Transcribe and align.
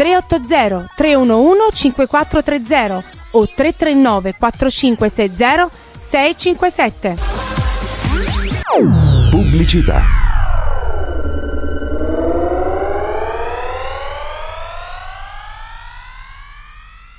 380 0.00 0.92
311 0.96 1.76
5430 1.76 3.04
o 3.32 3.46
339 3.46 4.34
4560 4.38 5.70
657. 5.98 7.16
Pubblicità. 9.30 10.02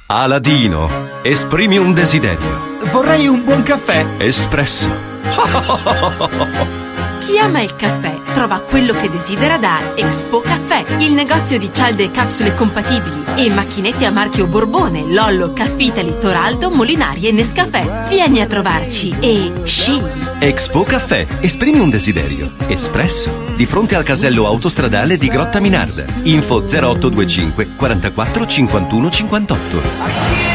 Aladino, 0.08 0.90
esprimi 1.22 1.78
un 1.78 1.94
desiderio. 1.94 2.80
Vorrei 2.92 3.28
un 3.28 3.44
buon 3.44 3.62
caffè. 3.62 4.08
Espresso. 4.18 4.90
Chi 7.22 7.38
ama 7.38 7.62
il 7.62 7.76
caffè 7.76 8.20
trova 8.34 8.62
quello 8.62 8.94
che 8.94 9.08
desidera 9.08 9.60
da 9.60 9.94
Expo 9.96 10.40
Caffè, 10.40 10.98
il 10.98 11.14
negozio 11.14 11.60
di 11.60 11.72
cialde 11.72 12.06
e 12.06 12.12
capsule 12.12 12.56
compatibili 12.56 13.24
e 13.36 13.48
macchinette 13.52 14.06
a 14.06 14.12
marchio 14.12 14.48
Borbone, 14.48 15.06
Lollo, 15.06 15.54
Caffitali, 15.54 16.18
Toraldo, 16.20 16.72
Molinari 16.72 17.28
e 17.28 17.32
Nescafè. 17.32 18.08
Vieni 18.10 18.42
a 18.42 18.48
trovarci 18.48 19.16
e 19.20 19.52
scegli. 19.64 20.24
Expo 20.40 20.82
Caffè, 20.82 21.28
esprimi 21.42 21.80
un 21.80 21.92
desiderio. 21.92 22.54
Espresso. 22.66 23.54
Di 23.56 23.68
fronte 23.68 23.94
al 23.94 24.04
casello 24.04 24.48
autostradale 24.48 25.18
di 25.18 25.28
Grotta 25.28 25.60
Minarda. 25.60 26.04
Info 26.24 26.66
0825 26.68 27.76
44 27.76 28.46
51 28.48 29.12
58. 29.12 30.51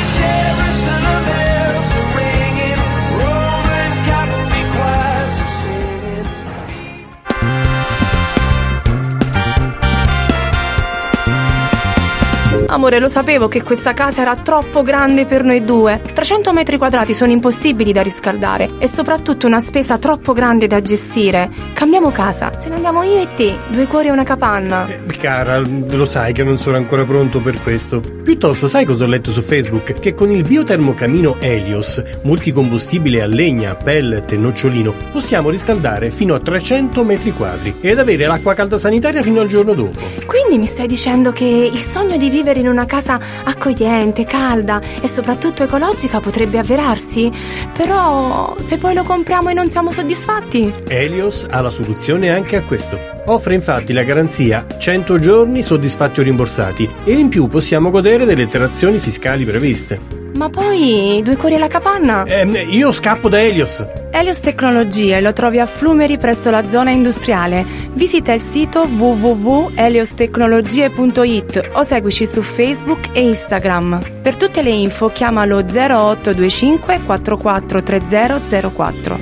Amore, 12.68 12.98
lo 12.98 13.08
sapevo 13.08 13.46
che 13.48 13.62
questa 13.62 13.92
casa 13.92 14.22
era 14.22 14.34
troppo 14.34 14.82
grande 14.82 15.24
per 15.24 15.44
noi 15.44 15.64
due. 15.64 16.00
300 16.12 16.52
metri 16.52 16.76
quadrati 16.78 17.14
sono 17.14 17.30
impossibili 17.30 17.92
da 17.92 18.02
riscaldare 18.02 18.70
e 18.78 18.88
soprattutto 18.88 19.46
una 19.46 19.60
spesa 19.60 19.98
troppo 19.98 20.32
grande 20.32 20.66
da 20.66 20.82
gestire. 20.82 21.48
Cambiamo 21.72 22.10
casa, 22.10 22.58
ce 22.58 22.68
ne 22.68 22.76
andiamo 22.76 23.02
io 23.04 23.20
e 23.20 23.28
te, 23.34 23.54
due 23.68 23.86
cuori 23.86 24.08
e 24.08 24.10
una 24.10 24.24
capanna. 24.24 24.86
Eh, 24.88 25.04
Cara, 25.16 25.58
lo 25.58 26.06
sai 26.06 26.32
che 26.32 26.42
non 26.42 26.58
sono 26.58 26.76
ancora 26.76 27.04
pronto 27.04 27.40
per 27.40 27.60
questo. 27.62 28.00
Piuttosto, 28.00 28.68
sai 28.68 28.84
cosa 28.84 29.04
ho 29.04 29.06
letto 29.06 29.32
su 29.32 29.42
Facebook? 29.42 29.98
Che 30.00 30.14
con 30.14 30.30
il 30.30 30.42
biotermocamino 30.42 31.36
Helios, 31.38 32.02
multicombustibile 32.22 33.22
a 33.22 33.26
legna, 33.26 33.74
pellet 33.74 34.32
e 34.32 34.36
nocciolino, 34.36 34.92
possiamo 35.12 35.50
riscaldare 35.50 36.10
fino 36.10 36.34
a 36.34 36.40
300 36.40 37.04
metri 37.04 37.32
quadri 37.32 37.76
ed 37.80 37.98
avere 37.98 38.26
l'acqua 38.26 38.54
calda 38.54 38.78
sanitaria 38.78 39.22
fino 39.22 39.40
al 39.40 39.46
giorno 39.46 39.74
dopo. 39.74 39.98
Quindi 40.26 40.58
mi 40.58 40.66
stai 40.66 40.86
dicendo 40.86 41.32
che 41.32 41.44
il 41.44 41.78
sogno 41.78 42.16
di 42.16 42.28
vivere 42.28 42.55
in 42.58 42.68
una 42.68 42.86
casa 42.86 43.18
accogliente, 43.44 44.24
calda 44.24 44.80
e 45.00 45.08
soprattutto 45.08 45.62
ecologica 45.62 46.20
potrebbe 46.20 46.58
avverarsi? 46.58 47.30
Però 47.72 48.56
se 48.58 48.78
poi 48.78 48.94
lo 48.94 49.02
compriamo 49.02 49.50
e 49.50 49.54
non 49.54 49.68
siamo 49.70 49.92
soddisfatti? 49.92 50.72
Helios 50.88 51.46
ha 51.48 51.60
la 51.60 51.70
soluzione 51.70 52.30
anche 52.30 52.56
a 52.56 52.62
questo. 52.62 52.98
Offre 53.26 53.54
infatti 53.54 53.92
la 53.92 54.02
garanzia 54.02 54.66
100 54.78 55.18
giorni 55.18 55.62
soddisfatti 55.62 56.20
o 56.20 56.22
rimborsati 56.22 56.88
e 57.04 57.12
in 57.12 57.28
più 57.28 57.46
possiamo 57.48 57.90
godere 57.90 58.24
delle 58.24 58.42
interazioni 58.42 58.98
fiscali 58.98 59.44
previste. 59.44 60.25
Ma 60.36 60.50
poi 60.50 61.22
due 61.24 61.36
cuori 61.36 61.54
alla 61.54 61.66
capanna? 61.66 62.24
Ehm, 62.26 62.54
io 62.68 62.92
scappo 62.92 63.30
da 63.30 63.40
Helios. 63.40 63.82
Helios 64.10 64.40
Tecnologie 64.40 65.18
lo 65.22 65.32
trovi 65.32 65.58
a 65.60 65.66
Flumeri 65.66 66.18
presso 66.18 66.50
la 66.50 66.68
zona 66.68 66.90
industriale. 66.90 67.64
Visita 67.94 68.34
il 68.34 68.42
sito 68.42 68.82
www.heliostecnologie.it 68.82 71.70
o 71.72 71.82
seguici 71.84 72.26
su 72.26 72.42
Facebook 72.42 73.08
e 73.12 73.22
Instagram. 73.22 73.98
Per 74.20 74.36
tutte 74.36 74.62
le 74.62 74.72
info 74.72 75.08
chiamalo 75.08 75.64
0825 75.64 76.98
443004. 76.98 79.18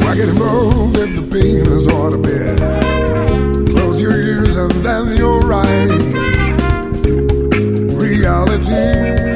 Rock 0.00 0.20
and 0.20 0.38
roll 0.38 0.92
if 0.96 1.14
the 1.14 1.22
pain 1.30 1.64
is 1.66 1.86
hard 1.86 2.10
to 2.12 2.18
bear. 2.18 2.54
Close 3.68 4.00
your 4.00 4.18
ears 4.18 4.56
and 4.56 4.72
then 4.82 5.14
your 5.16 5.52
eyes. 5.52 6.14
Reality. 7.96 9.35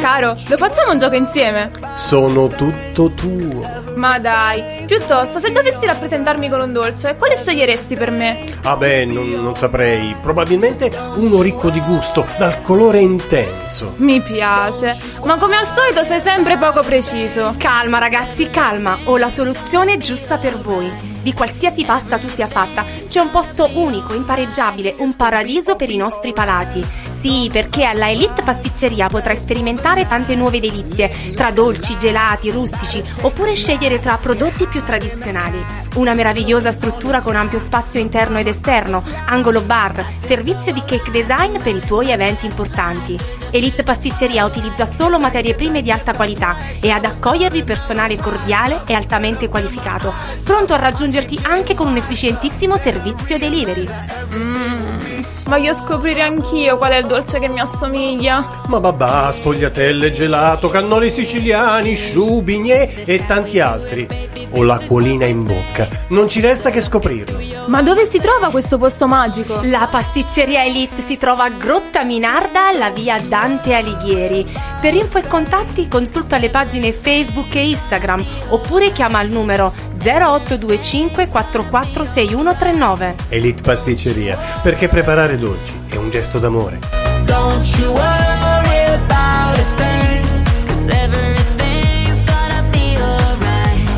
Caro, 0.00 0.34
lo 0.48 0.56
facciamo 0.56 0.92
un 0.92 0.98
gioco 0.98 1.14
insieme? 1.14 1.70
Sono 1.96 2.48
tutto 2.48 3.10
tuo. 3.10 3.89
Ma 3.94 4.18
dai, 4.18 4.84
piuttosto, 4.86 5.38
se 5.40 5.50
dovessi 5.50 5.84
rappresentarmi 5.84 6.48
con 6.48 6.60
un 6.60 6.72
dolce, 6.72 7.16
quale 7.16 7.36
sceglieresti 7.36 7.96
per 7.96 8.10
me? 8.10 8.44
Ah 8.62 8.76
beh, 8.76 9.04
non, 9.04 9.28
non 9.28 9.56
saprei. 9.56 10.14
Probabilmente 10.20 10.90
uno 11.16 11.42
ricco 11.42 11.70
di 11.70 11.80
gusto, 11.80 12.26
dal 12.38 12.62
colore 12.62 13.00
intenso. 13.00 13.94
Mi 13.96 14.20
piace, 14.20 14.96
ma 15.24 15.36
come 15.36 15.56
al 15.56 15.66
solito 15.66 16.04
sei 16.04 16.20
sempre 16.20 16.56
poco 16.56 16.82
preciso. 16.82 17.54
Calma 17.58 17.98
ragazzi, 17.98 18.48
calma, 18.50 18.98
ho 19.04 19.16
la 19.16 19.28
soluzione 19.28 19.98
giusta 19.98 20.38
per 20.38 20.58
voi. 20.58 21.08
Di 21.22 21.34
qualsiasi 21.34 21.84
pasta 21.84 22.18
tu 22.18 22.28
sia 22.28 22.46
fatta, 22.46 22.84
c'è 23.08 23.20
un 23.20 23.30
posto 23.30 23.68
unico, 23.74 24.14
impareggiabile, 24.14 24.94
un 24.98 25.14
paradiso 25.16 25.76
per 25.76 25.90
i 25.90 25.96
nostri 25.96 26.32
palati. 26.32 26.82
Sì, 27.20 27.50
perché 27.52 27.84
alla 27.84 28.08
Elite 28.10 28.42
Pasticceria 28.42 29.06
potrai 29.08 29.36
sperimentare 29.36 30.06
tante 30.06 30.34
nuove 30.34 30.58
delizie, 30.58 31.34
tra 31.34 31.50
dolci, 31.50 31.98
gelati, 31.98 32.50
rustici, 32.50 33.04
oppure 33.20 33.54
scegliere 33.54 33.89
tra 33.98 34.18
prodotti 34.18 34.66
più 34.66 34.84
tradizionali. 34.84 35.64
Una 35.96 36.14
meravigliosa 36.14 36.70
struttura 36.70 37.20
con 37.20 37.34
ampio 37.34 37.58
spazio 37.58 37.98
interno 37.98 38.38
ed 38.38 38.46
esterno, 38.46 39.02
angolo 39.26 39.62
bar, 39.62 40.04
servizio 40.20 40.72
di 40.72 40.82
cake 40.84 41.10
design 41.10 41.58
per 41.58 41.74
i 41.74 41.80
tuoi 41.80 42.10
eventi 42.10 42.46
importanti. 42.46 43.18
Elite 43.50 43.82
Pasticceria 43.82 44.44
utilizza 44.44 44.86
solo 44.86 45.18
materie 45.18 45.54
prime 45.54 45.82
di 45.82 45.90
alta 45.90 46.14
qualità 46.14 46.56
e 46.80 46.90
ad 46.90 47.04
accogliervi 47.04 47.64
personale 47.64 48.16
cordiale 48.16 48.82
e 48.86 48.94
altamente 48.94 49.48
qualificato, 49.48 50.14
pronto 50.44 50.74
a 50.74 50.78
raggiungerti 50.78 51.40
anche 51.42 51.74
con 51.74 51.88
un 51.88 51.96
efficientissimo 51.96 52.76
servizio 52.76 53.38
delivery. 53.38 53.88
Mmm, 54.32 55.22
voglio 55.50 55.74
scoprire 55.74 56.22
anch'io 56.22 56.76
qual 56.76 56.92
è 56.92 56.98
il 56.98 57.06
dolce 57.06 57.40
che 57.40 57.48
mi 57.48 57.58
assomiglia. 57.58 58.62
Ma 58.68 58.78
babà, 58.78 59.32
sfogliatelle, 59.32 60.12
gelato, 60.12 60.68
cannoli 60.68 61.10
siciliani, 61.10 61.96
sciù, 61.96 62.40
bignè 62.40 63.02
e 63.04 63.26
tanti 63.26 63.58
altri. 63.58 64.06
Ho 64.52 64.62
l'acquolina 64.62 65.26
in 65.26 65.44
bocca. 65.44 65.88
Non 66.10 66.28
ci 66.28 66.40
resta 66.40 66.70
che 66.70 66.80
scoprirlo. 66.80 67.38
Ma 67.66 67.82
dove 67.82 68.06
si 68.06 68.20
trova 68.20 68.50
questo 68.50 68.78
posto 68.78 69.08
magico? 69.08 69.60
La 69.64 69.88
pasticceria 69.90 70.64
Elite 70.64 71.04
si 71.04 71.16
trova 71.16 71.44
a 71.44 71.50
Grotta 71.50 72.04
Minarda 72.04 72.68
alla 72.68 72.90
via 72.90 73.18
Dante 73.20 73.74
Alighieri. 73.74 74.46
Per 74.80 74.94
info 74.94 75.18
e 75.18 75.26
contatti 75.26 75.88
consulta 75.88 76.38
le 76.38 76.50
pagine 76.50 76.92
Facebook 76.92 77.54
e 77.56 77.68
Instagram 77.70 78.24
oppure 78.48 78.92
chiama 78.92 79.18
al 79.18 79.28
numero 79.28 79.72
0825 80.02 81.28
446139. 81.28 83.14
Elite 83.28 83.62
Pasticceria, 83.62 84.38
perché 84.62 84.88
preparare 84.88 85.38
dolci 85.38 85.72
è 85.88 85.96
un 85.96 86.10
gesto 86.10 86.38
d'amore. 86.38 86.78
Don't 87.24 87.64
you 87.78 87.92
worry 87.92 88.84
about 88.94 89.58
a 89.58 89.64
thing, 89.76 90.26
'cause 90.66 90.90
everything's 90.90 92.22
gonna 92.24 92.62
be 92.70 92.96
alright. 93.00 93.88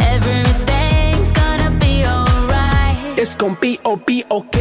Everything's 0.00 1.30
gonna 1.32 1.70
be 1.78 2.04
alright. 2.04 3.36
Con 3.36 3.56
P-O-P-O-K. 3.58 4.58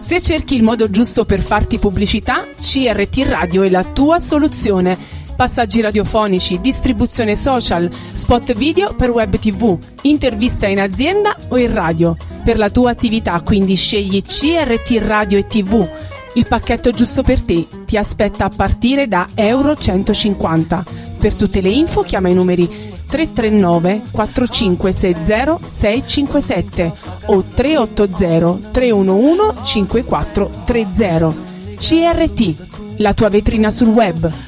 Se 0.00 0.22
cerchi 0.22 0.54
il 0.56 0.62
modo 0.62 0.88
giusto 0.90 1.24
per 1.26 1.40
farti 1.40 1.78
pubblicità, 1.78 2.42
CRT 2.58 3.24
Radio 3.28 3.62
è 3.62 3.68
la 3.68 3.84
tua 3.84 4.20
soluzione. 4.20 4.96
Passaggi 5.38 5.80
radiofonici, 5.80 6.60
distribuzione 6.60 7.36
social, 7.36 7.88
spot 8.12 8.54
video 8.54 8.92
per 8.94 9.10
web 9.10 9.38
tv, 9.38 9.78
intervista 10.02 10.66
in 10.66 10.80
azienda 10.80 11.36
o 11.50 11.56
in 11.56 11.72
radio. 11.72 12.16
Per 12.42 12.58
la 12.58 12.70
tua 12.70 12.90
attività 12.90 13.40
quindi 13.42 13.76
scegli 13.76 14.20
CRT 14.20 14.98
Radio 15.00 15.38
e 15.38 15.46
TV. 15.46 15.88
Il 16.34 16.44
pacchetto 16.48 16.90
giusto 16.90 17.22
per 17.22 17.40
te 17.42 17.68
ti 17.86 17.96
aspetta 17.96 18.46
a 18.46 18.50
partire 18.50 19.06
da 19.06 19.28
Euro 19.36 19.76
150. 19.76 20.84
Per 21.20 21.34
tutte 21.34 21.60
le 21.60 21.70
info 21.70 22.02
chiama 22.02 22.28
i 22.28 22.34
numeri 22.34 22.66
339 22.66 24.02
4560 24.10 25.58
657 25.68 26.92
o 27.26 27.44
380 27.54 28.70
311 28.72 29.62
5430. 29.62 31.34
CRT, 31.76 32.54
la 32.96 33.14
tua 33.14 33.28
vetrina 33.28 33.70
sul 33.70 33.90
web. 33.90 34.47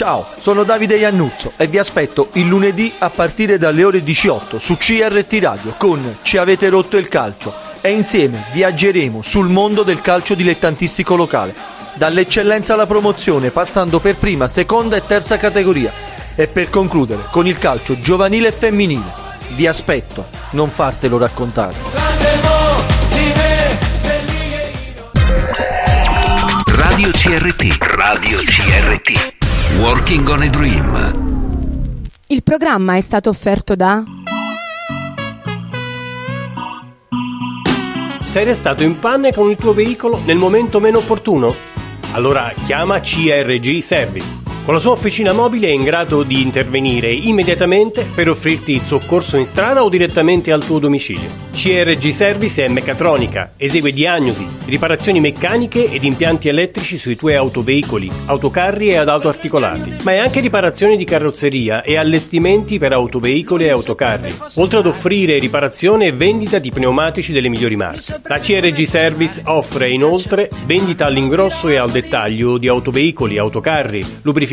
Ciao, 0.00 0.24
sono 0.38 0.64
Davide 0.64 0.96
Iannuzzo 0.96 1.52
e 1.58 1.66
vi 1.66 1.76
aspetto 1.76 2.30
il 2.32 2.46
lunedì 2.46 2.90
a 3.00 3.10
partire 3.10 3.58
dalle 3.58 3.84
ore 3.84 4.02
18 4.02 4.58
su 4.58 4.78
CRT 4.78 5.38
Radio 5.42 5.74
con 5.76 6.16
Ci 6.22 6.38
avete 6.38 6.70
rotto 6.70 6.96
il 6.96 7.06
calcio 7.06 7.52
e 7.82 7.90
insieme 7.90 8.42
viaggeremo 8.50 9.20
sul 9.20 9.48
mondo 9.48 9.82
del 9.82 10.00
calcio 10.00 10.34
dilettantistico 10.34 11.16
locale, 11.16 11.54
dall'eccellenza 11.96 12.72
alla 12.72 12.86
promozione, 12.86 13.50
passando 13.50 13.98
per 13.98 14.16
prima, 14.16 14.48
seconda 14.48 14.96
e 14.96 15.04
terza 15.04 15.36
categoria 15.36 15.92
e 16.34 16.46
per 16.46 16.70
concludere 16.70 17.24
con 17.30 17.46
il 17.46 17.58
calcio 17.58 18.00
giovanile 18.00 18.48
e 18.48 18.52
femminile. 18.52 19.12
Vi 19.48 19.66
aspetto, 19.66 20.28
non 20.52 20.70
fartelo 20.70 21.18
raccontare. 21.18 21.74
Radio 26.64 27.10
CRT. 27.10 27.76
Radio 27.80 28.38
CRT. 28.38 29.39
Working 29.80 30.28
on 30.28 30.42
a 30.42 30.48
Dream. 30.50 32.12
Il 32.26 32.42
programma 32.42 32.96
è 32.96 33.00
stato 33.00 33.30
offerto 33.30 33.74
da 33.74 34.04
Sei 38.26 38.44
restato 38.44 38.82
in 38.82 38.98
panne 38.98 39.32
con 39.32 39.48
il 39.48 39.56
tuo 39.56 39.72
veicolo 39.72 40.20
nel 40.26 40.36
momento 40.36 40.80
meno 40.80 40.98
opportuno? 40.98 41.54
Allora 42.12 42.52
chiama 42.66 43.00
CRG 43.00 43.78
Service. 43.78 44.49
Con 44.62 44.74
la 44.74 44.80
sua 44.80 44.90
officina 44.90 45.32
mobile 45.32 45.68
è 45.68 45.70
in 45.70 45.82
grado 45.82 46.22
di 46.22 46.42
intervenire 46.42 47.10
immediatamente 47.10 48.06
per 48.14 48.28
offrirti 48.28 48.78
soccorso 48.78 49.38
in 49.38 49.46
strada 49.46 49.82
o 49.82 49.88
direttamente 49.88 50.52
al 50.52 50.64
tuo 50.64 50.78
domicilio. 50.78 51.48
CRG 51.50 52.10
Service 52.10 52.64
è 52.64 52.68
meccatronica, 52.68 53.54
esegue 53.56 53.90
diagnosi, 53.90 54.46
riparazioni 54.66 55.18
meccaniche 55.18 55.90
ed 55.90 56.04
impianti 56.04 56.48
elettrici 56.48 56.98
sui 56.98 57.16
tuoi 57.16 57.34
autoveicoli, 57.34 58.10
autocarri 58.26 58.88
e 58.88 58.96
ad 58.96 59.08
auto 59.08 59.28
articolati, 59.28 59.96
ma 60.02 60.12
è 60.12 60.18
anche 60.18 60.40
riparazioni 60.40 60.96
di 60.96 61.04
carrozzeria 61.04 61.82
e 61.82 61.96
allestimenti 61.96 62.78
per 62.78 62.92
autoveicoli 62.92 63.64
e 63.64 63.70
autocarri, 63.70 64.32
oltre 64.56 64.78
ad 64.78 64.86
offrire 64.86 65.38
riparazione 65.38 66.06
e 66.06 66.12
vendita 66.12 66.58
di 66.58 66.70
pneumatici 66.70 67.32
delle 67.32 67.48
migliori 67.48 67.76
marche. 67.76 68.20
La 68.24 68.38
CRG 68.38 68.84
Service 68.84 69.40
offre 69.46 69.90
inoltre 69.90 70.50
vendita 70.66 71.06
all'ingrosso 71.06 71.68
e 71.68 71.76
al 71.76 71.90
dettaglio 71.90 72.58
di 72.58 72.68
autoveicoli, 72.68 73.38
autocarri, 73.38 74.04
lubrificanti, 74.22 74.48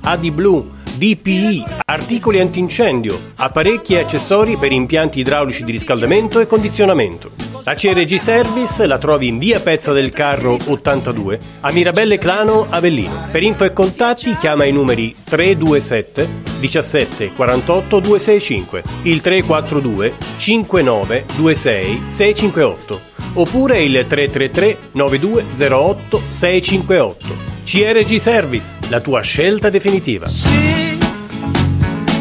AD 0.00 0.30
Blue, 0.30 0.66
DPI, 0.96 1.64
articoli 1.86 2.40
antincendio, 2.40 3.18
apparecchi 3.36 3.94
e 3.94 4.00
accessori 4.00 4.56
per 4.56 4.72
impianti 4.72 5.20
idraulici 5.20 5.64
di 5.64 5.70
riscaldamento 5.70 6.40
e 6.40 6.46
condizionamento. 6.46 7.49
La 7.64 7.74
CRG 7.74 8.16
Service 8.16 8.86
la 8.86 8.98
trovi 8.98 9.28
in 9.28 9.38
via 9.38 9.60
Pezza 9.60 9.92
del 9.92 10.10
Carro 10.10 10.56
82 10.66 11.38
a 11.60 11.72
Mirabelle 11.72 12.18
Clano 12.18 12.66
Avellino. 12.68 13.28
Per 13.30 13.42
info 13.42 13.64
e 13.64 13.72
contatti 13.72 14.34
chiama 14.36 14.64
i 14.64 14.72
numeri 14.72 15.14
327 15.24 16.28
17 16.60 17.32
48 17.32 18.00
265, 18.00 18.82
il 19.02 19.20
342 19.20 20.14
59 20.36 21.24
26 21.36 22.02
658 22.08 23.00
oppure 23.34 23.82
il 23.82 24.04
333 24.06 24.76
9208 24.92 26.22
658. 26.30 27.48
CRG 27.64 28.16
Service, 28.16 28.78
la 28.88 29.00
tua 29.00 29.20
scelta 29.20 29.70
definitiva. 29.70 30.26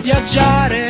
viaggiare 0.01 0.88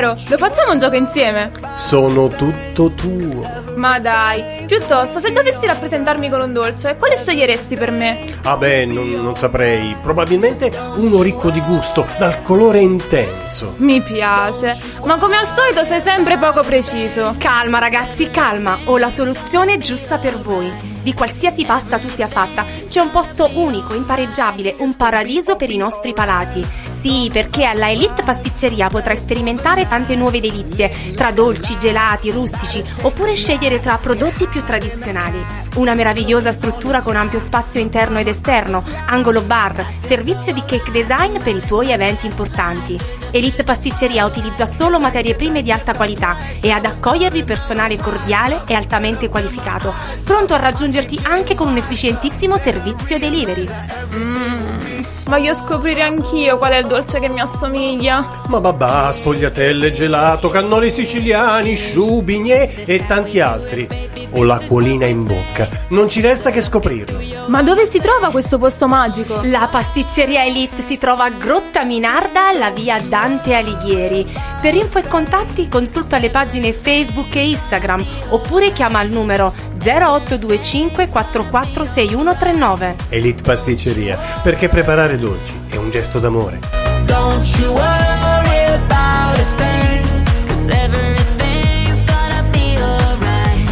Caro, 0.00 0.16
lo 0.30 0.38
facciamo 0.38 0.72
un 0.72 0.78
gioco 0.78 0.96
insieme? 0.96 1.69
Sono 1.80 2.28
tutto 2.28 2.90
tuo. 2.90 3.42
Ma 3.74 3.98
dai, 3.98 4.66
piuttosto, 4.66 5.18
se 5.18 5.32
dovessi 5.32 5.64
rappresentarmi 5.64 6.28
con 6.28 6.42
un 6.42 6.52
dolce, 6.52 6.96
quale 6.96 7.16
sceglieresti 7.16 7.74
per 7.74 7.90
me? 7.90 8.22
Ah 8.42 8.56
beh, 8.58 8.84
non, 8.84 9.08
non 9.08 9.34
saprei. 9.34 9.96
Probabilmente 10.00 10.70
uno 10.96 11.22
ricco 11.22 11.48
di 11.50 11.60
gusto, 11.60 12.06
dal 12.18 12.42
colore 12.42 12.80
intenso. 12.80 13.74
Mi 13.78 14.02
piace, 14.02 14.78
ma 15.04 15.16
come 15.16 15.36
al 15.36 15.46
solito 15.46 15.82
sei 15.84 16.02
sempre 16.02 16.36
poco 16.36 16.62
preciso. 16.62 17.34
Calma 17.38 17.78
ragazzi, 17.78 18.30
calma, 18.30 18.78
ho 18.84 18.98
la 18.98 19.10
soluzione 19.10 19.78
giusta 19.78 20.18
per 20.18 20.38
voi. 20.38 20.70
Di 21.02 21.14
qualsiasi 21.14 21.64
pasta 21.64 21.98
tu 21.98 22.08
sia 22.08 22.26
fatta, 22.26 22.66
c'è 22.88 23.00
un 23.00 23.10
posto 23.10 23.50
unico, 23.54 23.94
impareggiabile, 23.94 24.76
un 24.80 24.94
paradiso 24.96 25.56
per 25.56 25.70
i 25.70 25.78
nostri 25.78 26.12
palati. 26.12 26.88
Sì, 27.00 27.30
perché 27.32 27.64
alla 27.64 27.90
Elite 27.90 28.22
Pasticceria 28.22 28.88
potrai 28.88 29.16
sperimentare 29.16 29.88
tante 29.88 30.14
nuove 30.16 30.38
delizie, 30.38 31.14
tra 31.14 31.30
dolci, 31.30 31.69
gelati, 31.78 32.30
rustici, 32.30 32.84
oppure 33.02 33.34
scegliere 33.34 33.80
tra 33.80 33.98
prodotti 33.98 34.46
più 34.46 34.64
tradizionali. 34.64 35.44
Una 35.76 35.94
meravigliosa 35.94 36.52
struttura 36.52 37.00
con 37.02 37.16
ampio 37.16 37.38
spazio 37.38 37.80
interno 37.80 38.18
ed 38.18 38.26
esterno, 38.26 38.84
angolo 39.06 39.42
bar, 39.42 39.84
servizio 40.04 40.52
di 40.52 40.64
cake 40.64 40.90
design 40.90 41.38
per 41.38 41.54
i 41.54 41.60
tuoi 41.60 41.90
eventi 41.90 42.26
importanti. 42.26 42.98
Elite 43.32 43.62
Pasticceria 43.62 44.24
utilizza 44.24 44.66
solo 44.66 44.98
materie 44.98 45.34
prime 45.34 45.62
di 45.62 45.70
alta 45.70 45.94
qualità 45.94 46.36
e 46.60 46.70
ad 46.70 46.84
accogliervi 46.84 47.44
personale 47.44 47.96
cordiale 47.96 48.62
e 48.66 48.74
altamente 48.74 49.28
qualificato, 49.28 49.94
pronto 50.24 50.54
a 50.54 50.58
raggiungerti 50.58 51.20
anche 51.22 51.54
con 51.54 51.68
un 51.68 51.76
efficientissimo 51.76 52.56
servizio 52.56 53.18
delivery. 53.18 53.68
Mmm, 54.12 55.04
voglio 55.30 55.54
scoprire 55.54 56.02
anch'io 56.02 56.58
qual 56.58 56.72
è 56.72 56.78
il 56.78 56.86
dolce 56.86 57.20
che 57.20 57.28
mi 57.28 57.38
assomiglia. 57.38 58.42
Ma 58.48 58.60
babà, 58.60 59.12
sfogliatelle, 59.12 59.92
gelato, 59.92 60.48
cannoli 60.48 60.90
siciliani, 60.90 61.76
sciù, 61.76 62.20
bignè 62.20 62.82
e 62.84 63.06
tanti 63.06 63.38
altri. 63.38 63.86
Ho 64.32 64.42
l'acquolina 64.42 65.06
in 65.06 65.24
bocca. 65.24 65.68
Non 65.90 66.08
ci 66.08 66.20
resta 66.20 66.50
che 66.50 66.60
scoprirlo. 66.60 67.18
Ma 67.46 67.62
dove 67.62 67.86
si 67.86 68.00
trova 68.00 68.30
questo 68.30 68.58
posto 68.58 68.88
magico? 68.88 69.40
La 69.44 69.68
pasticceria 69.70 70.44
Elite 70.44 70.84
si 70.86 70.98
trova 70.98 71.24
a 71.24 71.30
Grotta 71.30 71.84
Minarda 71.84 72.48
alla 72.48 72.70
via 72.70 73.00
Dante 73.00 73.54
Alighieri. 73.54 74.26
Per 74.60 74.74
info 74.74 74.98
e 74.98 75.08
contatti 75.08 75.68
consulta 75.68 76.18
le 76.18 76.30
pagine 76.30 76.72
Facebook 76.72 77.34
e 77.36 77.50
Instagram 77.50 78.04
oppure 78.28 78.72
chiama 78.72 78.98
al 78.98 79.08
numero 79.08 79.52
0825 79.82 81.08
446139. 81.08 82.96
Elite 83.08 83.42
Pasticceria, 83.42 84.18
perché 84.42 84.68
preparare 84.68 85.18
dolci 85.18 85.58
è 85.68 85.76
un 85.76 85.90
gesto 85.90 86.18
d'amore. 86.18 86.58
Don't 87.04 87.44
you 87.58 87.72
worry 87.72 88.64
about 88.66 89.38
a 89.38 89.44
thing, 89.56 90.06
'cause 90.46 90.70
everything's 90.70 92.04
gonna 92.04 92.42
be 92.50 92.76
alright. 92.80 93.70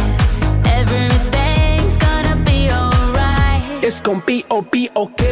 Everything's 0.65 1.97
gonna 1.97 2.35
be 2.43 2.69
alright. 2.71 3.83
Es 3.83 4.01
con 4.01 4.21
P-O-P-O-K. 4.23 5.23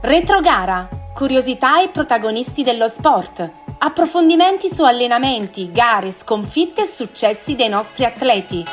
Retrogara. 0.00 0.88
Curiosità 1.12 1.82
e 1.82 1.88
protagonisti 1.88 2.62
dello 2.62 2.88
sport. 2.88 3.50
Approfondimenti 3.78 4.72
su 4.72 4.84
allenamenti, 4.84 5.70
gare, 5.72 6.12
sconfitte 6.12 6.82
e 6.82 6.86
successi 6.86 7.56
dei 7.56 7.68
nostri 7.68 8.04
atleti. 8.04 8.64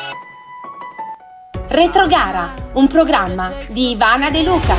Retrogara, 1.75 2.53
un 2.73 2.85
programma 2.87 3.51
di 3.67 3.89
Ivana 3.89 4.29
De 4.29 4.43
Luca. 4.43 4.75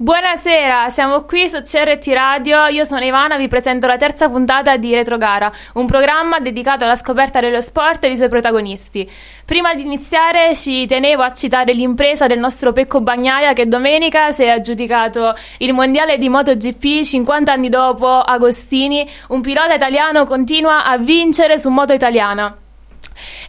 Buonasera, 0.00 0.90
siamo 0.90 1.24
qui 1.24 1.48
su 1.48 1.60
CRT 1.60 2.06
Radio. 2.12 2.66
Io 2.66 2.84
sono 2.84 3.04
Ivana, 3.04 3.36
vi 3.36 3.48
presento 3.48 3.88
la 3.88 3.96
terza 3.96 4.28
puntata 4.28 4.76
di 4.76 4.94
Retrogara, 4.94 5.50
un 5.72 5.86
programma 5.86 6.38
dedicato 6.38 6.84
alla 6.84 6.94
scoperta 6.94 7.40
dello 7.40 7.60
sport 7.60 8.04
e 8.04 8.06
dei 8.06 8.16
suoi 8.16 8.28
protagonisti. 8.28 9.10
Prima 9.44 9.74
di 9.74 9.82
iniziare 9.82 10.54
ci 10.54 10.86
tenevo 10.86 11.24
a 11.24 11.32
citare 11.32 11.72
l'impresa 11.72 12.28
del 12.28 12.38
nostro 12.38 12.72
Pecco 12.72 13.00
Bagnaia 13.00 13.54
che 13.54 13.66
domenica 13.66 14.30
si 14.30 14.44
è 14.44 14.50
aggiudicato 14.50 15.34
il 15.58 15.72
mondiale 15.72 16.16
di 16.16 16.28
MotoGP 16.28 17.02
50 17.02 17.50
anni 17.50 17.68
dopo 17.68 18.20
Agostini, 18.20 19.04
un 19.30 19.40
pilota 19.40 19.74
italiano 19.74 20.26
continua 20.26 20.84
a 20.84 20.96
vincere 20.96 21.58
su 21.58 21.70
moto 21.70 21.92
italiana. 21.92 22.56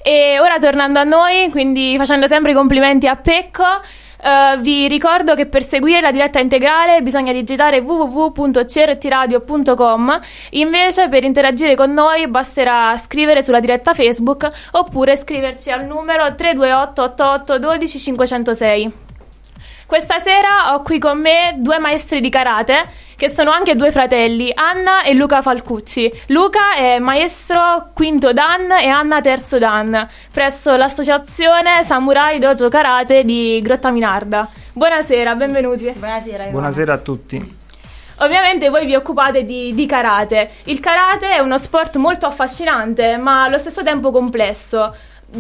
E 0.02 0.40
ora 0.40 0.58
tornando 0.58 0.98
a 0.98 1.04
noi, 1.04 1.52
quindi 1.52 1.96
facendo 1.96 2.26
sempre 2.26 2.52
i 2.52 2.56
complimenti 2.56 3.06
a 3.06 3.16
Pecco, 3.16 3.82
eh, 4.22 4.58
vi 4.60 4.88
ricordo 4.88 5.36
che 5.36 5.46
per 5.46 5.64
seguire 5.64 6.02
la 6.02 6.12
diretta 6.12 6.40
integrale 6.40 7.02
bisogna 7.02 7.32
digitare 7.32 7.80
www.crtradio.com, 7.80 10.20
invece 10.52 11.10
per 11.10 11.24
interagire 11.24 11.76
con 11.76 11.94
noi 11.94 12.28
basterà 12.28 12.96
scrivere 12.98 13.42
sulla 13.42 13.60
diretta 13.60 13.94
Facebook 13.94 14.48
oppure 14.72 15.16
scriverci 15.16 15.72
al 15.72 15.86
numero 15.86 16.36
328 16.36 17.02
88 17.02 17.60
12 17.60 18.00
506. 18.00 19.09
Questa 19.90 20.20
sera 20.20 20.76
ho 20.76 20.84
qui 20.84 21.00
con 21.00 21.20
me 21.20 21.56
due 21.58 21.80
maestri 21.80 22.22
di 22.22 22.30
karate 22.30 22.88
che 23.16 23.28
sono 23.28 23.50
anche 23.50 23.74
due 23.74 23.92
fratelli, 23.92 24.52
Anna 24.54 25.02
e 25.02 25.16
Luca 25.16 25.42
Falcucci. 25.42 26.14
Luca 26.28 26.76
è 26.76 27.00
maestro 27.00 27.90
quinto 27.96 28.32
Dan 28.32 28.70
e 28.70 28.88
Anna 28.88 29.20
terzo 29.20 29.58
Dan 29.58 30.08
presso 30.32 30.76
l'associazione 30.76 31.84
Samurai 31.84 32.38
Dojo 32.38 32.70
Karate 32.70 33.24
di 33.24 33.60
Grotta 33.64 33.90
Minarda. 33.90 34.48
Buonasera, 34.74 35.34
benvenuti. 35.34 35.92
Buonasera. 35.98 36.44
Buonasera 36.44 36.94
a 36.94 36.98
tutti. 37.00 37.56
Ovviamente 38.18 38.70
voi 38.70 38.86
vi 38.86 38.94
occupate 38.94 39.44
di, 39.44 39.74
di, 39.74 39.88
karate. 39.88 40.52
Il 40.66 40.80
karate 40.80 41.32
è 41.32 41.40
uno 41.40 41.58
sport 41.58 41.96
molto 41.96 42.28
affascinante, 42.28 43.18
ma 43.18 43.46
allo 43.46 43.58
stesso 43.58 43.82
tempo 43.82 44.12
complesso. 44.12 44.96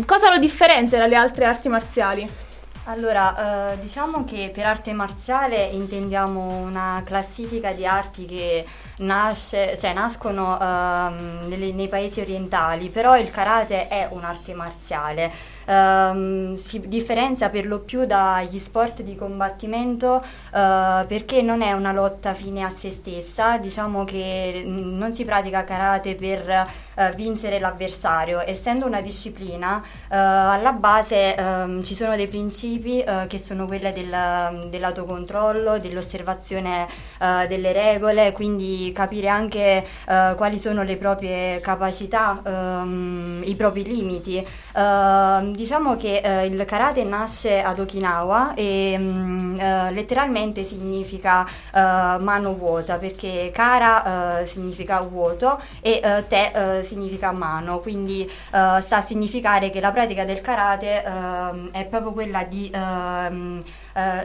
Cosa 0.07 0.31
lo 0.31 0.39
differenzia 0.39 0.97
dalle 0.97 1.15
altre 1.15 1.45
arti 1.45 1.69
marziali? 1.69 2.47
Allora, 2.89 3.73
eh, 3.73 3.79
diciamo 3.81 4.23
che 4.23 4.49
per 4.51 4.65
arte 4.65 4.93
marziale 4.93 5.63
intendiamo 5.65 6.41
una 6.57 7.03
classifica 7.05 7.71
di 7.71 7.85
arti 7.85 8.25
che 8.25 8.65
nasce, 8.97 9.77
cioè, 9.77 9.93
nascono 9.93 10.59
ehm, 10.59 11.41
nelle, 11.47 11.71
nei 11.71 11.87
paesi 11.87 12.19
orientali, 12.19 12.89
però 12.89 13.15
il 13.15 13.29
karate 13.29 13.87
è 13.87 14.07
un'arte 14.09 14.55
marziale 14.55 15.31
ehm, 15.69 16.55
si 16.55 16.81
differenzia 16.87 17.49
per 17.49 17.67
lo 17.67 17.79
più 17.79 18.05
dagli 18.05 18.57
sport 18.57 19.01
di 19.03 19.15
combattimento 19.15 20.21
eh, 20.21 21.05
perché 21.07 21.41
non 21.41 21.61
è 21.61 21.73
una 21.73 21.91
lotta 21.91 22.33
fine 22.33 22.63
a 22.63 22.69
se 22.69 22.91
stessa, 22.91 23.57
diciamo 23.57 24.03
che 24.03 24.63
mm, 24.65 24.97
non 24.97 25.13
si 25.13 25.25
pratica 25.25 25.63
karate 25.63 26.15
per 26.15 26.49
eh, 26.49 26.67
vincere 27.15 27.59
l'avversario, 27.59 28.41
essendo 28.45 28.85
una 28.85 29.01
disciplina 29.01 29.81
eh, 30.09 30.15
alla 30.15 30.71
base 30.73 31.35
ehm, 31.35 31.83
ci 31.83 31.95
sono 31.95 32.15
dei 32.15 32.27
principi 32.27 33.01
eh, 33.01 33.25
che 33.27 33.37
sono 33.37 33.65
quelli 33.65 33.91
del, 33.91 34.67
dell'autocontrollo, 34.69 35.77
dell'osservazione 35.77 36.87
eh, 37.19 37.47
delle 37.47 37.71
regole, 37.71 38.31
quindi 38.31 38.91
capire 38.93 39.27
anche 39.27 39.85
eh, 40.07 40.33
quali 40.35 40.57
sono 40.57 40.83
le 40.83 40.97
proprie 40.97 41.59
capacità, 41.59 42.41
ehm, 42.43 43.41
i 43.45 43.55
propri 43.55 43.83
limiti. 43.83 44.45
Uh, 44.73 45.51
diciamo 45.59 45.97
che 45.97 46.21
uh, 46.23 46.45
il 46.45 46.63
karate 46.63 47.03
nasce 47.03 47.61
ad 47.61 47.79
Okinawa 47.79 48.53
e 48.53 48.95
um, 48.97 49.55
uh, 49.57 49.91
letteralmente 49.91 50.63
significa 50.63 51.45
mano 51.73 52.55
vuota 52.55 52.97
perché 52.97 53.51
kara 53.53 54.45
significa 54.45 54.99
vuoto 55.01 55.59
e 55.81 56.01
te 56.27 56.83
significa 56.87 57.31
mano, 57.31 57.79
quindi 57.79 58.29
sta 58.29 58.97
a 58.97 59.01
significare 59.01 59.69
che 59.69 59.79
la 59.79 59.91
pratica 59.91 60.25
del 60.25 60.41
karate 60.41 61.03
ehm, 61.03 61.71
è 61.71 61.85
proprio 61.85 62.11
quella 62.11 62.43
di 62.43 62.69
ehm, 62.73 63.63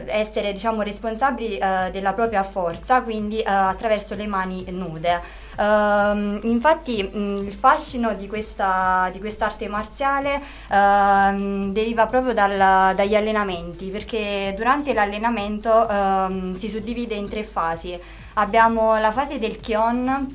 essere 0.07 0.53
diciamo, 0.53 0.83
responsabili 0.83 1.59
della 1.91 2.13
propria 2.13 2.43
forza, 2.43 3.03
quindi 3.03 3.43
attraverso 3.43 4.15
le 4.15 4.27
mani 4.27 4.65
nude. 4.69 5.43
Uh, 5.57 6.41
infatti 6.49 7.01
mh, 7.01 7.45
il 7.47 7.53
fascino 7.53 8.15
di 8.15 8.27
questa 8.27 9.09
di 9.13 9.21
quest'arte 9.21 9.69
marziale 9.69 10.35
uh, 10.69 11.71
deriva 11.71 12.07
proprio 12.07 12.35
dal, 12.35 12.93
dagli 12.97 13.15
allenamenti, 13.15 13.91
perché 13.91 14.53
durante 14.57 14.93
l'allenamento 14.93 15.71
uh, 15.71 16.55
si 16.55 16.69
suddivide 16.69 17.15
in 17.15 17.29
tre 17.29 17.45
fasi. 17.45 17.97
Abbiamo 18.35 18.99
la 18.99 19.13
fase 19.13 19.39
del 19.39 19.61
Kion, 19.61 20.27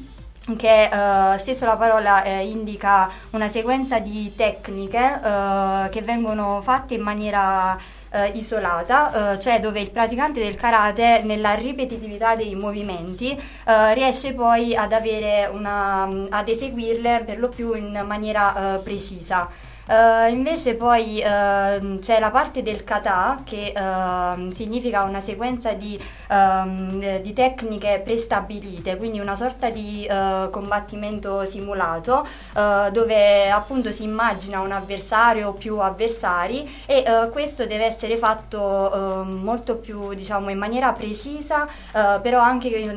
che 0.55 0.89
uh, 0.89 1.38
stesso 1.38 1.65
la 1.65 1.75
parola 1.75 2.24
eh, 2.24 2.48
indica 2.48 3.10
una 3.31 3.50
sequenza 3.50 4.00
di 4.00 4.34
tecniche 4.38 5.19
uh, 5.22 5.89
che 5.89 6.01
vengono 6.01 6.62
fatte 6.62 6.93
in 6.93 7.01
maniera 7.01 7.77
uh, 8.12 8.36
isolata, 8.38 9.38
cioè 9.39 9.60
dove 9.60 9.80
il 9.80 9.92
praticante 9.92 10.39
del 10.39 10.56
karate 10.56 11.22
nella 11.24 11.54
ripetitività 11.54 12.36
dei 12.36 12.56
movimenti 12.56 13.39
riesce 13.94 14.34
poi 14.34 14.75
ad, 14.75 14.96
una, 15.51 16.04
ad 16.30 16.48
eseguirle 16.48 17.24
per 17.25 17.39
lo 17.39 17.50
più 17.50 17.74
in 17.74 18.04
maniera 18.06 18.80
precisa. 18.84 19.50
Uh, 19.89 20.31
invece 20.31 20.75
poi 20.75 21.17
uh, 21.17 21.98
c'è 21.98 22.19
la 22.19 22.29
parte 22.29 22.62
del 22.62 22.84
kata 22.84 23.41
che 23.43 23.74
uh, 23.75 24.51
significa 24.51 25.01
una 25.01 25.19
sequenza 25.19 25.74
di, 25.74 26.00
ehm, 26.29 27.22
di, 27.22 27.34
tecniche 27.34 28.00
prestabilite, 28.03 28.98
quindi 28.98 29.19
una 29.19 29.36
sorta 29.36 29.69
di 29.69 30.05
eh, 30.05 30.50
combattimento 30.51 31.46
simulato 31.46 32.27
dove 32.91 33.50
appunto 33.50 33.91
si 33.91 34.03
immagina 34.03 34.60
un 34.60 34.72
avversario 34.72 35.50
o 35.50 35.53
più 35.53 35.77
avversari 35.77 36.69
e 36.86 37.29
questo 37.31 37.65
deve 37.65 37.86
essere 37.86 38.17
fatto 38.17 39.24
molto 39.25 39.77
più 39.77 40.13
diciamo 40.13 40.50
in 40.50 40.58
maniera 40.58 40.91
precisa 40.91 41.67
però 41.91 42.39
anche 42.39 42.67
in, 42.67 42.89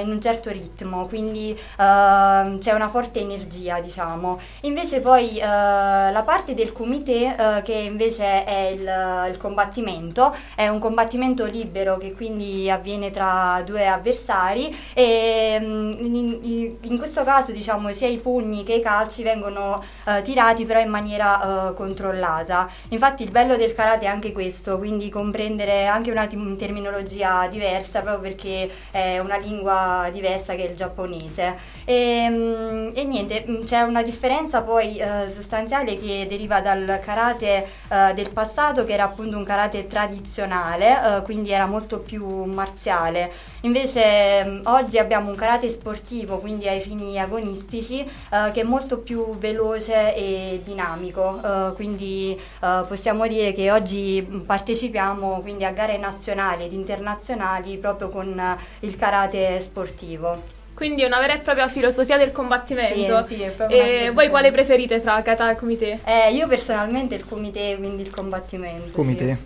in, 0.00 0.10
un 0.10 0.20
certo 0.20 0.50
ritmo, 0.50 1.06
quindi 1.06 1.58
c'è 1.76 2.72
una 2.72 2.88
forte 2.88 3.20
energia 3.20 3.80
diciamo. 3.80 4.38
Invece 4.62 5.00
poi 5.00 5.38
la 5.38 6.22
parte 6.24 6.35
parte 6.36 6.52
del 6.52 6.72
comité 6.72 7.34
eh, 7.34 7.62
che 7.62 7.72
invece 7.72 8.44
è 8.44 8.66
il, 8.66 9.30
il, 9.30 9.36
combattimento, 9.38 10.36
è 10.54 10.68
un 10.68 10.78
combattimento 10.78 11.46
libero 11.46 11.96
che 11.96 12.12
quindi 12.12 12.70
avviene 12.70 13.10
tra 13.10 13.62
due 13.64 13.86
avversari 13.86 14.76
e 14.92 15.58
mm, 15.58 15.92
in, 15.98 16.76
in 16.82 16.98
questo 16.98 17.24
caso 17.24 17.52
diciamo 17.52 17.90
sia 17.94 18.08
i 18.08 18.18
pugni 18.18 18.64
che 18.64 18.74
i 18.74 18.82
calci 18.82 19.22
vengono 19.22 19.82
eh, 20.04 20.20
tirati 20.22 20.66
però 20.66 20.78
in 20.78 20.90
maniera 20.90 21.70
eh, 21.70 21.74
controllata. 21.74 22.68
Infatti 22.88 23.22
il 23.22 23.30
bello 23.30 23.56
del 23.56 23.72
karate 23.72 24.04
è 24.04 24.08
anche 24.08 24.32
questo, 24.32 24.76
quindi 24.76 25.08
comprendere 25.08 25.86
anche 25.86 26.10
una 26.10 26.26
terminologia 26.26 27.46
diversa 27.48 28.02
proprio 28.02 28.20
perché 28.20 28.70
è 28.90 29.18
una 29.20 29.38
lingua 29.38 30.10
diversa 30.12 30.54
che 30.54 30.66
è 30.66 30.70
il 30.70 30.76
giapponese. 30.76 31.56
E, 31.86 32.26
mm, 32.28 32.88
e 32.92 33.04
niente, 33.04 33.44
mm, 33.48 33.62
c'è 33.64 33.80
una 33.80 34.02
differenza 34.02 34.60
poi 34.60 34.98
eh, 34.98 35.30
sostanziale 35.30 35.98
che 35.98 36.25
deriva 36.26 36.60
dal 36.60 37.00
karate 37.04 37.68
eh, 37.88 38.14
del 38.14 38.30
passato 38.30 38.84
che 38.84 38.92
era 38.92 39.04
appunto 39.04 39.36
un 39.36 39.44
karate 39.44 39.86
tradizionale, 39.86 41.18
eh, 41.18 41.22
quindi 41.22 41.50
era 41.50 41.66
molto 41.66 42.00
più 42.00 42.44
marziale. 42.44 43.30
Invece 43.62 44.44
mh, 44.44 44.48
mm, 44.48 44.60
oggi 44.64 44.98
abbiamo 44.98 45.30
un 45.30 45.36
karate 45.36 45.68
sportivo, 45.70 46.38
quindi 46.38 46.68
ai 46.68 46.80
fini 46.80 47.18
agonistici, 47.18 48.00
eh, 48.00 48.50
che 48.52 48.60
è 48.60 48.64
molto 48.64 48.98
più 48.98 49.36
veloce 49.38 50.14
e 50.14 50.60
dinamico, 50.64 51.40
eh, 51.42 51.72
quindi 51.74 52.38
eh, 52.62 52.84
possiamo 52.86 53.26
dire 53.26 53.52
che 53.52 53.70
oggi 53.70 54.22
partecipiamo 54.46 55.40
quindi 55.40 55.64
a 55.64 55.72
gare 55.72 55.96
nazionali 55.98 56.64
ed 56.64 56.72
internazionali 56.72 57.76
proprio 57.78 58.08
con 58.08 58.58
il 58.80 58.96
karate 58.96 59.60
sportivo. 59.60 60.55
Quindi 60.76 61.00
è 61.00 61.06
una 61.06 61.18
vera 61.20 61.32
e 61.32 61.38
propria 61.38 61.68
filosofia 61.68 62.18
del 62.18 62.32
combattimento. 62.32 63.24
Sì, 63.24 63.36
sì, 63.36 63.42
è 63.42 63.48
proprio 63.48 63.80
E 63.80 64.10
voi 64.10 64.28
quale 64.28 64.52
preferite 64.52 65.00
fra 65.00 65.22
kata 65.22 65.50
e 65.50 65.56
comité? 65.56 66.00
Eh, 66.04 66.34
io 66.34 66.46
personalmente 66.46 67.14
il 67.14 67.24
comité, 67.24 67.76
quindi 67.78 68.02
il 68.02 68.10
combattimento. 68.10 68.90
Comité? 68.92 69.38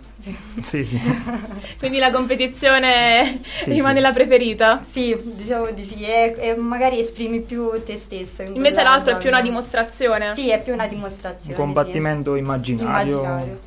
Sì, 0.61 0.83
sì. 0.83 0.83
sì. 0.83 0.99
quindi 1.79 1.99
la 1.99 2.11
competizione 2.11 3.39
sì, 3.61 3.71
rimane 3.71 3.95
sì. 3.95 4.01
la 4.01 4.11
preferita? 4.11 4.83
Sì, 4.87 5.15
diciamo 5.23 5.71
di 5.71 5.85
sì, 5.85 6.03
e, 6.03 6.35
e 6.37 6.55
magari 6.57 6.99
esprimi 6.99 7.39
più 7.39 7.81
te 7.85 7.97
stesso. 7.97 8.41
In 8.41 8.53
Invece 8.57 8.83
l'altro 8.83 9.15
è 9.15 9.17
più 9.17 9.29
una 9.29 9.41
dimostrazione. 9.41 10.35
Sì, 10.35 10.49
è 10.49 10.61
più 10.61 10.73
una 10.73 10.87
dimostrazione. 10.87 11.55
Un 11.55 11.61
combattimento 11.61 12.35
immaginario. 12.35 13.19
immaginario. 13.19 13.59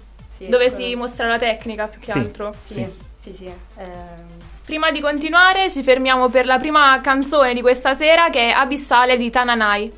Dove 0.48 0.68
si 0.68 0.94
mostra 0.96 1.28
la 1.28 1.38
tecnica 1.38 1.88
più 1.88 1.98
che 1.98 2.12
altro. 2.12 2.54
Sì, 2.66 2.86
sì, 3.22 3.34
sì. 3.34 3.46
Eh, 3.46 4.43
Prima 4.64 4.90
di 4.90 5.00
continuare 5.00 5.70
ci 5.70 5.82
fermiamo 5.82 6.30
per 6.30 6.46
la 6.46 6.58
prima 6.58 6.98
canzone 7.02 7.52
di 7.52 7.60
questa 7.60 7.94
sera 7.94 8.30
che 8.30 8.48
è 8.48 8.50
Abissale 8.50 9.18
di 9.18 9.28
Tananai. 9.28 9.92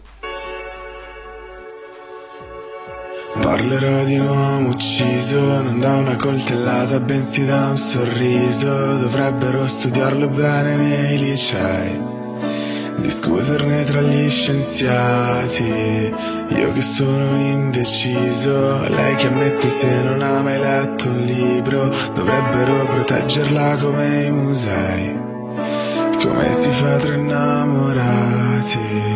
Parlerò 3.41 4.03
di 4.05 4.19
un 4.19 4.27
uomo 4.27 4.69
ucciso, 4.71 5.39
non 5.39 5.79
da 5.79 5.97
una 5.99 6.17
coltellata, 6.17 6.99
bensì 6.99 7.47
da 7.47 7.69
un 7.69 7.77
sorriso. 7.77 8.69
Dovrebbero 8.97 9.67
studiarlo 9.69 10.29
bene 10.29 10.75
nei 10.75 11.19
licei 11.19 12.16
discuterne 12.97 13.85
tra 13.85 14.01
gli 14.01 14.29
scienziati. 14.29 16.13
Io 16.49 16.73
che 16.73 16.81
sono 16.81 17.37
indeciso, 17.37 18.89
lei 18.89 19.15
che 19.17 19.27
ammette 19.27 19.69
se 19.69 20.03
non 20.03 20.23
ha 20.23 20.43
mai 20.43 20.59
letto 20.59 21.09
un 21.09 21.25
libro, 21.25 21.91
dovrebbero 22.15 22.87
proteggerla 22.87 23.77
come 23.77 24.25
i 24.25 24.31
musei. 24.31 25.21
Come 26.23 26.53
si 26.53 26.71
fa 26.71 26.97
tra 26.97 27.15
innamorati? 27.15 29.16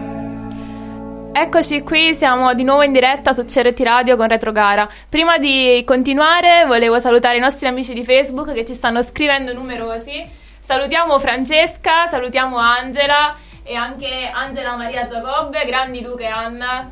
Eccoci 1.33 1.81
qui, 1.81 2.13
siamo 2.13 2.53
di 2.53 2.63
nuovo 2.63 2.83
in 2.83 2.91
diretta 2.91 3.31
su 3.31 3.45
CRT 3.45 3.79
Radio 3.79 4.17
con 4.17 4.27
Retrogara. 4.27 4.87
Prima 5.07 5.37
di 5.37 5.81
continuare 5.85 6.65
volevo 6.65 6.99
salutare 6.99 7.37
i 7.37 7.39
nostri 7.39 7.67
amici 7.67 7.93
di 7.93 8.03
Facebook 8.03 8.51
che 8.51 8.65
ci 8.65 8.73
stanno 8.73 9.01
scrivendo 9.01 9.53
numerosi. 9.53 10.29
Salutiamo 10.59 11.17
Francesca, 11.19 12.09
salutiamo 12.09 12.57
Angela 12.57 13.33
e 13.63 13.75
anche 13.75 14.29
Angela 14.31 14.75
Maria 14.75 15.05
Giacobbe, 15.05 15.63
grandi 15.65 16.01
Luca 16.01 16.23
e 16.23 16.27
Anna, 16.27 16.91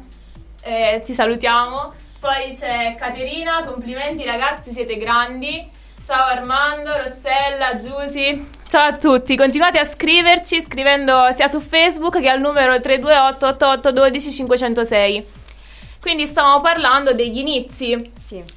eh, 0.64 1.02
ti 1.04 1.14
salutiamo. 1.14 1.94
Poi 2.22 2.56
c'è 2.58 2.96
Caterina, 2.98 3.66
complimenti 3.66 4.24
ragazzi, 4.24 4.72
siete 4.72 4.96
grandi. 4.96 5.70
Ciao 6.10 6.26
Armando, 6.26 6.90
Rossella, 6.98 7.78
Giusy. 7.78 8.44
Ciao 8.68 8.88
a 8.88 8.98
tutti, 8.98 9.38
continuate 9.38 9.78
a 9.78 9.86
scriverci 9.86 10.60
scrivendo 10.60 11.32
sia 11.36 11.48
su 11.48 11.60
Facebook 11.60 12.20
che 12.20 12.30
al 12.30 12.40
numero 12.40 12.80
328 12.80 13.46
88 13.46 13.92
12 13.92 14.32
506. 14.32 15.28
Quindi 16.02 16.26
stavamo 16.26 16.62
parlando 16.62 17.14
degli 17.14 17.38
inizi. 17.38 18.12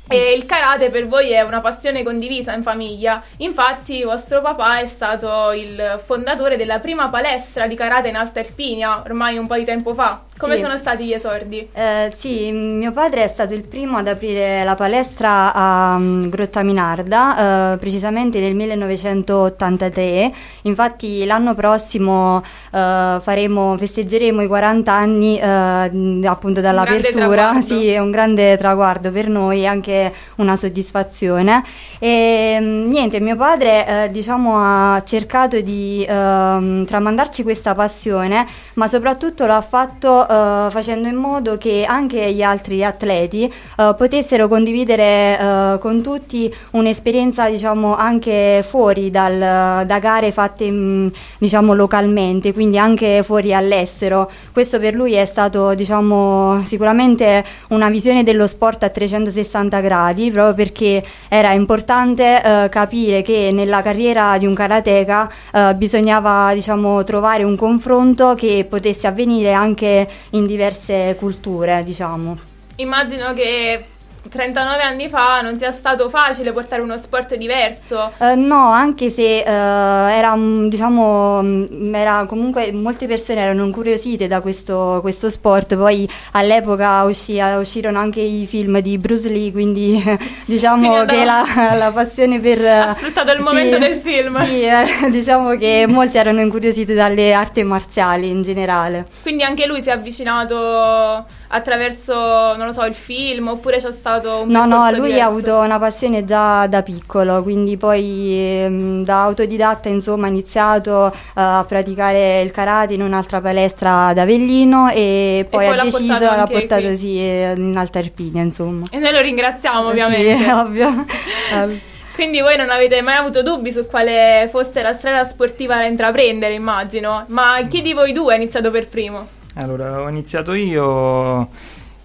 E 0.08 0.32
il 0.37 0.44
karate 0.46 0.90
per 0.90 1.08
voi 1.08 1.30
è 1.30 1.40
una 1.42 1.61
passione 1.61 2.02
condivisa 2.02 2.54
in 2.54 2.62
famiglia. 2.62 3.22
Infatti, 3.38 4.02
vostro 4.02 4.40
papà 4.42 4.80
è 4.80 4.87
stato 4.87 5.52
il 5.52 6.00
fondatore 6.04 6.56
della 6.56 6.78
prima 6.78 7.08
palestra 7.08 7.66
di 7.66 7.74
karate 7.74 8.08
in 8.08 8.16
Alta 8.16 8.40
Irpinia, 8.40 9.02
ormai 9.04 9.38
un 9.38 9.46
po' 9.46 9.54
di 9.54 9.64
tempo 9.64 9.94
fa. 9.94 10.20
Come 10.37 10.56
Sì. 10.56 10.62
sono 10.62 10.76
stati 10.76 11.04
gli 11.04 11.12
esordi? 11.12 11.68
Eh, 11.72 12.11
sì, 12.16 12.50
mio 12.50 12.90
padre 12.90 13.22
è 13.24 13.28
stato 13.28 13.54
il 13.54 13.62
primo 13.62 13.98
ad 13.98 14.08
aprire 14.08 14.64
la 14.64 14.74
palestra 14.74 15.52
a 15.54 15.96
mm, 15.98 16.28
Grotta 16.28 16.62
Minarda, 16.62 17.72
eh, 17.74 17.76
precisamente 17.78 18.40
nel 18.40 18.54
1983. 18.54 20.32
Infatti 20.62 21.24
l'anno 21.24 21.54
prossimo 21.54 22.42
eh, 22.72 23.18
faremo, 23.20 23.76
festeggeremo 23.76 24.42
i 24.42 24.46
40 24.46 24.92
anni 24.92 25.38
eh, 25.38 26.26
appunto 26.26 26.61
dall'apertura. 26.61 27.61
Sì, 27.62 27.88
è 27.88 27.98
un 27.98 28.11
grande 28.11 28.56
traguardo 28.56 29.11
per 29.12 29.28
noi 29.28 29.62
anche 29.66 30.12
una 30.37 30.57
soddisfazione. 30.57 31.62
E 31.98 32.59
mm, 32.61 32.88
niente, 32.88 33.20
mio 33.20 33.37
padre 33.37 34.05
eh, 34.05 34.11
diciamo 34.11 34.55
ha 34.57 35.03
cercato 35.05 35.61
di 35.61 36.05
ehm, 36.09 36.85
tramandarci 36.85 37.42
questa 37.42 37.75
passione, 37.75 38.46
ma 38.75 38.88
soprattutto 38.88 39.46
l'ha 39.46 39.61
fatto 39.61 40.27
eh, 40.29 40.68
facendo 40.70 41.09
in 41.09 41.16
modo 41.16 41.59
che 41.59 41.85
anche 41.87 42.33
gli 42.33 42.42
altri 42.42 42.85
atleti 42.85 43.44
eh, 43.44 43.94
potessero 43.96 44.48
condividere 44.48 45.38
eh, 45.38 45.79
con 45.81 46.03
tutti 46.03 46.53
un'esperienza 46.72 47.48
diciamo 47.48 47.96
anche 47.96 48.64
fuori 48.66 49.11
dal, 49.11 49.87
da 49.87 49.98
gare 49.98 50.33
fatte 50.33 50.70
mm, 50.70 51.09
diciamo 51.38 51.75
localmente, 51.75 52.53
quindi 52.53 52.79
anche 52.79 53.22
fuori 53.22 53.55
all'estero. 53.55 54.31
Questo 54.53 54.79
per 54.79 54.94
lui 54.94 55.14
è 55.14 55.25
stato 55.25 55.75
diciamo 55.75 56.62
sicuramente 56.64 57.44
una 57.68 57.88
visione 57.90 58.22
dello 58.22 58.46
sport 58.46 58.83
a 58.83 58.88
360 58.88 59.51
gradi, 59.80 60.30
proprio 60.30 60.54
perché 60.54 61.04
era 61.28 61.52
importante 61.52 62.42
eh, 62.42 62.68
capire 62.68 63.22
che 63.22 63.50
nella 63.52 63.82
carriera 63.82 64.38
di 64.38 64.46
un 64.46 64.54
karateka 64.54 65.32
eh, 65.52 65.74
bisognava 65.74 66.52
diciamo 66.54 67.04
trovare 67.04 67.44
un 67.44 67.56
confronto 67.56 68.34
che 68.34 68.66
potesse 68.68 69.06
avvenire 69.06 69.52
anche 69.52 70.08
in 70.30 70.46
diverse 70.46 71.16
culture, 71.18 71.82
diciamo. 71.84 72.38
Immagino 72.76 73.32
che 73.34 73.84
39 74.28 74.82
anni 74.82 75.08
fa 75.08 75.40
non 75.40 75.58
sia 75.58 75.72
stato 75.72 76.08
facile 76.08 76.52
portare 76.52 76.82
uno 76.82 76.96
sport 76.96 77.35
diverso. 77.35 78.12
Eh, 78.18 78.35
no, 78.35 78.70
anche 78.70 79.11
se 79.11 79.38
eh, 79.38 79.44
era, 79.44 80.35
diciamo, 80.37 81.42
mm, 81.42 81.94
era 81.94 82.24
comunque 82.26 82.72
molte 82.72 83.06
persone 83.06 83.40
erano 83.40 83.64
incuriosite 83.64 84.26
da 84.26 84.40
questo, 84.40 84.98
questo 85.00 85.28
sport, 85.28 85.76
poi 85.76 86.08
all'epoca 86.32 87.02
uscì- 87.04 87.40
uscirono 87.40 87.98
anche 87.98 88.20
i 88.20 88.46
film 88.46 88.80
di 88.80 88.98
Bruce 88.98 89.28
Lee, 89.28 89.52
quindi 89.52 90.02
diciamo 90.46 90.88
Quindi 90.88 91.06
che 91.06 91.24
la, 91.24 91.44
la 91.76 91.90
passione 91.92 92.38
per... 92.40 92.61
Ha 92.82 92.94
sfruttato 92.94 93.30
il 93.30 93.38
sì, 93.38 93.42
momento 93.42 93.78
del 93.78 93.98
film. 93.98 94.44
Sì, 94.44 94.62
eh, 94.62 95.11
diciamo 95.11 95.56
che 95.56 95.87
molti 95.88 96.18
erano 96.18 96.40
incuriositi 96.40 96.94
dalle 96.94 97.32
arti 97.32 97.62
marziali 97.62 98.28
in 98.28 98.42
generale. 98.42 99.06
Quindi 99.22 99.42
anche 99.42 99.66
lui 99.66 99.82
si 99.82 99.88
è 99.88 99.92
avvicinato 99.92 101.24
attraverso, 101.54 102.14
non 102.56 102.66
lo 102.66 102.72
so, 102.72 102.82
il 102.84 102.94
film 102.94 103.48
oppure 103.48 103.78
c'è 103.78 103.92
stato 103.92 104.40
un 104.42 104.48
No, 104.48 104.64
no, 104.66 104.90
lui 104.90 105.08
diverso? 105.12 105.22
ha 105.22 105.26
avuto 105.26 105.56
una 105.58 105.78
passione 105.78 106.24
già 106.24 106.66
da 106.66 106.82
piccolo, 106.82 107.42
quindi 107.42 107.76
poi 107.76 108.34
ehm, 108.62 109.04
da 109.04 109.22
autodidatta 109.22 109.88
insomma 109.88 110.26
ha 110.26 110.30
iniziato 110.30 111.12
eh, 111.12 111.14
a 111.34 111.64
praticare 111.66 112.40
il 112.40 112.50
karate 112.50 112.94
in 112.94 113.02
un'altra 113.02 113.40
palestra 113.40 114.06
ad 114.06 114.18
Avellino 114.18 114.88
e 114.90 115.46
poi, 115.48 115.66
poi 115.66 115.72
ha 115.72 115.76
l'ha 115.76 115.82
deciso, 115.84 116.06
portato 116.06 116.36
l'ha 116.36 116.46
portato 116.46 116.82
qui. 116.86 116.96
sì, 116.98 117.18
eh, 117.18 117.54
in 117.56 117.74
Alta 117.76 117.98
Irpinia 117.98 118.42
insomma. 118.42 118.86
E 118.90 118.98
noi 118.98 119.12
lo 119.12 119.20
ringraziamo 119.20 119.80
Sì, 119.92 120.00
ovviamente. 120.00 120.44
è 120.44 120.54
ovvio. 120.54 121.04
Eh, 121.52 121.80
Quindi 122.14 122.40
voi 122.40 122.56
non 122.56 122.70
avete 122.70 123.00
mai 123.02 123.16
avuto 123.16 123.42
dubbi 123.42 123.72
su 123.72 123.86
quale 123.86 124.46
fosse 124.50 124.82
la 124.82 124.92
strada 124.92 125.24
sportiva 125.24 125.76
da 125.76 125.84
intraprendere, 125.86 126.52
immagino. 126.54 127.24
Ma 127.28 127.58
chi 127.68 127.80
di 127.82 127.92
voi 127.94 128.12
due 128.12 128.34
ha 128.34 128.36
iniziato 128.36 128.70
per 128.70 128.88
primo? 128.88 129.26
Allora, 129.54 130.00
ho 130.00 130.08
iniziato 130.08 130.54
io 130.54 131.48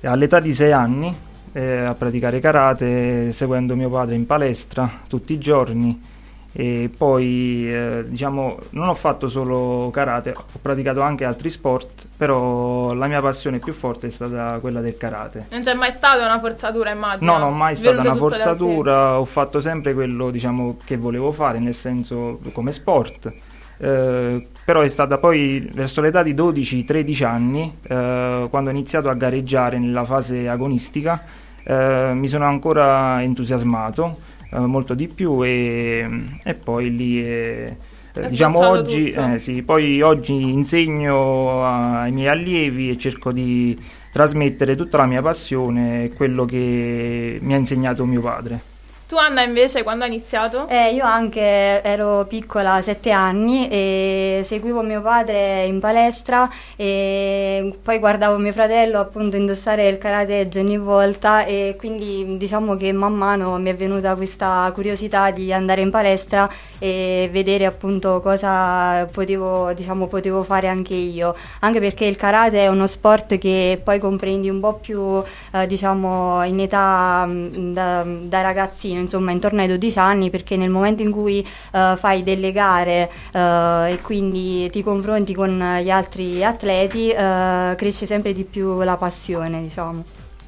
all'età 0.01 0.39
di 0.39 0.53
6 0.53 0.71
anni 0.71 1.15
eh, 1.53 1.79
a 1.79 1.93
praticare 1.93 2.39
karate 2.39 3.31
seguendo 3.31 3.75
mio 3.75 3.89
padre 3.89 4.15
in 4.15 4.25
palestra 4.25 4.89
tutti 5.07 5.33
i 5.33 5.39
giorni 5.39 6.15
e 6.51 6.89
poi 6.95 7.71
eh, 7.71 8.05
diciamo 8.07 8.57
non 8.71 8.87
ho 8.87 8.93
fatto 8.95 9.27
solo 9.27 9.89
karate, 9.91 10.33
ho 10.35 10.59
praticato 10.59 11.01
anche 11.01 11.23
altri 11.23 11.49
sport, 11.49 12.07
però 12.17 12.93
la 12.93 13.05
mia 13.05 13.21
passione 13.21 13.59
più 13.59 13.73
forte 13.73 14.07
è 14.07 14.09
stata 14.09 14.57
quella 14.59 14.81
del 14.81 14.97
karate. 14.97 15.47
Non 15.51 15.61
c'è 15.61 15.75
mai 15.75 15.91
stata 15.91 16.25
una 16.25 16.39
forzatura, 16.39 16.89
immagino. 16.89 17.31
No, 17.31 17.37
non 17.37 17.49
ho 17.49 17.55
mai 17.55 17.75
stata 17.75 18.01
una 18.01 18.15
forzatura, 18.15 19.19
ho 19.19 19.25
fatto 19.25 19.59
sempre 19.59 19.93
quello 19.93 20.31
diciamo, 20.31 20.77
che 20.83 20.97
volevo 20.97 21.31
fare, 21.31 21.59
nel 21.59 21.75
senso 21.75 22.39
come 22.53 22.71
sport. 22.71 23.31
Eh, 23.77 24.47
però 24.67 24.81
è 24.81 24.89
stata 24.89 25.17
poi 25.17 25.65
verso 25.71 26.01
l'età 26.01 26.23
di 26.23 26.33
12-13 26.33 27.23
anni, 27.23 27.73
eh, 27.87 28.47
quando 28.49 28.69
ho 28.69 28.73
iniziato 28.73 29.07
a 29.07 29.13
gareggiare 29.13 29.79
nella 29.79 30.03
fase 30.03 30.49
agonistica, 30.49 31.23
eh, 31.63 32.11
mi 32.13 32.27
sono 32.27 32.43
ancora 32.43 33.23
entusiasmato 33.23 34.17
eh, 34.51 34.59
molto 34.59 34.93
di 34.93 35.07
più 35.07 35.41
e, 35.41 36.05
e 36.43 36.53
poi 36.55 36.93
lì 36.93 37.23
è- 37.23 37.75
eh, 38.13 38.27
diciamo 38.27 38.59
oggi, 38.67 39.09
eh, 39.09 39.39
sì, 39.39 39.61
poi 39.63 40.01
oggi 40.01 40.33
insegno 40.33 41.63
ai 41.65 42.11
miei 42.11 42.27
allievi 42.27 42.89
e 42.89 42.97
cerco 42.97 43.31
di 43.31 43.77
trasmettere 44.11 44.75
tutta 44.75 44.97
la 44.97 45.05
mia 45.05 45.21
passione 45.21 46.03
e 46.03 46.13
quello 46.13 46.43
che 46.43 47.37
mi 47.41 47.53
ha 47.53 47.57
insegnato 47.57 48.03
mio 48.03 48.19
padre. 48.19 48.59
Tu 49.07 49.15
Anna 49.15 49.41
invece 49.41 49.83
quando 49.83 50.03
hai 50.03 50.09
iniziato? 50.09 50.67
Eh, 50.67 50.93
io 50.93 51.05
anche 51.05 51.81
ero 51.81 52.25
piccola, 52.27 52.81
sette 52.81 53.11
anni, 53.11 53.69
e 53.69 54.41
seguivo 54.43 54.81
mio 54.81 55.01
padre 55.01 55.63
in 55.63 55.79
palestra 55.79 56.49
e 56.75 57.73
poi 57.81 57.99
guardavo 57.99 58.37
mio 58.37 58.51
fratello 58.51 58.99
appunto 58.99 59.37
indossare 59.37 59.87
il 59.87 59.97
karate 59.97 60.49
ogni 60.57 60.77
volta 60.77 61.45
e 61.45 61.75
quindi 61.77 62.35
diciamo 62.35 62.75
che 62.75 62.91
man 62.91 63.13
mano 63.13 63.57
mi 63.59 63.69
è 63.69 63.75
venuta 63.77 64.13
questa 64.15 64.69
curiosità 64.73 65.31
di 65.31 65.53
andare 65.53 65.79
in 65.79 65.89
palestra 65.89 66.49
e 66.77 67.29
vedere 67.31 67.65
appunto 67.65 68.19
cosa 68.19 69.05
potevo, 69.05 69.71
diciamo, 69.71 70.07
potevo 70.07 70.43
fare 70.43 70.67
anche 70.67 70.95
io, 70.95 71.33
anche 71.61 71.79
perché 71.79 72.03
il 72.03 72.17
karate 72.17 72.59
è 72.59 72.67
uno 72.67 72.87
sport 72.87 73.37
che 73.37 73.79
poi 73.81 73.99
comprendi 73.99 74.49
un 74.49 74.59
po' 74.59 74.73
più 74.73 75.23
eh, 75.53 75.65
diciamo 75.65 76.43
in 76.43 76.59
età 76.59 77.25
mh, 77.25 77.71
da, 77.73 78.03
da 78.05 78.41
ragazzino, 78.41 78.95
insomma 78.99 79.31
intorno 79.31 79.61
ai 79.61 79.67
12 79.67 79.99
anni, 79.99 80.29
perché 80.29 80.55
nel 80.55 80.69
momento 80.69 81.01
in 81.01 81.11
cui 81.11 81.45
eh, 81.71 81.93
fai 81.97 82.23
delle 82.23 82.51
gare 82.51 83.09
eh, 83.33 83.91
e 83.93 83.99
quindi 84.01 84.69
ti 84.69 84.83
confronti 84.83 85.33
con 85.33 85.79
gli 85.81 85.89
altri 85.89 86.43
atleti, 86.43 87.09
eh, 87.09 87.73
cresce 87.77 88.05
sempre 88.05 88.33
di 88.33 88.43
più 88.43 88.81
la 88.81 88.97
passione, 88.97 89.61
diciamo. 89.61 90.03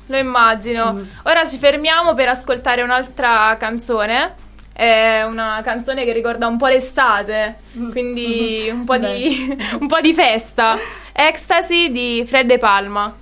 Lo 0.10 0.18
immagino. 0.18 0.94
Mm. 0.94 1.04
Ora 1.24 1.46
ci 1.46 1.58
fermiamo 1.58 2.14
per 2.14 2.30
ascoltare 2.30 2.82
un'altra 2.82 3.56
canzone. 3.60 4.48
È 4.74 5.24
una 5.24 5.62
canzone 5.64 6.06
che 6.06 6.14
ricorda 6.14 6.48
un 6.48 6.58
po' 6.58 6.68
l'estate, 6.68 7.60
quindi 7.92 8.70
un 8.72 8.86
po' 8.86 8.98
di, 8.98 9.58
un 9.80 9.88
po' 9.88 10.00
di 10.00 10.14
festa. 10.14 10.78
Ecstasy 11.12 11.92
di 11.92 12.24
Fred 12.26 12.48
De 12.48 12.58
Palma. 12.58 13.14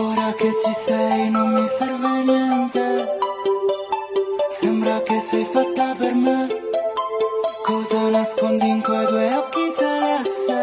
Ora 0.00 0.32
che 0.36 0.54
ci 0.62 0.72
sei 0.74 1.28
non 1.28 1.52
mi 1.54 1.66
serve 1.66 2.22
niente. 2.22 3.18
Sembra 4.48 5.02
che 5.02 5.18
sei 5.18 5.44
fatta 5.44 5.92
per 5.98 6.14
me. 6.14 6.46
Cosa 7.64 8.08
nascondi 8.08 8.68
in 8.68 8.80
quei 8.80 9.06
due 9.06 9.34
occhi 9.34 9.72
celeste? 9.76 10.58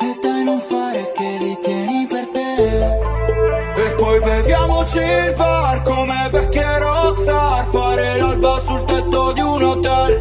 E 0.00 0.18
dai 0.22 0.44
non 0.44 0.58
fare 0.60 1.12
che 1.12 1.36
li 1.38 1.58
tieni 1.60 2.06
per 2.06 2.26
te. 2.28 3.82
E 3.82 3.90
poi 3.90 4.20
beviamoci 4.20 4.98
il 5.00 5.34
bar 5.36 5.82
come 5.82 6.28
vecchie 6.30 6.78
rockstar. 6.78 7.64
Fare 7.66 8.18
l'alba 8.18 8.62
sul 8.64 8.84
tetto 8.86 9.32
di 9.32 9.40
un 9.42 9.62
hotel. 9.64 10.18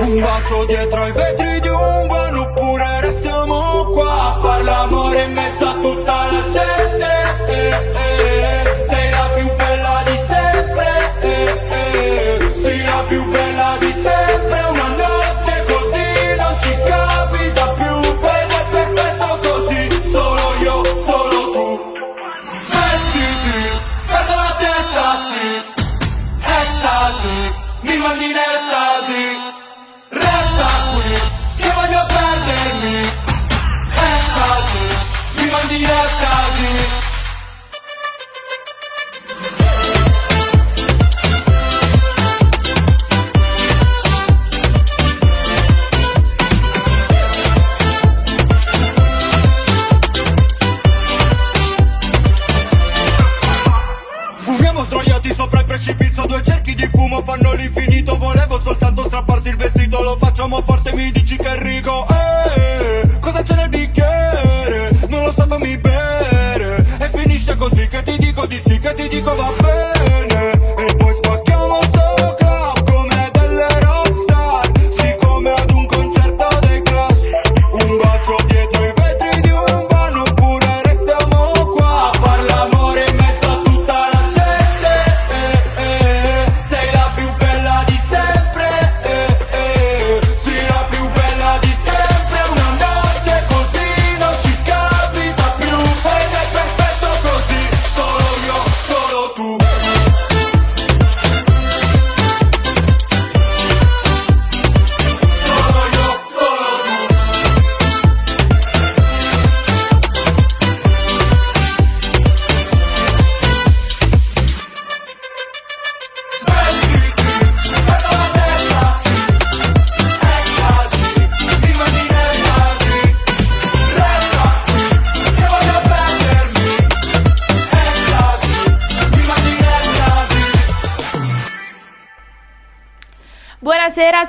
Un 0.00 0.20
bacio 0.20 0.64
dietro 0.64 1.02
ai 1.02 1.12
vetri 1.12 1.60
di 1.60 1.68
un 1.68 2.06
van 2.08 2.36
oppure 2.36 3.00
restiamo 3.02 3.90
qua 3.92 4.34
a 4.34 4.38
far 4.40 4.62
l'amore 4.64 5.24
in 5.24 5.32
mezzo 5.34 5.66
a 5.66 5.74
tutta 5.74 6.05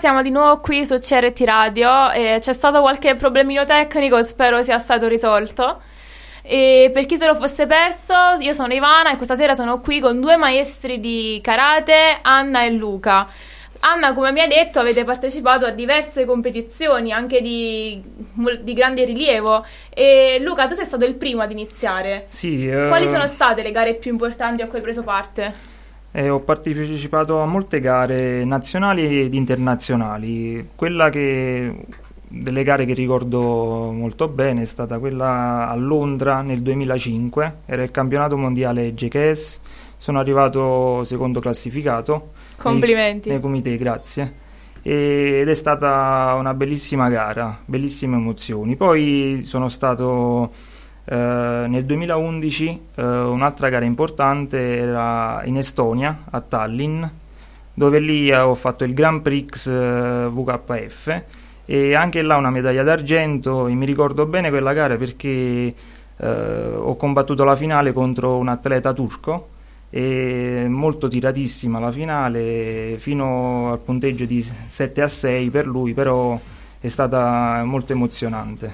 siamo 0.07 0.21
di 0.21 0.29
nuovo 0.29 0.61
qui 0.61 0.85
su 0.85 0.97
CRT 0.97 1.41
Radio. 1.41 2.11
e 2.11 2.37
c'è 2.39 2.53
stato 2.53 2.79
qualche 2.79 3.15
problemino 3.15 3.65
tecnico, 3.65 4.23
spero 4.23 4.63
sia 4.63 4.77
stato 4.77 5.05
risolto. 5.05 5.81
E 6.43 6.89
per 6.93 7.05
chi 7.05 7.17
se 7.17 7.25
lo 7.25 7.35
fosse 7.35 7.65
perso, 7.65 8.13
io 8.39 8.53
sono 8.53 8.73
Ivana 8.73 9.11
e 9.11 9.17
questa 9.17 9.35
sera 9.35 9.53
sono 9.53 9.81
qui 9.81 9.99
con 9.99 10.21
due 10.21 10.37
maestri 10.37 11.01
di 11.01 11.41
karate, 11.43 12.19
Anna 12.21 12.63
e 12.63 12.69
Luca. 12.69 13.27
Anna, 13.81 14.13
come 14.13 14.31
mi 14.31 14.39
hai 14.39 14.47
detto, 14.47 14.79
avete 14.79 15.03
partecipato 15.03 15.65
a 15.65 15.71
diverse 15.71 16.23
competizioni, 16.23 17.11
anche 17.11 17.41
di, 17.41 18.01
di 18.61 18.73
grande 18.73 19.03
rilievo. 19.03 19.65
E 19.89 20.37
Luca, 20.39 20.67
tu 20.67 20.75
sei 20.75 20.85
stato 20.85 21.03
il 21.03 21.15
primo 21.15 21.41
ad 21.41 21.51
iniziare. 21.51 22.27
Sì, 22.29 22.65
eh, 22.65 22.87
Quali 22.87 23.09
sono 23.09 23.27
state 23.27 23.61
le 23.61 23.71
gare 23.71 23.95
più 23.95 24.09
importanti 24.09 24.61
a 24.61 24.67
cui 24.67 24.77
hai 24.77 24.83
preso 24.83 25.03
parte? 25.03 25.75
Eh, 26.11 26.29
ho 26.29 26.39
partecipato 26.39 27.39
a 27.39 27.45
molte 27.45 27.79
gare 27.79 28.43
nazionali 28.45 29.21
ed 29.21 29.33
internazionali. 29.33 30.69
Quella 30.75 31.09
che 31.09 31.73
delle 32.29 32.63
gare 32.63 32.85
che 32.85 32.93
ricordo 32.93 33.91
molto 33.91 34.27
bene 34.27 34.61
è 34.61 34.65
stata 34.65 34.99
quella 34.99 35.69
a 35.69 35.75
Londra 35.75 36.41
nel 36.41 36.61
2005, 36.61 37.59
era 37.65 37.83
il 37.83 37.91
campionato 37.91 38.37
mondiale 38.37 38.93
JKS, 38.93 39.61
sono 39.95 40.19
arrivato 40.19 41.03
secondo 41.03 41.39
classificato. 41.39 42.31
Complimenti. 42.57 43.29
Nei, 43.29 43.37
nei 43.37 43.39
comitei, 43.39 43.77
grazie. 43.77 44.45
E- 44.81 45.39
ed 45.41 45.49
è 45.49 45.53
stata 45.53 46.35
una 46.37 46.53
bellissima 46.53 47.09
gara, 47.09 47.59
bellissime 47.63 48.17
emozioni. 48.17 48.75
Poi 48.75 49.41
sono 49.43 49.69
stato 49.69 50.51
nel 51.15 51.85
2011, 51.85 52.81
eh, 52.95 53.03
un'altra 53.03 53.69
gara 53.69 53.85
importante 53.85 54.77
era 54.77 55.41
in 55.45 55.57
Estonia, 55.57 56.23
a 56.29 56.41
Tallinn, 56.41 57.03
dove 57.73 57.99
lì 57.99 58.33
ho 58.33 58.55
fatto 58.55 58.83
il 58.83 58.93
Grand 58.93 59.21
Prix 59.21 59.67
eh, 59.67 60.27
VKF 60.29 61.23
e 61.65 61.95
anche 61.95 62.21
là 62.21 62.37
una 62.37 62.49
medaglia 62.49 62.83
d'argento 62.83 63.67
e 63.67 63.73
mi 63.73 63.85
ricordo 63.85 64.25
bene 64.25 64.49
quella 64.49 64.73
gara 64.73 64.95
perché 64.95 65.73
eh, 66.17 66.71
ho 66.75 66.95
combattuto 66.95 67.43
la 67.43 67.55
finale 67.55 67.93
contro 67.93 68.37
un 68.37 68.47
atleta 68.47 68.93
turco 68.93 69.49
e 69.89 70.65
molto 70.67 71.07
tiratissima 71.07 71.79
la 71.79 71.91
finale 71.91 72.95
fino 72.97 73.69
al 73.71 73.79
punteggio 73.79 74.25
di 74.25 74.41
7 74.67 75.01
a 75.01 75.07
6 75.07 75.49
per 75.49 75.67
lui 75.67 75.93
però 75.93 76.39
è 76.79 76.87
stata 76.87 77.61
molto 77.63 77.93
emozionante. 77.93 78.73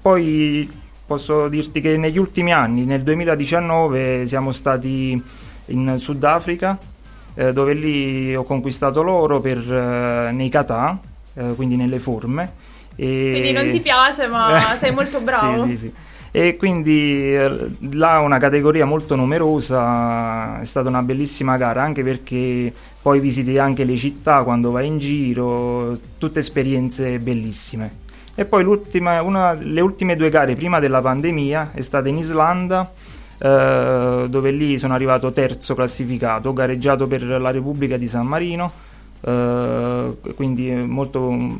Poi 0.00 0.70
posso 1.08 1.48
dirti 1.48 1.80
che 1.80 1.96
negli 1.96 2.18
ultimi 2.18 2.52
anni 2.52 2.84
nel 2.84 3.02
2019 3.02 4.26
siamo 4.26 4.52
stati 4.52 5.20
in 5.66 5.94
Sudafrica 5.96 6.78
eh, 7.34 7.52
dove 7.54 7.72
lì 7.72 8.36
ho 8.36 8.44
conquistato 8.44 9.02
l'oro 9.02 9.40
per, 9.40 9.58
eh, 9.58 10.30
nei 10.32 10.50
kata 10.50 11.00
eh, 11.32 11.54
quindi 11.56 11.76
nelle 11.76 11.98
forme 11.98 12.66
e... 13.00 13.30
Quindi 13.30 13.52
non 13.52 13.70
ti 13.70 13.80
piace, 13.80 14.26
ma 14.26 14.60
sei 14.80 14.90
molto 14.90 15.20
bravo. 15.20 15.62
sì, 15.62 15.68
sì, 15.68 15.76
sì. 15.76 15.92
E 16.32 16.56
quindi 16.56 17.34
eh, 17.34 17.70
là 17.92 18.18
una 18.18 18.38
categoria 18.38 18.84
molto 18.84 19.14
numerosa, 19.14 20.60
è 20.60 20.64
stata 20.64 20.88
una 20.88 21.02
bellissima 21.02 21.56
gara 21.56 21.82
anche 21.82 22.02
perché 22.02 22.72
poi 23.00 23.20
visiti 23.20 23.56
anche 23.56 23.84
le 23.84 23.96
città 23.96 24.42
quando 24.42 24.72
vai 24.72 24.88
in 24.88 24.98
giro, 24.98 25.96
tutte 26.18 26.40
esperienze 26.40 27.18
bellissime. 27.20 28.06
E 28.38 28.44
poi 28.44 28.62
una, 28.64 29.52
le 29.54 29.80
ultime 29.80 30.14
due 30.14 30.30
gare 30.30 30.54
prima 30.54 30.78
della 30.78 31.00
pandemia 31.00 31.72
è 31.74 31.82
stata 31.82 32.08
in 32.08 32.18
Islanda, 32.18 32.88
eh, 33.36 34.26
dove 34.28 34.50
lì 34.52 34.78
sono 34.78 34.94
arrivato 34.94 35.32
terzo 35.32 35.74
classificato, 35.74 36.50
ho 36.50 36.52
gareggiato 36.52 37.08
per 37.08 37.24
la 37.24 37.50
Repubblica 37.50 37.96
di 37.96 38.06
San 38.06 38.28
Marino, 38.28 38.70
eh, 39.22 40.16
quindi 40.36 40.70
molto 40.70 41.32
mm, 41.32 41.56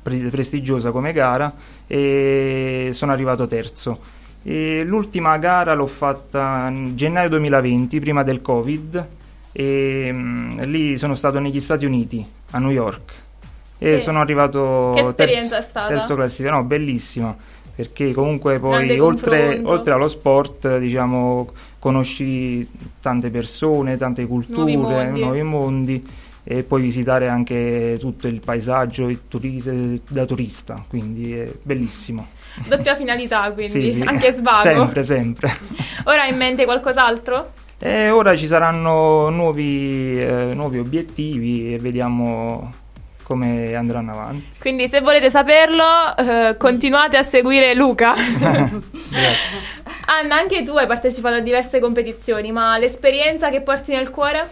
pre- 0.00 0.30
prestigiosa 0.30 0.92
come 0.92 1.12
gara 1.12 1.52
e 1.86 2.88
sono 2.92 3.12
arrivato 3.12 3.46
terzo. 3.46 3.98
E 4.44 4.82
l'ultima 4.82 5.36
gara 5.36 5.74
l'ho 5.74 5.86
fatta 5.86 6.68
in 6.70 6.96
gennaio 6.96 7.28
2020, 7.28 8.00
prima 8.00 8.22
del 8.22 8.40
Covid, 8.40 9.06
e 9.52 10.08
mm, 10.10 10.60
lì 10.60 10.96
sono 10.96 11.14
stato 11.14 11.38
negli 11.38 11.60
Stati 11.60 11.84
Uniti, 11.84 12.26
a 12.52 12.58
New 12.58 12.70
York. 12.70 13.23
E 13.84 13.90
Che- 13.96 13.98
sono 13.98 14.20
arrivato 14.20 14.92
che 14.94 15.00
esperienza 15.02 15.48
terzo, 15.56 15.66
è 15.66 15.68
stata? 15.68 15.88
terzo 15.88 16.14
classificato, 16.14 16.56
no, 16.56 16.64
bellissima. 16.64 17.36
Perché 17.76 18.12
comunque 18.12 18.58
poi 18.60 18.98
oltre, 19.00 19.60
oltre 19.64 19.92
allo 19.94 20.06
sport, 20.06 20.78
diciamo, 20.78 21.48
conosci 21.78 22.66
tante 23.00 23.30
persone, 23.30 23.96
tante 23.96 24.26
culture, 24.26 24.74
Nuovi 24.74 24.76
mondi. 24.76 25.20
nuovi 25.20 25.42
mondi 25.42 26.04
e 26.44 26.62
puoi 26.62 26.82
visitare 26.82 27.28
anche 27.28 27.96
tutto 27.98 28.26
il 28.28 28.38
paesaggio 28.40 29.08
il 29.08 29.22
turi- 29.28 30.00
da 30.08 30.24
turista, 30.24 30.82
quindi 30.88 31.34
è 31.34 31.52
bellissimo. 31.62 32.28
Doppia 32.68 32.94
finalità, 32.94 33.50
quindi 33.52 33.90
Sì, 33.90 33.90
sì. 33.90 34.00
anche 34.02 34.32
svago. 34.32 34.60
Sempre, 34.60 35.02
sempre. 35.02 35.52
Ora 36.04 36.22
hai 36.22 36.30
in 36.30 36.36
mente 36.36 36.64
qualcos'altro? 36.64 37.50
E 37.78 38.08
ora 38.10 38.36
ci 38.36 38.46
saranno 38.46 39.28
nuovi, 39.30 40.18
eh, 40.22 40.52
nuovi 40.54 40.78
obiettivi 40.78 41.74
e 41.74 41.78
vediamo 41.78 42.72
come 43.24 43.74
andranno 43.74 44.12
avanti. 44.12 44.50
Quindi 44.60 44.86
se 44.86 45.00
volete 45.00 45.30
saperlo, 45.30 46.16
eh, 46.16 46.56
continuate 46.56 47.16
a 47.16 47.22
seguire 47.22 47.74
Luca. 47.74 48.14
Anna, 50.06 50.36
anche 50.36 50.62
tu 50.62 50.76
hai 50.76 50.86
partecipato 50.86 51.36
a 51.36 51.40
diverse 51.40 51.80
competizioni, 51.80 52.52
ma 52.52 52.78
l'esperienza 52.78 53.48
che 53.48 53.62
porti 53.62 53.92
nel 53.92 54.10
cuore? 54.10 54.48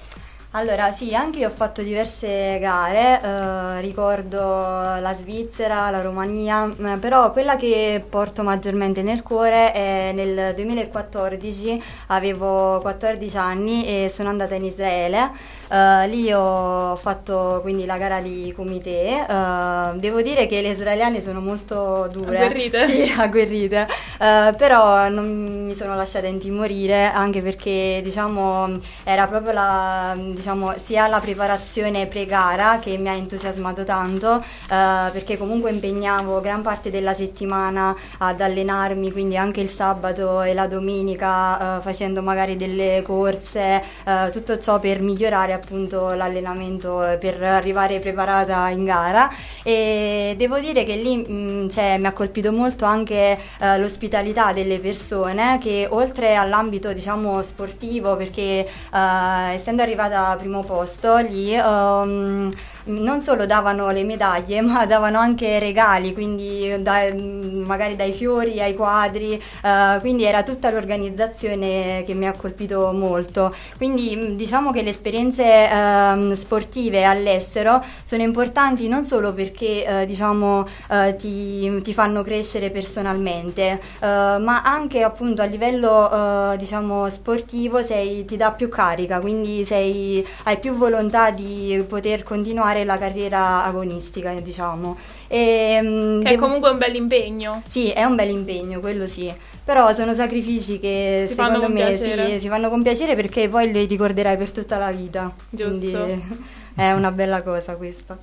Allora, 0.55 0.93
sì, 0.93 1.15
anche 1.15 1.39
io 1.39 1.49
ho 1.49 1.51
fatto 1.51 1.81
diverse 1.81 2.59
gare, 2.61 3.23
eh, 3.23 3.81
ricordo 3.81 4.39
la 4.39 5.15
Svizzera, 5.19 5.89
la 5.89 6.03
Romania, 6.03 6.71
eh, 6.77 6.99
però 6.99 7.33
quella 7.33 7.57
che 7.57 8.05
porto 8.07 8.43
maggiormente 8.43 9.01
nel 9.01 9.23
cuore 9.23 9.73
è 9.73 10.13
nel 10.13 10.53
2014, 10.55 11.83
avevo 12.09 12.81
14 12.81 13.37
anni 13.39 13.87
e 13.87 14.11
sono 14.11 14.29
andata 14.29 14.55
in 14.55 14.65
Israele. 14.65 15.31
Eh, 15.69 16.07
lì 16.09 16.31
ho 16.31 16.97
fatto 16.97 17.61
quindi 17.63 17.87
la 17.87 17.97
gara 17.97 18.21
di 18.21 18.53
kumite. 18.55 19.25
Eh, 19.27 19.91
devo 19.95 20.21
dire 20.21 20.47
che 20.47 20.61
le 20.61 20.69
israeliane 20.69 21.23
sono 21.23 21.41
molto 21.41 22.09
dure. 22.13 22.37
Agguerrite? 22.45 22.87
Sì, 22.87 23.11
agguerrite. 23.17 23.87
Eh, 24.21 24.55
però 24.57 25.09
non 25.09 25.65
mi 25.65 25.75
sono 25.75 25.95
lasciata 25.95 26.27
intimorire 26.27 27.07
anche 27.11 27.41
perché 27.41 28.01
diciamo 28.03 28.77
era 29.05 29.27
proprio 29.27 29.53
la, 29.53 30.15
diciamo, 30.43 30.75
sia 30.83 31.07
la 31.07 31.21
preparazione 31.21 32.07
pre-gara 32.09 32.81
che 32.81 32.99
mi 32.99 33.09
ha 33.09 33.13
entusiasmato 33.13 33.85
tanto 33.85 34.41
eh, 34.41 35.11
perché 35.13 35.39
comunque 35.39 35.71
impegnavo 35.71 36.41
gran 36.41 36.63
parte 36.63 36.91
della 36.91 37.15
settimana 37.15 37.95
ad 38.19 38.41
allenarmi, 38.41 39.13
quindi 39.13 39.37
anche 39.37 39.61
il 39.61 39.69
sabato 39.69 40.43
e 40.43 40.53
la 40.53 40.67
domenica 40.67 41.79
eh, 41.79 41.81
facendo 41.81 42.23
magari 42.23 42.57
delle 42.57 43.03
corse, 43.05 43.83
eh, 44.05 44.31
tutto 44.33 44.59
ciò 44.59 44.81
per 44.81 45.01
migliorare 45.01 45.53
appunto 45.53 46.13
l'allenamento 46.13 47.07
eh, 47.07 47.19
per 47.19 47.41
arrivare 47.43 48.01
preparata 48.01 48.69
in 48.71 48.85
gara. 48.85 49.31
E 49.63 50.35
devo 50.37 50.59
dire 50.59 50.85
che 50.85 50.97
lì 50.97 51.17
mh, 51.19 51.71
cioè, 51.71 51.99
mi 51.99 52.07
ha 52.07 52.13
colpito 52.13 52.51
molto 52.51 52.85
anche 52.85 53.39
eh, 53.61 53.79
l'ospitalità 53.79 54.53
delle 54.53 54.79
persone 54.81 55.59
che 55.61 55.87
oltre 55.89 56.35
all'ambito 56.35 56.93
diciamo 56.93 57.43
sportivo 57.43 58.17
perché 58.17 58.67
eh, 58.93 59.53
essendo 59.53 59.83
arrivata 59.83 60.32
primo 60.37 60.63
posto 60.63 61.17
lì 61.19 61.55
ehm, 61.55 62.51
non 62.85 63.21
solo 63.21 63.47
davano 63.47 63.91
le 63.91 64.05
medaglie 64.05 64.61
ma 64.61 64.87
davano 64.87 65.19
anche 65.19 65.59
regali 65.59 66.13
quindi 66.15 66.75
da- 66.83 67.13
magari 67.15 67.97
dai 67.97 68.13
fiori 68.13 68.61
ai 68.61 68.75
quadri 68.75 69.35
eh, 69.63 69.99
quindi 70.01 70.25
era 70.25 70.43
tutta 70.43 70.71
l'organizzazione 70.71 72.03
che 72.05 72.15
mi 72.15 72.27
ha 72.27 72.33
colpito 72.33 72.93
molto. 72.93 73.55
Quindi 73.77 74.15
mh, 74.17 74.37
diciamo 74.37 74.73
che 74.73 74.83
le 74.83 74.91
esperienze 74.91 75.69
ehm, 75.69 76.35
sportive 76.35 77.05
all'estero 77.05 77.83
sono 78.05 78.23
importanti 78.23 78.89
non 78.89 79.05
solo 79.05 79.33
perché 79.33 79.85
eh, 80.03 80.07
diciamo 80.07 80.67
eh, 80.91 81.17
ti, 81.17 81.81
ti 81.83 81.93
fanno 81.93 82.23
crescere 82.23 82.71
personalmente 82.71 83.81
eh, 84.01 84.07
ma 84.07 84.63
anche 84.65 85.03
appunto 85.03 85.43
a 85.43 85.45
livello 85.45 86.53
eh, 86.53 86.57
diciamo 86.57 87.09
sportivo 87.11 87.83
sei- 87.83 88.25
ti 88.25 88.37
dà 88.37 88.53
più 88.53 88.69
carica 88.69 89.21
quindi 89.21 89.65
sei- 89.65 90.27
hai 90.45 90.59
più 90.59 90.75
volontà 90.77 91.31
di 91.31 91.85
poter 91.89 92.23
continuare 92.23 92.72
la 92.85 92.99
carriera 92.99 93.65
agonistica 93.65 94.33
diciamo 94.33 94.97
e, 95.29 95.81
mh, 95.81 96.21
Che 96.23 96.29
è 96.29 96.31
devo- 96.33 96.45
comunque 96.47 96.71
un 96.71 96.79
bel 96.79 96.95
impegno. 96.97 97.63
sì, 97.67 97.91
è 97.91 98.05
un 98.05 98.15
bel 98.17 98.31
impegno, 98.31 98.81
quello 98.81 99.07
sì. 99.07 99.33
Però 99.65 99.93
sono 99.93 100.13
sacrifici 100.15 100.81
che 100.81 101.27
Si 101.29 101.35
secondo 101.35 101.61
con 101.61 101.73
me 101.73 101.95
sì, 101.97 102.39
si 102.41 102.49
fanno 102.49 102.69
con 102.69 102.83
piacere 102.83 103.15
perché 103.15 103.49
poi 103.49 103.71
li 103.71 103.85
ricorderai 103.85 104.37
per 104.37 104.51
tutta 104.51 104.77
la 104.77 104.91
vita. 104.91 105.33
Giusto. 105.49 106.05
Quindi 106.05 106.37
è 106.75 106.91
una 106.93 107.13
bella 107.13 107.43
cosa 107.43 107.77
questa. 107.77 108.19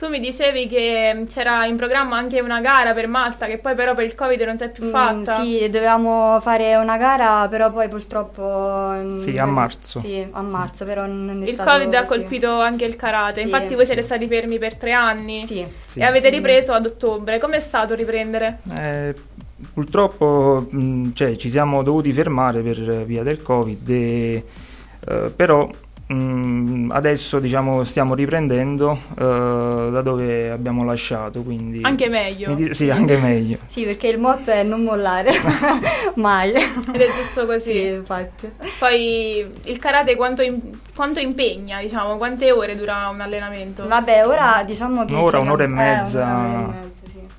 Tu 0.00 0.08
mi 0.08 0.18
dicevi 0.18 0.66
che 0.66 1.26
c'era 1.28 1.66
in 1.66 1.76
programma 1.76 2.16
anche 2.16 2.40
una 2.40 2.62
gara 2.62 2.94
per 2.94 3.06
Malta, 3.06 3.44
che 3.44 3.58
poi 3.58 3.74
però 3.74 3.94
per 3.94 4.06
il 4.06 4.14
Covid 4.14 4.40
non 4.40 4.56
si 4.56 4.64
è 4.64 4.70
più 4.70 4.84
Mm, 4.86 4.90
fatta. 4.90 5.42
sì, 5.42 5.58
dovevamo 5.70 6.40
fare 6.40 6.74
una 6.76 6.96
gara, 6.96 7.46
però 7.50 7.70
poi 7.70 7.86
purtroppo... 7.88 8.92
mm, 8.94 9.16
Sì, 9.16 9.36
a 9.36 9.44
marzo. 9.44 10.00
Sì, 10.00 10.26
a 10.30 10.40
marzo, 10.40 10.86
però 10.86 11.04
non 11.04 11.42
è 11.42 11.46
Il 11.46 11.52
stato 11.52 11.68
Covid 11.72 11.92
ha 11.92 12.04
colpito 12.04 12.50
anche 12.62 12.86
il 12.86 12.96
karate, 12.96 13.40
Sì. 13.40 13.42
infatti 13.42 13.74
voi 13.74 13.84
siete 13.84 14.00
stati 14.00 14.26
fermi 14.26 14.58
per 14.58 14.76
tre 14.76 14.92
anni 14.92 15.44
Sì. 15.46 15.66
Sì. 15.84 15.98
e 16.00 16.04
avete 16.04 16.30
Sì. 16.30 16.34
ripreso 16.34 16.72
ad 16.72 16.86
ottobre. 16.86 17.38
Com'è 17.38 17.60
stato 17.60 17.94
riprendere? 17.94 18.60
Eh, 18.78 19.14
purtroppo 19.74 20.66
mh, 20.70 21.12
cioè, 21.12 21.36
ci 21.36 21.50
siamo 21.50 21.82
dovuti 21.82 22.10
fermare 22.14 22.62
per 22.62 23.04
via 23.04 23.22
del 23.22 23.42
Covid, 23.42 23.90
e, 23.90 24.44
eh, 25.08 25.30
però 25.36 25.68
mh, 26.14 26.90
adesso 26.92 27.38
diciamo, 27.38 27.84
stiamo 27.84 28.14
riprendendo 28.14 28.98
eh, 29.18 29.88
da 29.90 30.00
dove 30.02 30.50
abbiamo 30.50 30.84
lasciato. 30.84 31.42
Quindi 31.42 31.80
Anche 31.82 32.08
meglio. 32.08 32.50
mi 32.50 32.54
di- 32.56 32.74
sì, 32.74 32.90
anche 32.90 33.16
meglio. 33.16 33.58
Sì, 33.70 33.84
perché 33.84 34.08
il 34.08 34.18
motto 34.18 34.50
è 34.50 34.62
non 34.62 34.82
mollare, 34.82 35.30
mai. 36.16 36.50
Ed 36.52 37.00
è 37.00 37.10
giusto 37.12 37.46
così. 37.46 37.70
Sì, 37.72 37.84
infatti. 37.86 38.50
Poi 38.78 39.46
il 39.64 39.78
karate 39.78 40.16
quanto, 40.16 40.42
im- 40.42 40.60
quanto 40.94 41.20
impegna, 41.20 41.80
diciamo, 41.80 42.16
quante 42.16 42.50
ore 42.50 42.76
dura 42.76 43.08
un 43.12 43.20
allenamento? 43.20 43.86
Vabbè, 43.86 44.26
ora 44.26 44.62
diciamo 44.66 45.04
che... 45.04 45.14
Un'ora, 45.14 45.38
un'ora 45.38 45.64
e 45.64 45.66
una- 45.66 45.76
mezza. 45.76 46.20
Eh, 46.20 46.32
un'ora 46.32 46.62
e 46.62 46.66
mezza, 46.66 46.88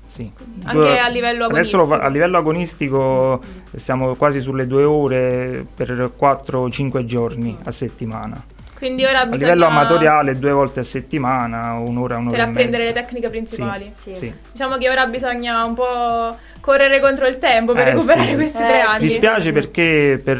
sì. 0.06 0.30
Anche 0.64 0.98
a 0.98 1.08
livello 1.08 1.46
Adesso 1.46 1.76
lo 1.78 1.86
fa- 1.86 1.94
agonistico. 1.94 2.06
a 2.06 2.10
livello 2.10 2.36
agonistico 2.38 3.40
stiamo 3.76 4.14
quasi 4.14 4.40
sulle 4.40 4.66
due 4.66 4.84
ore 4.84 5.64
per 5.74 6.10
4-5 6.18 7.04
giorni 7.06 7.56
a 7.64 7.70
settimana. 7.70 8.42
Quindi 8.82 9.04
ora 9.04 9.20
A 9.20 9.24
bisogna 9.26 9.52
livello 9.52 9.66
amatoriale 9.66 10.36
due 10.40 10.50
volte 10.50 10.80
a 10.80 10.82
settimana, 10.82 11.74
un'ora, 11.74 12.16
un'ora 12.16 12.36
per 12.36 12.40
e 12.46 12.50
apprendere 12.50 12.82
mezza. 12.84 12.94
le 12.98 13.00
tecniche 13.00 13.28
principali. 13.28 13.92
Sì, 14.02 14.16
sì. 14.16 14.34
Diciamo 14.50 14.76
che 14.76 14.90
ora 14.90 15.06
bisogna 15.06 15.62
un 15.62 15.74
po' 15.74 16.36
correre 16.60 16.98
contro 16.98 17.28
il 17.28 17.38
tempo 17.38 17.74
per 17.74 17.86
Eh, 17.86 17.90
recuperare 17.92 18.24
sì, 18.26 18.30
sì. 18.30 18.36
questi 18.36 18.56
Eh, 18.60 18.66
tre 18.66 18.74
sì. 18.80 18.80
anni. 18.86 19.00
Mi 19.02 19.06
dispiace 19.06 19.52
perché 19.52 20.20
per, 20.24 20.38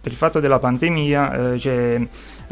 per 0.00 0.10
il 0.10 0.16
fatto 0.18 0.40
della 0.40 0.58
pandemia 0.58 1.52
eh, 1.52 1.56
c'è 1.56 2.00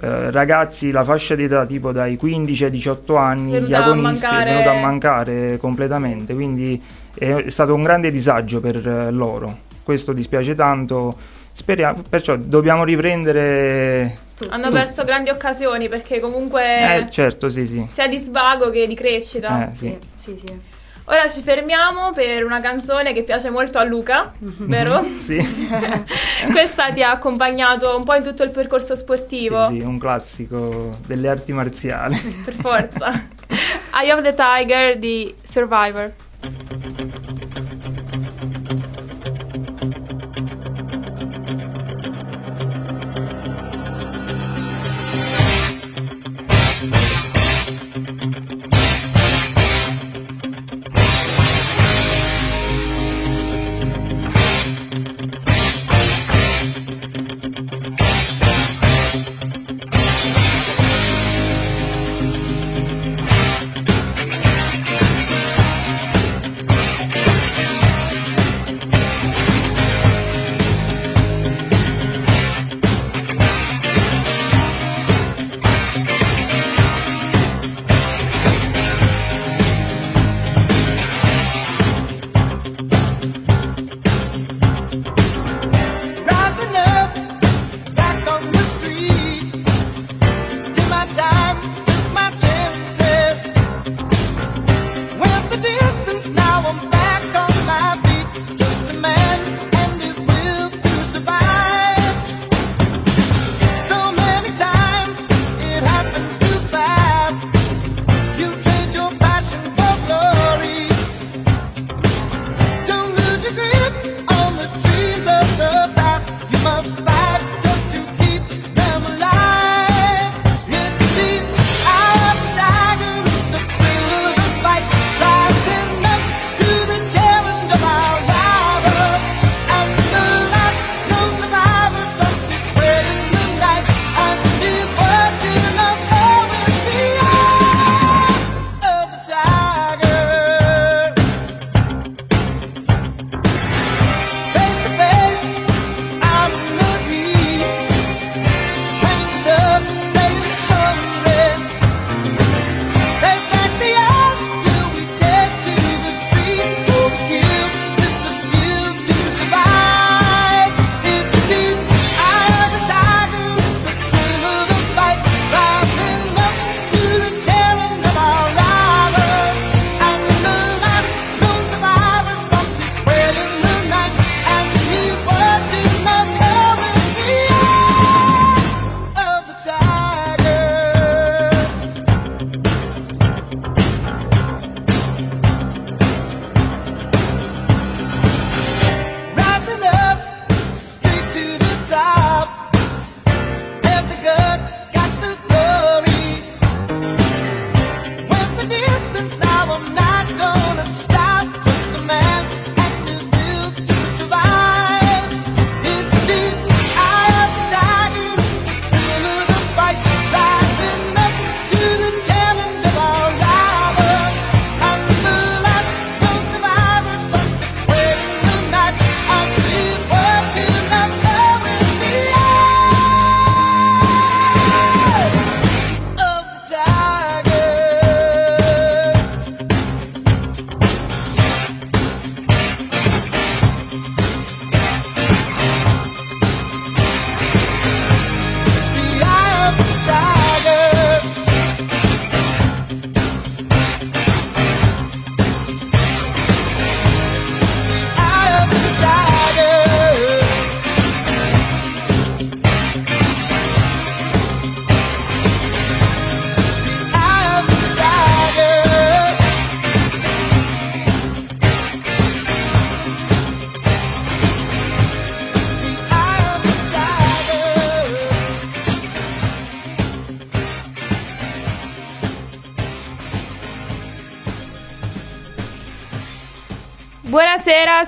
eh, 0.02 0.30
ragazzi 0.30 0.92
la 0.92 1.02
fascia 1.02 1.34
d'età 1.34 1.66
tipo 1.66 1.90
dai 1.90 2.16
15 2.16 2.64
ai 2.66 2.70
18 2.70 3.16
anni, 3.16 3.50
Venuta 3.50 3.66
gli 3.68 3.74
a 3.74 3.82
agonisti 3.82 4.24
mancare. 4.26 4.44
è 4.50 4.52
venuta 4.52 4.70
a 4.70 4.80
mancare 4.80 5.56
completamente, 5.56 6.34
quindi 6.34 6.80
è 7.18 7.44
stato 7.48 7.74
un 7.74 7.82
grande 7.82 8.12
disagio 8.12 8.60
per 8.60 8.76
eh, 8.86 9.10
loro. 9.10 9.58
Questo 9.82 10.12
dispiace 10.12 10.54
tanto. 10.54 11.16
Speriamo, 11.52 12.02
perciò 12.08 12.36
dobbiamo 12.36 12.84
riprendere 12.84 14.16
Hanno 14.48 14.64
tutti. 14.68 14.74
perso 14.74 15.04
grandi 15.04 15.30
occasioni 15.30 15.88
perché 15.88 16.20
comunque 16.20 16.96
Eh, 17.02 17.10
certo, 17.10 17.48
sì, 17.48 17.66
sì. 17.66 17.86
sia 17.92 18.06
di 18.08 18.18
svago 18.18 18.70
che 18.70 18.86
di 18.86 18.94
crescita. 18.94 19.68
Eh, 19.70 19.74
sì. 19.74 19.98
Sì, 20.22 20.40
sì. 20.44 20.78
Ora 21.04 21.28
ci 21.28 21.40
fermiamo 21.42 22.12
per 22.12 22.44
una 22.44 22.60
canzone 22.60 23.12
che 23.12 23.24
piace 23.24 23.50
molto 23.50 23.78
a 23.78 23.82
Luca, 23.84 24.32
vero? 24.38 25.04
Sì. 25.20 25.38
Questa 26.52 26.92
ti 26.92 27.02
ha 27.02 27.10
accompagnato 27.10 27.96
un 27.96 28.04
po' 28.04 28.14
in 28.14 28.22
tutto 28.22 28.44
il 28.44 28.50
percorso 28.50 28.94
sportivo. 28.94 29.66
Sì, 29.68 29.76
sì, 29.76 29.80
un 29.80 29.98
classico 29.98 30.98
delle 31.06 31.28
arti 31.28 31.52
marziali. 31.52 32.16
Per 32.44 32.54
forza. 32.54 33.10
Eye 33.92 34.12
of 34.12 34.22
the 34.22 34.34
Tiger 34.34 34.98
di 34.98 35.34
Survivor. 35.42 36.12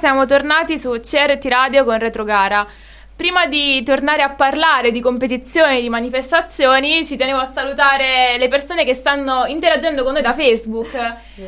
Siamo 0.02 0.26
tornati 0.26 0.80
su 0.80 0.90
CRT 0.90 1.44
Radio 1.44 1.84
con 1.84 1.96
Retrogara. 1.96 2.66
Prima 3.14 3.46
di 3.46 3.84
tornare 3.84 4.22
a 4.22 4.30
parlare 4.30 4.90
di 4.90 5.00
competizioni, 5.00 5.80
di 5.80 5.88
manifestazioni, 5.88 7.06
ci 7.06 7.16
tenevo 7.16 7.38
a 7.38 7.44
salutare 7.44 8.36
le 8.36 8.48
persone 8.48 8.84
che 8.84 8.94
stanno 8.94 9.46
interagendo 9.46 10.02
con 10.02 10.14
noi 10.14 10.22
da 10.22 10.34
Facebook. 10.34 10.98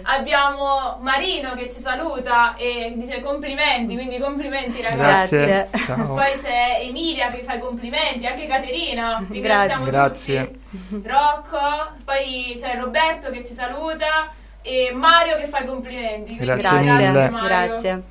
Abbiamo 0.03 1.01
Marino 1.01 1.55
che 1.57 1.69
ci 1.69 1.81
saluta 1.81 2.55
e 2.55 2.93
dice 2.95 3.21
complimenti, 3.23 3.95
quindi 3.95 4.21
complimenti 4.21 4.81
ragazzi. 4.81 5.35
Grazie. 5.35 5.69
Ciao. 5.85 6.15
Poi 6.15 6.33
c'è 6.41 6.79
Emilia 6.83 7.31
che 7.31 7.43
fa 7.43 7.55
i 7.55 7.59
complimenti, 7.59 8.25
anche 8.25 8.47
Caterina. 8.47 9.21
Ringraziamo 9.29 9.85
Grazie. 9.85 10.59
tutti. 10.71 11.09
Rocco, 11.09 11.89
poi 12.05 12.57
c'è 12.57 12.79
Roberto 12.81 13.31
che 13.31 13.43
ci 13.43 13.53
saluta 13.53 14.33
e 14.63 14.93
Mario 14.95 15.39
che 15.39 15.49
fa 15.49 15.59
i 15.59 15.67
complimenti. 15.67 16.37
Grazie 16.37 16.79
mille. 16.79 17.29
Mario. 17.31 17.49
Grazie. 17.49 18.03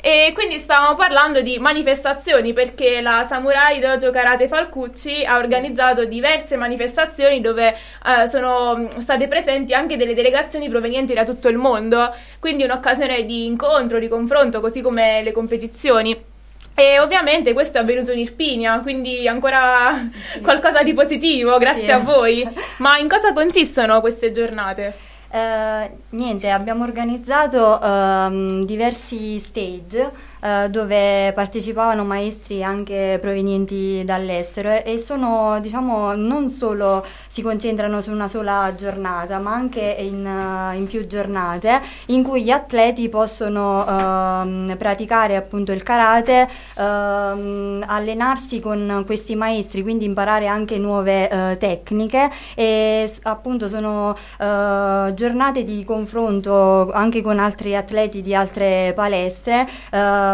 E 0.00 0.30
quindi 0.34 0.58
stavamo 0.58 0.94
parlando 0.94 1.40
di 1.40 1.58
manifestazioni 1.58 2.52
perché 2.52 3.00
la 3.00 3.24
Samurai 3.28 3.80
Dojo 3.80 4.10
Karate 4.10 4.46
Falcucci 4.46 5.24
ha 5.24 5.36
organizzato 5.38 6.04
diverse 6.04 6.56
manifestazioni 6.56 7.40
dove 7.40 7.74
eh, 7.74 8.28
sono 8.28 8.88
state 9.00 9.26
presenti 9.26 9.74
anche 9.74 9.96
delle 9.96 10.14
delegazioni 10.14 10.68
provenienti 10.68 11.12
da 11.12 11.24
tutto 11.24 11.48
il 11.48 11.56
mondo, 11.56 12.14
quindi 12.38 12.62
un'occasione 12.62 13.24
di 13.24 13.46
incontro, 13.46 13.98
di 13.98 14.06
confronto, 14.08 14.60
così 14.60 14.80
come 14.80 15.22
le 15.22 15.32
competizioni. 15.32 16.34
E 16.78 17.00
ovviamente 17.00 17.54
questo 17.54 17.78
è 17.78 17.80
avvenuto 17.80 18.12
in 18.12 18.18
Irpinia, 18.18 18.80
quindi 18.80 19.26
ancora 19.26 20.08
qualcosa 20.42 20.82
di 20.82 20.92
positivo, 20.92 21.56
grazie 21.56 21.84
Sì. 21.84 21.90
a 21.90 21.98
voi. 22.00 22.46
Ma 22.78 22.98
in 22.98 23.08
cosa 23.08 23.32
consistono 23.32 24.00
queste 24.00 24.30
giornate? 24.30 25.14
Eh, 25.36 25.90
niente, 26.10 26.48
abbiamo 26.50 26.82
organizzato 26.84 27.78
ehm, 27.78 28.64
diversi 28.64 29.38
stage 29.38 30.10
eh, 30.46 30.70
dove 30.70 31.32
partecipavano 31.32 32.04
maestri 32.04 32.62
anche 32.62 33.18
provenienti 33.20 34.04
dall'estero 34.04 34.70
e- 34.84 34.98
sono, 34.98 35.58
diciamo, 35.60 36.14
non 36.14 36.50
solo 36.50 37.04
si 37.28 37.42
concentrano 37.42 38.00
su 38.00 38.12
una 38.12 38.28
sola 38.28 38.72
giornata, 38.76 39.38
ma 39.38 39.52
anche 39.52 39.80
in, 39.98 40.24
eh, 40.24 40.76
in 40.76 40.86
più 40.86 41.06
giornate 41.06 41.80
in 42.06 42.22
cui 42.22 42.44
gli 42.44 42.50
atleti 42.50 43.08
possono 43.08 43.84
ehm, 43.86 44.76
praticare 44.78 45.34
appunto 45.36 45.72
il 45.72 45.82
karate, 45.82 46.48
ehm, 46.76 47.84
allenarsi 47.86 48.60
con 48.60 49.02
questi 49.04 49.34
maestri, 49.34 49.82
quindi 49.82 50.04
imparare 50.04 50.46
anche 50.46 50.78
nuove 50.78 51.28
eh, 51.28 51.56
tecniche 51.58 52.30
e 52.54 53.10
appunto 53.24 53.68
sono 53.68 54.14
eh, 54.38 55.12
giornate 55.14 55.64
di 55.64 55.84
confronto 55.84 56.90
anche 56.92 57.20
con 57.22 57.38
altri 57.38 57.74
atleti 57.74 58.22
di 58.22 58.34
altre 58.34 58.92
palestre 58.94 59.66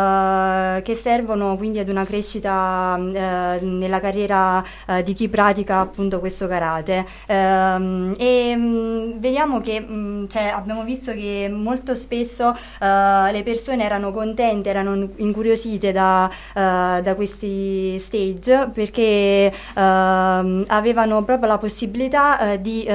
eh, 0.02 0.82
che 0.82 0.94
servono 0.94 1.56
quindi 1.56 1.78
ad 1.78 1.88
una 1.88 2.04
crescita 2.04 2.96
eh, 2.98 3.60
nella 3.60 4.00
carriera 4.00 4.62
eh, 4.86 5.02
di 5.02 5.12
chi 5.14 5.28
pratica 5.28 5.78
appunto 5.80 6.20
questo 6.20 6.46
karate. 6.46 7.04
Ehm, 7.26 8.14
e 8.18 8.56
mh, 8.56 9.20
vediamo 9.20 9.60
che 9.60 9.80
mh, 9.80 10.28
cioè, 10.28 10.44
abbiamo 10.54 10.84
visto 10.84 11.12
che 11.12 11.50
molto 11.52 11.94
spesso 11.94 12.54
eh, 12.80 13.32
le 13.32 13.42
persone 13.42 13.84
erano 13.84 14.12
contente, 14.12 14.68
erano 14.70 15.08
incuriosite 15.16 15.92
da, 15.92 16.30
eh, 16.54 17.00
da 17.02 17.14
questi 17.14 17.98
stage 17.98 18.70
perché 18.72 19.52
ehm, 19.74 20.64
avevano 20.66 21.22
proprio 21.24 21.48
la 21.48 21.58
possibilità 21.58 22.56
di 22.56 22.86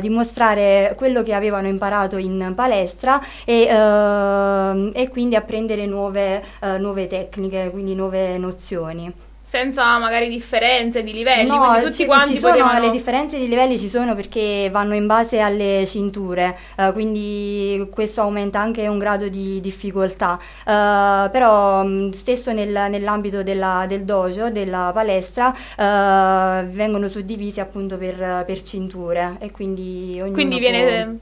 dimostrare 0.00 0.94
quello 0.96 1.22
che 1.22 1.34
avevano 1.34 1.66
imparato 1.68 2.16
in 2.16 2.52
palestra 2.54 3.20
e, 3.44 3.66
ehm, 3.68 4.92
e 4.94 5.08
quindi 5.08 5.36
apprendere 5.36 5.86
nuove, 5.86 6.23
eh, 6.60 6.78
nuove 6.78 7.06
tecniche, 7.06 7.70
quindi 7.70 7.94
nuove 7.94 8.38
nozioni. 8.38 9.12
Senza 9.54 9.98
magari 9.98 10.28
differenze 10.28 11.04
di 11.04 11.12
livelli, 11.12 11.46
No, 11.48 11.58
quindi 11.58 11.80
tutti 11.82 11.94
ci, 11.94 12.06
quanti 12.06 12.32
ci 12.32 12.38
sono 12.40 12.54
potevano... 12.54 12.80
le 12.80 12.90
differenze 12.90 13.38
di 13.38 13.46
livelli 13.46 13.78
ci 13.78 13.88
sono 13.88 14.16
perché 14.16 14.68
vanno 14.72 14.94
in 14.96 15.06
base 15.06 15.38
alle 15.38 15.84
cinture, 15.86 16.56
eh, 16.76 16.90
quindi 16.92 17.86
questo 17.92 18.22
aumenta 18.22 18.58
anche 18.58 18.88
un 18.88 18.98
grado 18.98 19.28
di 19.28 19.60
difficoltà. 19.60 20.40
Eh, 20.66 21.28
però 21.30 21.84
mh, 21.84 22.10
stesso 22.10 22.52
nel- 22.52 22.86
nell'ambito 22.90 23.44
della- 23.44 23.84
del 23.86 24.02
dojo, 24.02 24.50
della 24.50 24.90
palestra, 24.92 25.54
eh, 25.54 26.64
vengono 26.64 27.06
suddivisi 27.06 27.60
appunto 27.60 27.96
per, 27.96 28.42
per 28.44 28.60
cinture 28.62 29.36
e 29.38 29.52
quindi 29.52 30.18
ognuno 30.20 30.32
Quindi 30.32 30.58
può- 30.58 30.68
viene, 30.68 31.18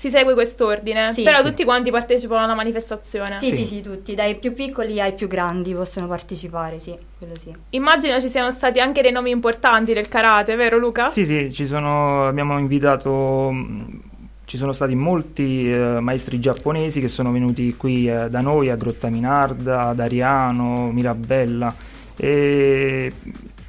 si 0.00 0.08
segue 0.08 0.32
quest'ordine, 0.32 1.12
Sì, 1.12 1.22
però 1.22 1.40
sì. 1.40 1.48
tutti 1.48 1.62
quanti 1.62 1.90
partecipano 1.90 2.42
alla 2.42 2.54
manifestazione. 2.54 3.36
Sì, 3.38 3.54
sì, 3.54 3.66
sì, 3.66 3.82
tutti, 3.82 4.14
dai 4.14 4.34
più 4.36 4.54
piccoli 4.54 4.98
ai 4.98 5.12
più 5.12 5.28
grandi 5.28 5.74
possono 5.74 6.06
partecipare, 6.06 6.80
sì, 6.80 6.96
quello 7.18 7.34
sì. 7.38 7.54
Immagino 7.70 8.18
ci 8.18 8.30
siano 8.30 8.50
stati 8.50 8.80
anche 8.80 9.02
dei 9.02 9.12
nomi 9.12 9.28
importanti 9.28 9.92
del 9.92 10.08
karate, 10.08 10.54
vero 10.56 10.78
Luca? 10.78 11.04
Sì, 11.04 11.26
sì, 11.26 11.52
ci 11.52 11.66
sono, 11.66 12.26
abbiamo 12.26 12.58
invitato, 12.58 13.50
mh, 13.52 14.00
ci 14.46 14.56
sono 14.56 14.72
stati 14.72 14.94
molti 14.94 15.70
eh, 15.70 16.00
maestri 16.00 16.40
giapponesi 16.40 17.02
che 17.02 17.08
sono 17.08 17.30
venuti 17.30 17.76
qui 17.76 18.08
eh, 18.08 18.30
da 18.30 18.40
noi 18.40 18.70
a 18.70 18.76
Grotta 18.76 19.10
Minarda, 19.10 19.88
ad 19.88 20.00
Ariano, 20.00 20.90
Mirabella 20.90 21.74
e 22.16 23.12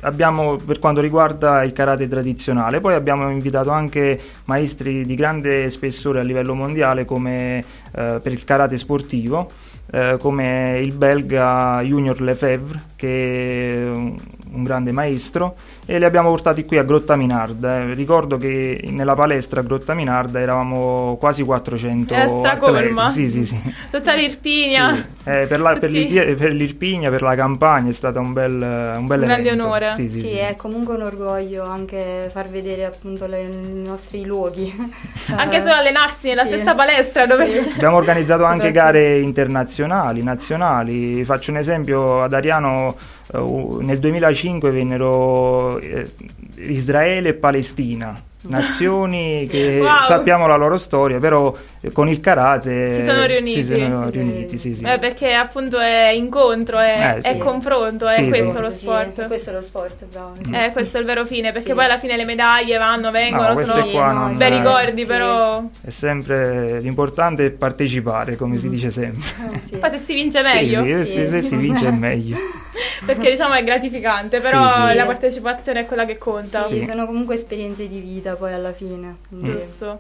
abbiamo 0.02 0.56
per 0.56 0.80
quanto 0.80 1.02
riguarda 1.02 1.64
il 1.64 1.74
karate 1.74 2.08
tradizionale, 2.08 2.80
poi 2.80 2.93
abbiamo 2.93 3.30
invitato 3.30 3.70
anche 3.70 4.20
maestri 4.45 5.06
di 5.06 5.16
grande 5.16 5.70
spessore 5.70 6.20
a 6.20 6.24
livello 6.24 6.54
mondiale 6.54 7.06
come 7.06 7.60
eh, 7.60 8.20
per 8.22 8.32
il 8.32 8.43
karate 8.43 8.78
sportivo. 8.78 9.49
eh, 9.93 10.18
come 10.20 10.80
il 10.82 10.93
belga 10.93 11.82
Junior 11.82 12.22
Lefebvre, 12.22 12.82
che 12.95 13.72
è 13.72 13.89
un, 13.89 14.16
grande 14.64 14.91
maestro, 14.93 15.56
e 15.86 15.98
li 16.00 16.06
abbiamo 16.06 16.30
portati 16.30 16.64
qui 16.66 16.78
a 16.78 16.84
Grotta 16.84 17.16
Minarda. 17.16 17.80
eh. 17.82 17.94
Ricordo 17.94 18.38
che 18.38 18.82
nella 18.90 19.16
palestra 19.16 19.60
a 19.60 19.64
Grotta 19.64 19.94
Minarda 19.94 20.40
eravamo 20.40 21.18
quasi 21.20 21.44
400 21.44 22.14
Era 22.14 22.28
stracolma. 22.28 23.06
atleti. 23.06 23.28
Sì, 23.30 23.46
sì, 23.46 23.56
sì. 23.58 23.74
Tutta 23.92 24.14
l'Irpinia. 24.14 24.94
Sì. 24.96 25.30
Eh, 25.30 25.46
per, 25.48 25.60
la- 25.60 25.74
per 25.78 25.90
per 25.92 26.52
l'Irpinia, 26.54 27.10
per 27.10 27.22
la 27.22 27.36
campagna 27.36 27.90
è 27.90 27.94
stato 27.94 28.20
un 28.20 28.34
bel, 28.34 28.52
un 28.54 29.08
bel 29.08 29.20
Un 29.22 29.26
grande 29.28 29.48
evento. 29.50 29.66
onore. 29.66 29.92
Sì, 29.94 30.10
sì, 30.10 30.20
Sì, 30.20 30.28
sì. 30.28 30.34
è 30.38 30.56
comunque 30.56 30.96
un 30.96 31.02
orgoglio 31.02 31.64
anche 31.64 32.30
far 32.34 32.48
vedere 32.50 32.86
appunto 32.86 33.26
le- 33.26 33.42
i 33.42 33.82
nostri 33.86 34.24
luoghi. 34.26 34.74
Anche 35.36 35.60
solo 35.60 35.74
allenarsi 35.74 36.28
nella 36.30 36.44
sì. 36.44 36.50
stessa 36.54 36.76
palestra 36.76 37.26
dove... 37.26 37.48
Sì. 37.48 37.58
Abbiamo 37.76 37.98
organizzato 37.98 38.44
anche 38.44 38.72
gare 38.72 39.20
internazionali, 39.20 40.24
nazionali. 40.24 41.24
Faccio 41.24 41.52
un 41.52 41.58
esempio, 41.58 42.22
ad 42.24 42.34
Ariano 42.34 42.96
eh, 43.34 43.84
nel 43.84 44.00
2005 44.00 44.72
vennero 44.72 45.80
eh, 45.80 46.10
Israele 46.56 47.30
e 47.30 47.34
Palestina. 47.34 48.22
Nazioni 48.48 49.46
che 49.48 49.78
Wow. 49.82 50.02
sappiamo 50.08 50.48
la 50.48 50.56
loro 50.56 50.78
storia, 50.80 51.20
però 51.20 51.56
con 51.94 52.08
il 52.10 52.20
karate 52.20 53.00
Si 53.00 53.06
sono 53.06 53.26
riuniti. 53.26 53.64
si 53.64 53.76
sono 53.76 54.10
riuniti, 54.10 54.58
sì, 54.60 54.76
sì. 54.76 54.84
Eh, 54.84 55.00
perché 55.00 55.34
appunto 55.34 55.80
è 55.80 56.10
incontro, 56.10 56.78
è, 56.78 57.16
Eh, 57.18 57.22
sì. 57.24 57.30
è 57.30 57.38
confronto, 57.38 58.06
è 58.08 58.16
Sì, 58.16 58.28
questo 58.28 58.54
sì. 58.54 58.60
lo 58.62 58.70
Sì, 58.70 58.78
sport. 58.78 59.28
questo 59.28 59.50
è 59.50 59.54
lo 59.54 59.62
sport, 59.62 60.06
bravo. 60.12 60.34
Eh, 60.52 60.72
questo 60.72 60.98
è 60.98 61.00
il 61.00 61.06
vero 61.08 61.26
fine, 61.26 61.52
perché 61.52 61.70
Sì. 61.70 61.74
poi 61.74 61.86
alla 61.86 61.98
fine 61.98 62.16
le 62.18 62.26
medaglie 62.26 62.78
vanno, 62.78 63.10
vengono, 63.10 63.54
No, 63.54 63.66
sono 63.66 63.86
qua 63.90 64.12
no, 64.12 64.20
non- 64.28 64.38
bei 64.38 64.52
eh, 64.54 64.58
ricordi, 64.58 65.02
sì. 65.02 65.08
però 65.08 65.64
È 65.82 65.90
sempre 65.90 66.80
l'importante 66.82 67.46
è 67.48 67.50
partecipare, 67.50 68.36
come 68.36 68.58
si 68.58 68.70
dice 68.70 68.92
sempre. 68.92 69.28
Sì. 69.68 69.78
poi 69.78 69.90
se 69.90 69.98
si 69.98 70.14
vince 70.14 70.42
Sì, 70.44 70.50
Eh, 70.50 70.54
meglio, 70.54 71.04
sì, 71.04 71.12
se- 71.12 71.28
se 71.28 71.42
si 71.42 71.56
vince 71.56 71.88
è 71.88 71.92
meglio. 71.92 72.38
perché 73.06 73.32
diciamo 73.32 73.54
è 73.54 73.64
gratificante, 73.64 74.40
però 74.40 74.68
Sì, 74.70 74.90
sì. 74.92 74.96
la 74.96 75.06
partecipazione 75.06 75.80
è 75.82 75.86
quella 75.86 76.06
che 76.06 76.18
conta. 76.18 76.64
Sì, 76.64 76.80
Sì. 76.82 76.86
sono 76.88 77.06
comunque 77.06 77.36
esperienze 77.36 77.88
di 77.88 78.00
vita 78.00 78.36
poi 78.36 78.54
alla 78.54 78.72
fine. 78.72 79.16
Giusto. 79.30 80.00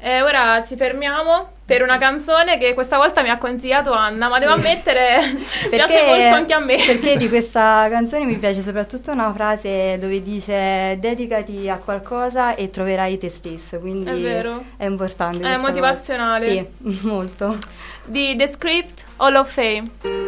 E 0.00 0.22
ora 0.22 0.62
ci 0.62 0.76
fermiamo 0.76 1.56
per 1.64 1.82
una 1.82 1.98
canzone 1.98 2.56
che 2.56 2.72
questa 2.72 2.96
volta 2.96 3.20
mi 3.20 3.28
ha 3.30 3.36
consigliato 3.36 3.92
Anna, 3.92 4.28
ma 4.28 4.38
devo 4.38 4.52
ammettere 4.52 5.18
piace 5.68 6.04
molto 6.04 6.34
anche 6.34 6.54
a 6.54 6.60
me. 6.60 6.76
Perché 6.86 7.16
di 7.16 7.28
questa 7.28 7.88
canzone 7.90 8.24
mi 8.24 8.36
piace 8.36 8.62
soprattutto 8.62 9.10
una 9.10 9.32
frase 9.32 9.98
dove 9.98 10.22
dice 10.22 10.96
dedicati 11.00 11.68
a 11.68 11.78
qualcosa 11.78 12.54
e 12.54 12.70
troverai 12.70 13.18
te 13.18 13.28
stesso, 13.28 13.80
quindi 13.80 14.08
È 14.08 14.14
vero. 14.14 14.64
è 14.76 14.86
importante. 14.86 15.46
È 15.46 15.56
motivazionale. 15.56 16.46
cosa. 16.46 16.64
Sì, 16.90 16.98
molto. 17.06 17.58
Di 18.06 18.36
The 18.36 18.46
Script 18.46 19.04
Hall 19.16 19.34
of 19.34 19.52
Fame. 19.52 20.27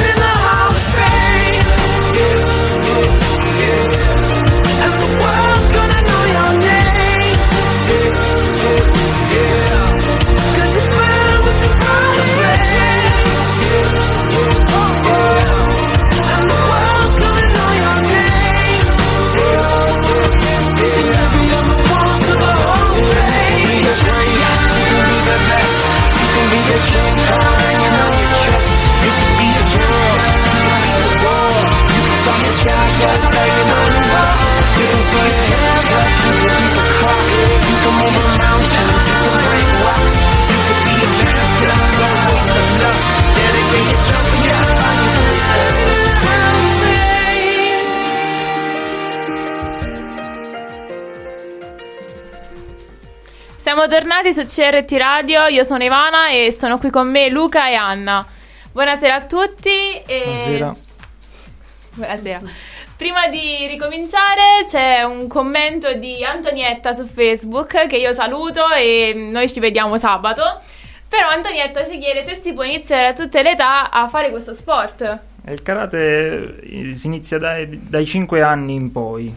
The 25.31 25.37
best. 25.49 25.77
You 26.17 26.27
can 26.33 26.47
be 26.51 26.59
chain 26.89 27.80
tornati 53.91 54.33
su 54.33 54.45
CRT 54.45 54.89
Radio, 54.93 55.47
io 55.47 55.65
sono 55.65 55.83
Ivana 55.83 56.29
e 56.29 56.49
sono 56.53 56.77
qui 56.77 56.89
con 56.89 57.11
me 57.11 57.27
Luca 57.27 57.67
e 57.67 57.73
Anna. 57.73 58.25
Buonasera 58.71 59.15
a 59.15 59.25
tutti. 59.25 60.01
E... 60.05 60.23
Buonasera. 60.23 60.73
Buonasera. 61.95 62.41
Prima 62.95 63.27
di 63.27 63.67
ricominciare 63.67 64.63
c'è 64.65 65.03
un 65.03 65.27
commento 65.27 65.93
di 65.95 66.23
Antonietta 66.23 66.93
su 66.93 67.05
Facebook 67.05 67.87
che 67.87 67.97
io 67.97 68.13
saluto 68.13 68.61
e 68.71 69.11
noi 69.13 69.49
ci 69.49 69.59
vediamo 69.59 69.97
sabato. 69.97 70.61
Però 71.09 71.27
Antonietta 71.27 71.85
ci 71.85 71.97
chiede 71.97 72.23
se 72.23 72.39
si 72.41 72.53
può 72.53 72.63
iniziare 72.63 73.07
a 73.07 73.13
tutte 73.13 73.41
le 73.41 73.51
età 73.51 73.89
a 73.89 74.07
fare 74.07 74.29
questo 74.29 74.53
sport. 74.53 75.19
Il 75.49 75.61
karate 75.63 76.61
eh, 76.61 76.93
si 76.93 77.07
inizia 77.07 77.37
dai, 77.37 77.87
dai 77.89 78.05
5 78.05 78.41
anni 78.41 78.73
in 78.73 78.89
poi. 78.89 79.35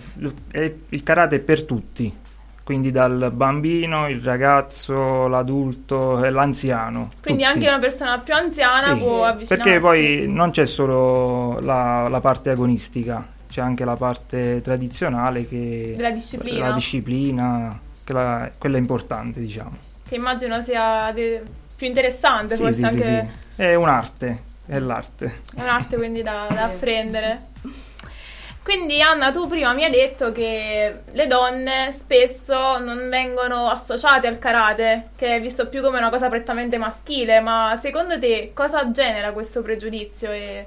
Il 0.90 1.02
karate 1.02 1.36
è 1.36 1.40
per 1.40 1.64
tutti, 1.64 2.22
quindi 2.64 2.90
dal 2.90 3.30
bambino, 3.32 4.08
il 4.08 4.20
ragazzo, 4.22 5.28
l'adulto 5.28 6.24
e 6.24 6.30
l'anziano. 6.30 7.10
Quindi 7.22 7.42
tutti. 7.44 7.54
anche 7.54 7.68
una 7.68 7.78
persona 7.78 8.18
più 8.20 8.32
anziana 8.34 8.94
Sì, 8.94 9.00
può 9.00 9.24
avvicinarsi. 9.24 9.54
Perché 9.62 9.80
poi 9.80 10.24
non 10.26 10.50
c'è 10.50 10.64
solo 10.66 11.60
la, 11.60 12.08
la 12.08 12.20
parte 12.20 12.50
agonistica, 12.50 13.24
c'è 13.48 13.60
anche 13.60 13.84
la 13.84 13.96
parte 13.96 14.60
tradizionale 14.62 15.46
che 15.46 15.92
Della 15.94 16.10
disciplina. 16.10 16.68
la 16.68 16.72
disciplina, 16.74 17.78
che 18.02 18.12
la- 18.14 18.50
quella 18.56 18.78
importante, 18.78 19.40
diciamo. 19.40 19.76
Che 20.08 20.14
immagino 20.14 20.60
sia 20.62 21.10
de- 21.12 21.42
più 21.76 21.86
interessante, 21.86 22.54
Sì, 22.54 22.62
forse 22.62 22.76
sì, 22.76 22.88
sì, 22.88 23.10
anche 23.10 23.30
sì. 23.56 23.62
È 23.62 23.74
un'arte, 23.74 24.42
è 24.66 24.78
l'arte. 24.78 25.40
è 25.54 25.60
un'arte 25.62 25.96
quindi 25.96 26.22
da, 26.22 26.46
da 26.48 26.64
apprendere. 26.64 27.42
Quindi 28.64 29.02
Anna, 29.02 29.30
tu 29.30 29.46
prima 29.46 29.74
mi 29.74 29.84
hai 29.84 29.90
detto 29.90 30.32
che 30.32 31.02
le 31.12 31.26
donne 31.26 31.92
spesso 31.92 32.78
non 32.78 33.10
vengono 33.10 33.68
associate 33.68 34.26
al 34.26 34.38
karate, 34.38 35.10
che 35.16 35.36
è 35.36 35.40
visto 35.40 35.68
più 35.68 35.82
come 35.82 35.98
una 35.98 36.08
cosa 36.08 36.30
prettamente 36.30 36.78
maschile, 36.78 37.40
ma 37.40 37.76
secondo 37.78 38.18
te 38.18 38.52
cosa 38.54 38.90
genera 38.90 39.32
questo 39.32 39.60
pregiudizio? 39.60 40.30
E... 40.32 40.66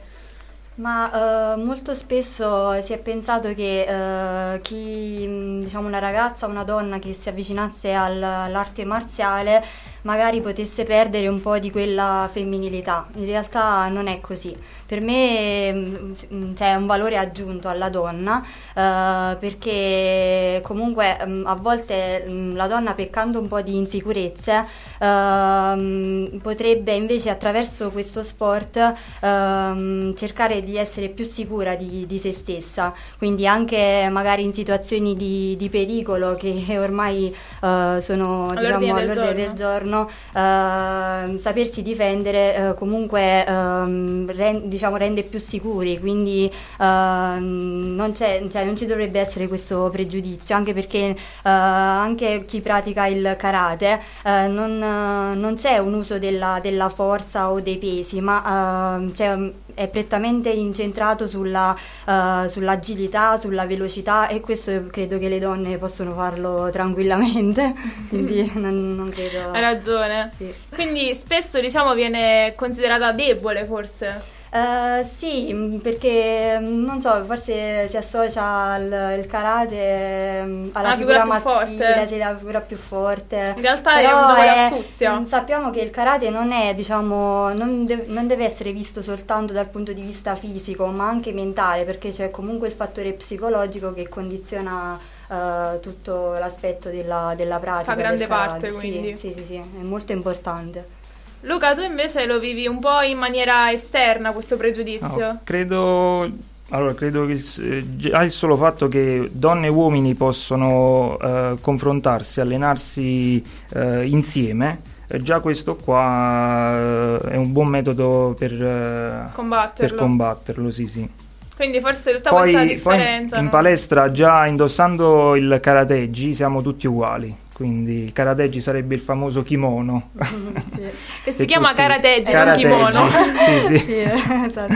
Ma 0.76 1.54
eh, 1.54 1.58
molto 1.58 1.96
spesso 1.96 2.80
si 2.84 2.94
è 2.94 3.00
pensato 3.00 3.52
che 3.56 4.54
eh, 4.54 4.62
chi, 4.62 5.60
diciamo 5.64 5.88
una 5.88 5.98
ragazza, 5.98 6.46
una 6.46 6.64
donna 6.64 7.00
che 7.00 7.16
si 7.16 7.30
avvicinasse 7.30 7.94
al- 7.94 8.22
all'arte 8.22 8.86
marziale 8.86 9.64
magari 10.04 10.42
potesse 10.42 10.84
perdere 10.84 11.28
un 11.28 11.42
po' 11.42 11.58
di 11.60 11.72
quella 11.72 12.30
femminilità. 12.32 13.08
In 13.16 13.26
realtà 13.26 13.88
non 13.90 14.08
è 14.08 14.20
così. 14.22 14.56
Per 14.86 15.02
me 15.02 16.10
s- 16.14 16.28
mh, 16.30 16.54
c'è 16.54 16.74
un 16.76 16.86
valore 16.86 17.18
aggiunto 17.18 17.68
alla 17.68 17.90
donna 17.90 18.42
eh, 18.74 19.36
perché 19.38 20.62
comunque 20.64 21.18
mh, 21.26 21.44
a 21.46 21.56
volte 21.56 22.24
la 22.54 22.68
donna 22.68 22.94
peccando 22.94 23.40
un 23.40 23.48
po' 23.48 23.62
di 23.62 23.76
insicurezze 23.76 24.66
ehm, 25.00 26.40
potrebbe 26.42 26.94
invece 26.94 27.30
attraverso 27.30 27.90
questo 27.92 28.24
sport 28.24 28.94
ehm, 29.22 30.16
cercare 30.16 30.64
di 30.64 30.78
essere 30.78 31.10
più 31.10 31.26
sicura 31.26 31.76
di, 31.76 32.06
di 32.06 32.20
se 32.20 32.32
stessa, 32.32 32.94
quindi 33.18 33.48
anche 33.48 34.08
magari 34.12 34.44
in 34.44 34.54
situazioni 34.54 35.16
di, 35.16 35.56
di 35.58 35.70
pericolo 35.70 36.34
che 36.36 36.78
ormai 36.78 37.34
eh, 37.62 38.00
sono 38.02 38.54
All'ordine 38.54 38.94
diciamo, 38.94 38.94
del 38.94 39.10
all'ordine 39.12 39.34
del 39.34 39.54
giorno, 39.54 39.87
ehm, 39.96 41.38
sapersi 41.38 41.82
difendere 41.82 42.56
eh, 42.56 42.74
comunque 42.76 43.46
ehm, 43.46 44.32
ren- 44.32 44.68
diciamo, 44.70 44.98
rende 44.98 45.24
più 45.24 45.40
sicuri, 45.40 46.00
quindi 46.00 46.52
ehm, 46.80 47.94
non, 47.96 48.16
cioè, 48.16 48.42
non 48.64 48.76
ci 48.76 48.86
dovrebbe 48.86 49.20
essere 49.20 49.48
questo 49.48 49.90
pregiudizio, 49.92 50.56
anche 50.56 50.74
perché 50.74 50.98
eh, 50.98 51.16
anche 51.44 52.46
chi 52.46 52.62
pratica 52.62 53.08
il 53.08 53.36
karate 53.38 54.00
eh, 54.24 54.48
non, 54.48 54.78
non 54.78 55.56
c'è 55.56 55.78
un 55.78 55.94
uso 55.94 56.20
della, 56.20 56.60
della 56.62 56.90
forza 56.90 57.52
o 57.52 57.60
dei 57.60 57.78
pesi, 57.78 58.22
ma 58.22 59.00
c'è, 59.14 59.52
è 59.78 59.88
prettamente 59.88 60.50
incentrato 60.50 61.28
sulla, 61.28 61.78
eh, 62.08 62.50
sull'agilità, 62.50 63.38
sulla 63.38 63.68
velocità 63.68 64.28
e 64.28 64.42
questo 64.42 64.88
credo 64.90 65.20
che 65.20 65.30
le 65.30 65.38
donne 65.38 65.78
possono 65.78 66.14
farlo 66.16 66.72
tranquillamente, 66.72 67.74
quindi 68.10 68.52
non, 68.56 68.96
non 68.96 69.10
credo... 69.10 69.52
Hai 69.52 69.62
ragione. 69.62 70.32
Quindi 70.74 71.14
spesso 71.14 71.60
diciamo 71.60 71.94
viene 71.94 72.54
considerata 72.56 73.12
debole 73.12 73.66
forse. 73.66 74.37
Eh, 74.60 75.06
sì, 75.06 75.54
mh, 75.54 75.80
perché 75.80 76.58
mh, 76.60 76.66
non 76.86 77.02
so, 77.02 77.24
forse 77.26 77.88
si 77.90 77.98
associa 77.98 78.44
al 78.72 79.16
il 79.20 79.26
karate 79.28 80.42
mh, 80.44 80.70
alla 80.74 80.90
Alla 80.90 80.96
figura, 80.96 81.20
figura 81.20 81.22
più 81.22 81.30
maschile, 81.34 81.76
forte. 81.84 82.08
sì, 82.08 82.18
la 82.18 82.36
figura 82.38 82.62
più 82.62 82.78
forte. 82.78 83.54
In 83.56 83.62
realtà 83.62 84.00
è 84.00 84.02
Però 84.02 84.18
un 84.20 84.26
gioco 84.26 84.42
è- 84.42 84.46
d'astuzia. 84.70 85.26
Sappiamo 85.26 85.70
che 85.72 85.82
il 85.82 85.90
karate 85.90 86.30
non 86.30 86.52
è, 86.52 86.74
diciamo, 86.74 87.50
non, 87.54 87.86
de- 87.86 88.06
non 88.08 88.28
deve 88.28 88.46
essere 88.46 88.72
visto 88.72 89.02
soltanto 89.02 89.54
dal 89.54 89.68
punto 89.68 89.92
di 89.94 90.02
vista 90.02 90.36
fisico, 90.36 90.86
ma 90.88 91.08
anche 91.10 91.32
mentale, 91.34 91.84
perché 91.84 92.10
c'è 92.12 92.32
comunque 92.32 92.68
il 92.68 92.74
fattore 92.74 93.14
psicologico 93.14 93.94
che 93.94 94.08
condiziona 94.10 94.98
eh, 95.30 95.80
tutto 95.82 96.32
l'aspetto 96.32 96.90
della, 96.90 97.34
della 97.36 97.60
pratica. 97.60 97.92
Fa 97.94 97.98
grande 97.98 98.28
parte, 98.28 98.70
Sì, 98.70 98.76
quindi. 98.76 99.16
Sì, 99.18 99.34
sì, 99.36 99.44
sì, 99.46 99.56
è 99.56 99.84
molto 99.84 100.12
importante. 100.14 100.96
Luca, 101.42 101.74
tu 101.74 101.82
invece 101.82 102.26
lo 102.26 102.40
vivi 102.40 102.68
un 102.68 102.80
po' 102.80 103.02
in 103.02 103.18
maniera 103.18 103.72
esterna 103.72 104.32
questo 104.32 104.58
pregiudizio. 104.58 105.18
No, 105.18 105.40
credo, 105.44 106.28
allora, 106.70 106.94
credo 106.94 107.26
che 107.26 107.42
eh, 107.62 107.84
già 107.96 108.24
il 108.24 108.32
solo 108.32 108.58
fatto 108.58 108.88
che 108.88 109.30
donne 109.32 109.68
e 109.68 109.70
uomini 109.70 110.16
possono 110.16 111.18
eh, 111.22 111.58
confrontarsi, 111.62 112.42
allenarsi 112.42 113.44
eh, 113.74 114.06
insieme, 114.06 114.82
eh, 115.08 115.22
già 115.22 115.40
questo 115.40 115.76
qua 115.76 116.74
eh, 117.22 117.30
è 117.30 117.36
un 117.36 117.52
buon 117.54 117.68
metodo 117.68 118.36
per, 118.38 119.30
Combatterlo. 119.34 119.96
per 119.96 119.96
combatterlo, 119.96 120.70
sì, 120.72 120.88
sì. 120.88 121.10
Quindi 121.56 121.80
forse 121.80 122.12
tutta 122.12 122.30
questa 122.30 122.36
Poi, 122.36 122.52
poi 122.52 122.62
in- 122.62 122.68
differenza. 122.68 123.38
in 123.38 123.44
no? 123.46 123.50
palestra 123.50 124.12
già 124.12 124.46
indossando 124.46 125.36
il 125.36 125.58
karateggi 125.62 126.34
siamo 126.36 126.62
tutti 126.62 126.86
uguali, 126.86 127.36
quindi 127.58 128.04
il 128.04 128.14
karateggi 128.14 128.62
sarebbe 128.62 128.94
il 128.94 129.02
famoso 129.02 129.42
kimono. 129.42 130.12
Che 131.24 131.32
si 131.32 131.46
chiama 131.46 131.70
tutti- 131.70 131.82
karateggi, 131.82 132.32
non 132.32 132.44
Karateggi, 132.44 132.68
kimono. 132.68 133.10
sì, 133.10 133.60
sì. 133.66 133.78
Sì, 133.80 134.00
esatto. 134.46 134.74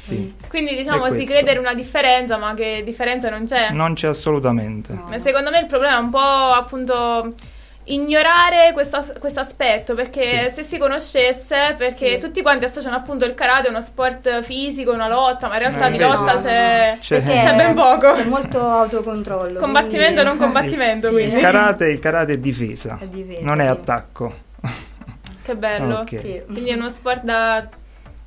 Sì. 0.00 0.34
Quindi 0.48 0.74
diciamo 0.74 1.12
si 1.12 1.24
crede 1.24 1.52
in 1.52 1.58
una 1.58 1.74
differenza, 1.74 2.38
ma 2.38 2.54
che 2.54 2.82
differenza 2.84 3.30
non 3.30 3.44
c'è. 3.44 3.70
Non 3.70 3.94
c'è 3.94 4.08
assolutamente. 4.08 4.92
Ma 4.94 5.20
Secondo 5.20 5.50
me 5.50 5.60
il 5.60 5.66
problema 5.66 5.98
è 5.98 6.00
un 6.00 6.10
po' 6.10 6.18
appunto 6.18 7.34
ignorare 7.84 8.70
questo, 8.72 9.04
questo 9.18 9.40
aspetto 9.40 9.94
perché 9.94 10.50
se 10.54 10.62
si 10.62 10.78
conoscesse 10.78 11.74
perché 11.76 12.12
Sì. 12.12 12.18
tutti 12.18 12.40
quanti 12.40 12.64
associano 12.64 12.94
appunto 12.94 13.24
il 13.24 13.34
karate 13.34 13.66
a 13.66 13.70
uno 13.70 13.80
sport 13.80 14.42
fisico, 14.42 14.92
una 14.92 15.08
lotta, 15.08 15.48
ma 15.48 15.54
in 15.54 15.60
realtà 15.60 15.86
Eh, 15.88 15.90
di 15.90 15.98
lotta 15.98 16.34
c'è, 16.36 16.96
C'è- 17.00 17.20
c'è, 17.20 17.22
Perché 17.22 17.52
ben 17.56 17.74
poco. 17.74 18.12
C'è 18.12 18.24
molto 18.24 18.60
autocontrollo. 18.60 19.58
Combattimento 19.58 20.20
quindi- 20.22 20.22
non 20.22 20.36
combattimento, 20.38 21.06
Sì. 21.08 21.12
quindi. 21.12 21.34
Il 21.34 21.40
karate, 21.40 21.86
il 21.86 21.98
karate 21.98 22.32
è 22.34 22.38
difesa, 22.38 22.98
È 23.00 23.06
difesa, 23.06 23.44
non 23.46 23.60
è 23.60 23.64
sì. 23.64 23.70
attacco. 23.70 24.32
Che 25.42 25.56
bello. 25.56 25.98
Ok. 25.98 26.08
Sì. 26.20 26.42
Quindi 26.46 26.70
è 26.70 26.74
uno 26.74 26.88
sport 26.88 27.22
da, 27.24 27.66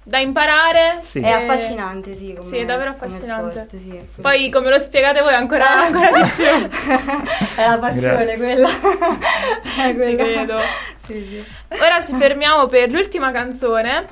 da 0.07 0.19
imparare. 0.19 0.99
Sì. 1.01 1.19
È 1.19 1.31
affascinante, 1.31 2.15
sì. 2.15 2.33
Come, 2.37 2.47
Sì, 2.49 2.57
è 2.57 2.65
davvero 2.65 2.91
affascinante. 2.91 3.51
sport, 3.51 3.69
sì, 3.71 4.01
sì. 4.13 4.21
Poi 4.21 4.49
come 4.51 4.69
lo 4.69 4.77
spiegate 4.79 5.21
voi 5.21 5.33
ancora, 5.33 5.67
ancora 5.85 6.09
di 6.11 6.29
più. 6.35 6.45
È 7.55 7.67
la 7.67 7.77
passione 7.79 8.25
Grazie. 8.25 8.37
quella. 8.37 8.69
È 9.63 9.87
Ci 9.89 9.95
quella. 9.95 10.15
credo. 10.23 10.57
Sì, 11.03 11.25
sì. 11.27 11.43
Ora 11.81 12.01
ci 12.01 12.15
fermiamo 12.15 12.67
per 12.67 12.91
l'ultima 12.91 13.31
canzone. 13.31 14.05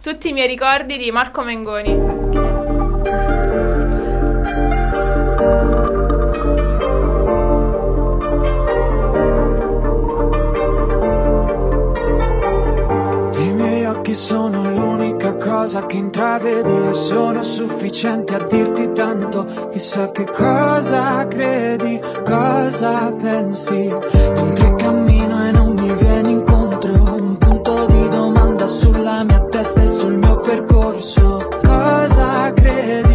Tutti 0.00 0.28
i 0.28 0.32
miei 0.32 0.46
ricordi 0.46 0.96
di 0.96 1.10
Marco 1.10 1.42
Mengoni. 1.42 1.98
I 13.36 13.52
miei 13.52 13.84
occhi 13.86 14.14
sono 14.14 14.62
l'unica 14.70 14.89
cosa 15.40 15.86
che 15.86 15.96
intravedi 15.96 16.88
e 16.88 16.92
sono 16.92 17.42
sufficienti 17.42 18.34
a 18.34 18.44
dirti 18.44 18.92
tanto. 18.92 19.68
Chissà 19.72 20.10
che 20.10 20.26
cosa 20.26 21.26
credi, 21.26 22.00
cosa 22.24 23.10
pensi. 23.20 23.92
Mentre 24.34 24.74
cammino 24.76 25.48
e 25.48 25.50
non 25.52 25.72
mi 25.72 25.92
vieni 25.94 26.32
incontro, 26.32 26.92
un 26.92 27.38
punto 27.38 27.86
di 27.86 28.08
domanda 28.08 28.66
sulla 28.66 29.24
mia 29.24 29.40
testa 29.50 29.82
e 29.82 29.86
sul 29.86 30.16
mio 30.16 30.36
percorso. 30.40 31.48
Cosa 31.62 32.52
credi, 32.52 33.09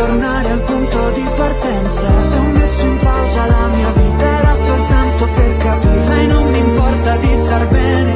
tornare 0.00 0.50
al 0.50 0.62
punto 0.62 1.10
di 1.10 1.28
partenza. 1.36 2.20
Se 2.20 2.36
ho 2.36 2.42
messo 2.58 2.86
in 2.86 2.98
pausa 2.98 3.46
la 3.46 3.66
mia 3.68 3.90
vita 3.90 4.24
era 4.38 4.54
soltanto 4.54 5.28
per 5.28 5.56
capirla 5.58 6.16
E 6.20 6.26
non 6.26 6.50
mi 6.50 6.58
importa 6.58 7.16
di 7.18 7.32
star 7.34 7.66
bene. 7.68 8.12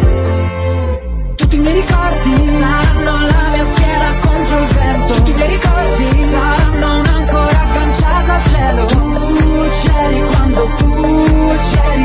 Tutti 1.35 1.57
i 1.57 1.59
miei 1.59 1.75
ricordi 1.83 2.49
saranno 2.61 3.13
la 3.33 3.49
mia 3.53 3.65
schiena 3.67 4.09
contro 4.27 4.59
il 4.63 4.69
vento. 4.79 5.13
Tutti 5.15 5.31
i 5.31 5.35
miei 5.35 5.49
ricordi 5.49 6.07
saranno 6.33 7.01
un'ancora 7.01 7.61
agganciata 7.67 8.35
al 8.35 8.45
cielo. 8.51 8.85
Tu 8.87 9.69
c'eri 9.83 10.21
quando 10.31 10.63
tu 10.79 11.53
c'eri 11.71 12.04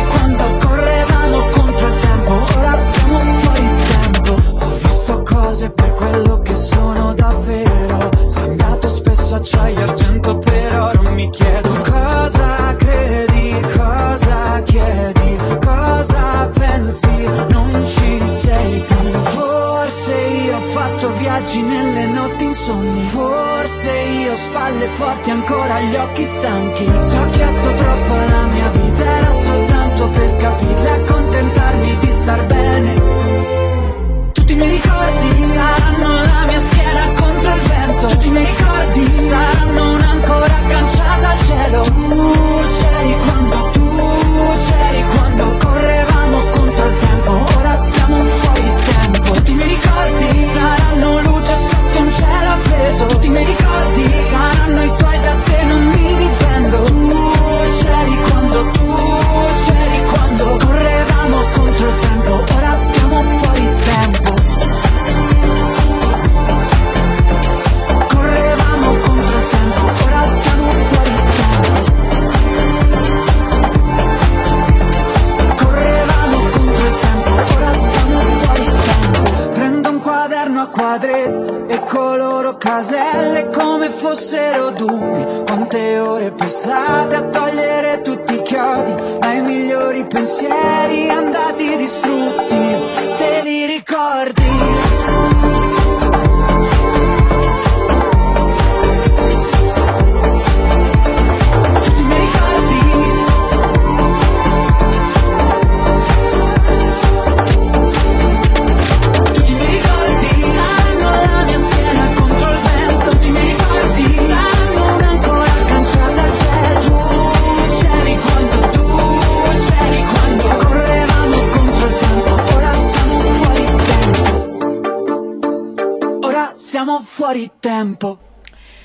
fuori 127.30 127.52
tempo. 127.60 128.18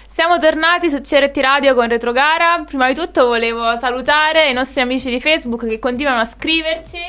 Siamo 0.07 0.37
tornati 0.37 0.91
su 0.91 1.01
CRT 1.01 1.37
Radio 1.39 1.75
con 1.75 1.89
Retrogara. 1.89 2.63
Prima 2.67 2.89
di 2.89 2.95
tutto 2.95 3.27
volevo 3.27 3.75
salutare 3.77 4.51
i 4.51 4.53
nostri 4.53 4.83
amici 4.83 5.09
di 5.09 5.19
Facebook 5.19 5.67
che 5.67 5.79
continuano 5.79 6.21
a 6.21 6.25
scriverci. 6.27 7.01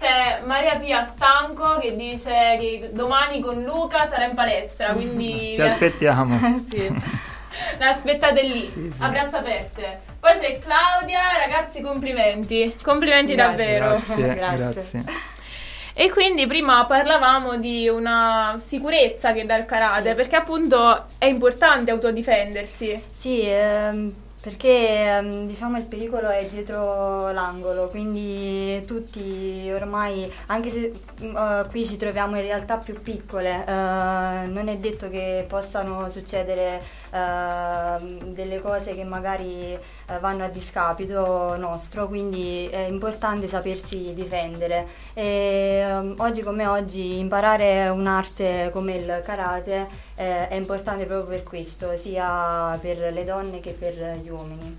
C'è 0.00 0.40
Maria 0.46 0.76
Pia 0.76 1.12
Stanco 1.14 1.78
che 1.78 1.94
dice 1.94 2.56
che 2.58 2.88
domani 2.94 3.40
con 3.40 3.62
Luca 3.62 4.08
sarà 4.08 4.24
in 4.24 4.34
palestra, 4.34 4.92
quindi 4.92 5.52
Ti 5.56 5.60
aspettiamo. 5.60 6.38
sì. 6.70 6.88
L'aspettate 7.78 8.42
lì, 8.42 8.92
a 9.00 9.08
braccia 9.08 9.38
aperte. 9.40 10.00
Poi 10.18 10.32
c'è 10.38 10.58
Claudia, 10.58 11.20
ragazzi, 11.36 11.82
complimenti. 11.82 12.74
Complimenti 12.82 13.34
Grazie. 13.34 13.56
davvero. 13.56 13.90
Grazie, 13.90 14.24
Grazie. 14.34 14.56
grazie. 14.56 15.04
E 16.00 16.10
quindi 16.10 16.46
prima 16.46 16.84
parlavamo 16.84 17.56
di 17.56 17.88
una 17.88 18.56
sicurezza 18.64 19.32
che 19.32 19.44
dà 19.44 19.56
il 19.56 19.64
karate, 19.64 20.14
perché 20.14 20.36
appunto 20.36 21.06
è 21.18 21.24
importante 21.24 21.90
autodifendersi. 21.90 23.02
Sì, 23.10 23.42
ehm, 23.44 24.14
perché 24.40 25.16
ehm, 25.16 25.46
diciamo 25.46 25.78
il 25.78 25.86
pericolo 25.86 26.28
è 26.28 26.46
dietro 26.48 27.30
l'angolo, 27.32 27.88
quindi 27.88 28.84
tutti 28.86 29.68
ormai, 29.74 30.30
anche 30.46 30.70
se 30.70 30.92
eh, 31.20 31.66
qui 31.68 31.84
ci 31.84 31.96
troviamo 31.96 32.36
in 32.36 32.42
realtà 32.42 32.76
più 32.76 33.00
piccole, 33.02 33.64
eh, 33.66 34.46
non 34.46 34.68
è 34.68 34.76
detto 34.78 35.10
che 35.10 35.44
possano 35.48 36.08
succedere 36.08 36.80
ehm, 37.10 38.32
delle 38.32 38.60
cose 38.60 38.94
che 38.94 39.04
magari 39.04 39.72
eh, 39.72 39.80
vanno 40.20 40.44
a 40.44 40.48
discapito 40.48 41.56
nostro, 41.56 42.06
quindi 42.06 42.68
è 42.70 42.86
importante 42.86 43.48
sapersi 43.48 44.14
difendere. 44.14 44.86
E, 45.14 45.80
ehm, 45.82 46.14
oggi 46.18 46.42
come 46.42 46.66
oggi 46.66 47.18
imparare 47.18 47.88
un'arte 47.88 48.70
come 48.72 48.94
il 48.94 49.20
karate 49.24 50.06
eh, 50.18 50.48
è 50.48 50.54
importante 50.54 51.06
proprio 51.06 51.28
per 51.28 51.42
questo, 51.44 51.96
sia 51.96 52.76
per 52.80 53.12
le 53.12 53.24
donne 53.24 53.60
che 53.60 53.70
per 53.70 53.94
gli 54.22 54.28
uomini. 54.28 54.78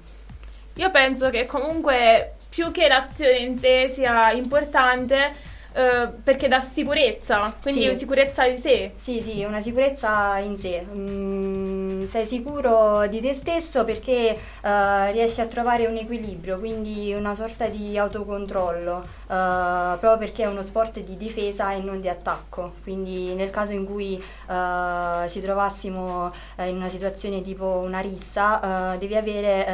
Io 0.76 0.92
penso 0.92 1.30
che 1.30 1.46
comunque 1.46 2.36
più 2.50 2.72
che 2.72 2.88
l'azione 2.88 3.38
in 3.38 3.58
sé 3.58 3.90
sia 3.94 4.32
importante 4.32 5.34
eh, 5.74 6.08
perché 6.24 6.48
dà 6.48 6.62
sicurezza, 6.62 7.54
quindi 7.62 7.88
Sì. 7.94 7.96
sicurezza 7.96 8.48
di 8.48 8.58
sé. 8.58 8.92
Sì, 8.98 9.20
sì, 9.22 9.44
una 9.44 9.62
sicurezza 9.62 10.38
in 10.40 10.58
sé. 10.58 10.84
Mm, 10.94 12.08
sei 12.08 12.26
sicuro 12.26 13.06
di 13.08 13.22
te 13.22 13.34
stesso 13.34 13.86
perché 13.86 14.38
eh, 14.62 15.12
riesci 15.12 15.42
a 15.42 15.46
trovare 15.46 15.86
un 15.86 15.96
equilibrio, 15.96 16.58
quindi 16.60 17.14
una 17.16 17.36
sorta 17.36 17.68
di 17.68 17.98
autocontrollo, 17.98 19.02
eh, 19.02 19.08
proprio 19.28 20.18
perché 20.18 20.44
è 20.44 20.48
uno 20.48 20.64
sport 20.64 21.00
di 21.02 21.18
difesa 21.18 21.72
e 21.74 21.80
non 21.82 22.02
di 22.02 22.10
attacco. 22.10 22.74
Quindi 22.84 23.34
nel 23.36 23.50
caso 23.52 23.72
in 23.74 23.86
cui 23.86 24.16
eh, 24.50 25.30
ci 25.30 25.40
trovassimo 25.40 26.32
eh, 26.58 26.68
in 26.70 26.76
una 26.78 26.90
situazione 26.90 27.42
tipo 27.42 27.66
una 27.66 28.00
rissa, 28.00 28.96
devi 28.98 29.16
avere 29.16 29.66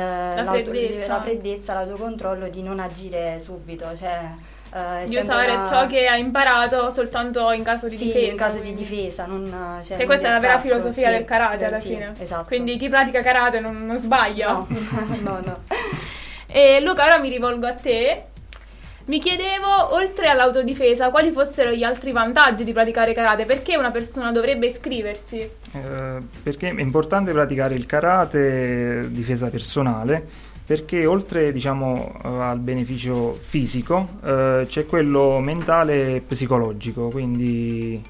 l'auto- 0.44 0.70
freddezza. 0.72 1.08
la 1.14 1.22
freddezza, 1.22 1.74
l'autocontrollo 1.74 2.48
di 2.50 2.62
non 2.62 2.80
agire 2.80 3.40
subito. 3.40 3.96
Cioè, 3.96 4.30
eh, 4.76 5.04
è 5.04 5.06
Di 5.08 5.16
usare 5.16 5.54
una- 5.54 5.64
ciò 5.64 5.88
che 5.88 6.06
hai 6.06 6.20
imparato 6.20 6.90
soltanto 6.90 7.50
in 7.52 7.64
caso 7.64 7.88
di 7.88 7.96
sì, 7.96 8.06
difesa. 8.08 8.32
in 8.32 8.38
caso 8.38 8.56
di 8.58 8.62
quindi. 8.74 8.84
difesa, 8.84 9.26
non, 9.26 9.46
cioè, 9.46 9.96
Che 9.96 9.96
non 9.98 10.06
questa 10.06 10.26
è 10.28 10.30
di 10.30 10.34
la 10.36 10.40
vera 10.42 10.54
attacco, 10.56 10.68
filosofia 10.68 11.08
sì, 11.08 11.14
del 11.14 11.26
karate 11.26 11.64
eh, 11.64 11.68
alla 11.68 11.80
sì, 11.80 11.88
fine. 11.90 12.14
Esatto. 12.20 12.46
Quindi 12.48 12.78
chi 12.78 12.90
pratica 12.90 13.22
karate 13.22 13.60
non, 13.60 13.86
non 13.86 13.98
sbaglia. 13.98 14.52
No, 14.52 14.68
no, 15.22 15.40
no. 15.44 15.58
E 16.48 16.80
Luca, 16.82 17.06
ora 17.06 17.18
mi 17.20 17.30
rivolgo 17.30 17.66
a 17.68 17.74
te. 17.74 18.24
Mi 19.08 19.20
chiedevo, 19.20 19.94
oltre 19.94 20.30
all'autodifesa, 20.30 21.12
quali 21.12 21.30
fossero 21.30 21.70
gli 21.70 21.84
altri 21.84 22.12
vantaggi 22.12 22.64
di 22.64 22.74
praticare 22.74 23.14
karate? 23.14 23.46
Perché 23.46 23.78
una 23.78 23.92
persona 23.92 24.32
dovrebbe 24.32 24.66
iscriversi? 24.66 25.38
Eh, 25.42 26.18
perché 26.42 26.70
è 26.70 26.82
importante 26.82 27.32
praticare 27.32 27.76
il 27.76 27.86
karate 27.86 29.02
eh, 29.02 29.12
difesa 29.12 29.50
personale 29.50 30.28
perché 30.66 31.06
oltre 31.06 31.52
diciamo 31.52 32.20
eh, 32.24 32.28
al 32.28 32.60
beneficio 32.60 33.34
fisico 33.34 34.10
eh, 34.24 34.66
c'è 34.68 34.86
quello 34.86 35.40
mentale 35.40 36.16
e 36.16 36.22
psicologico 36.22 37.10
quindi 37.10 38.04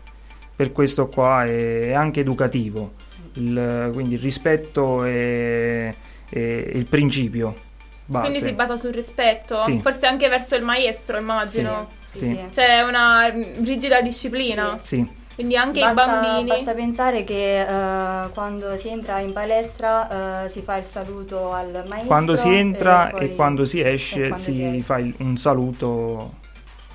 per 0.55 0.71
questo 0.71 1.07
qua 1.07 1.45
è, 1.45 1.91
anche 1.93 2.21
educativo 2.21 2.93
il, 3.33 3.89
quindi 3.93 4.15
il 4.15 4.21
rispetto 4.21 5.03
è, 5.03 5.93
è 6.29 6.39
il 6.39 6.85
principio 6.85 7.63
base 8.05 8.29
Quindi 8.29 8.47
si 8.47 8.53
basa 8.53 8.77
sul 8.77 8.91
rispetto, 8.91 9.57
Sì. 9.57 9.79
forse 9.81 10.05
anche 10.05 10.29
verso 10.29 10.55
il 10.55 10.63
maestro, 10.63 11.17
immagino. 11.17 11.89
Sì, 12.11 12.27
sì. 12.27 12.39
C'è 12.51 12.81
una 12.81 13.31
mm, 13.31 13.63
rigida 13.65 14.01
disciplina. 14.01 14.77
sì. 14.79 15.23
Quindi 15.35 15.57
anche 15.57 15.81
basta, 15.81 16.03
i 16.03 16.05
bambini. 16.05 16.47
basta 16.47 16.73
pensare 16.73 17.23
che 17.25 17.59
eh, 17.61 18.29
quando 18.33 18.77
si 18.77 18.87
entra 18.87 19.19
in 19.19 19.33
palestra 19.33 20.45
eh, 20.45 20.49
si 20.49 20.61
fa 20.61 20.77
il 20.77 20.85
saluto 20.85 21.51
al 21.51 21.83
maestro. 21.87 22.07
quando 22.07 22.35
si 22.37 22.53
entra 22.53 23.09
poi- 23.11 23.25
e 23.25 23.35
quando 23.35 23.65
si 23.65 23.81
esce 23.81 24.19
quando 24.29 24.37
si, 24.37 24.51
si 24.53 24.63
esce. 24.63 24.79
fa 24.81 24.97
il- 24.99 25.13
un 25.17 25.35
saluto 25.37 26.33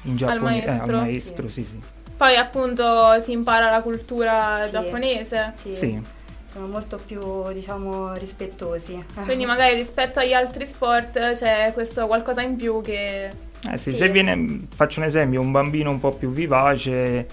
in 0.05 0.16
giapponese 0.16 0.64
eh, 0.64 0.70
al 0.70 0.76
maestro? 0.78 0.97
maestro 0.97 1.49
sì 1.49 1.64
sì 1.64 1.78
Poi 2.16 2.36
appunto 2.36 3.20
si 3.22 3.32
impara 3.32 3.70
la 3.70 3.80
cultura 3.82 4.64
Sì. 4.64 4.70
giapponese. 4.72 5.53
Sì. 5.62 5.74
Sì. 5.74 6.01
Sono 6.53 6.66
molto 6.66 6.99
più, 7.07 7.51
diciamo, 7.53 8.12
rispettosi. 8.14 9.03
Quindi 9.24 9.45
magari 9.47 9.74
rispetto 9.76 10.18
agli 10.18 10.32
altri 10.34 10.66
sport 10.66 11.32
c'è 11.32 11.70
questo 11.72 12.07
qualcosa 12.07 12.43
in 12.43 12.57
più 12.57 12.80
che... 12.82 13.30
Eh 13.70 13.76
sì, 13.78 13.91
Sì. 13.93 13.97
se 13.97 14.09
viene, 14.11 14.59
faccio 14.74 15.01
un 15.01 15.07
esempio, 15.07 15.41
un 15.41 15.51
bambino 15.53 15.91
un 15.91 15.99
po' 16.01 16.11
più 16.12 16.30
vivace, 16.30 17.26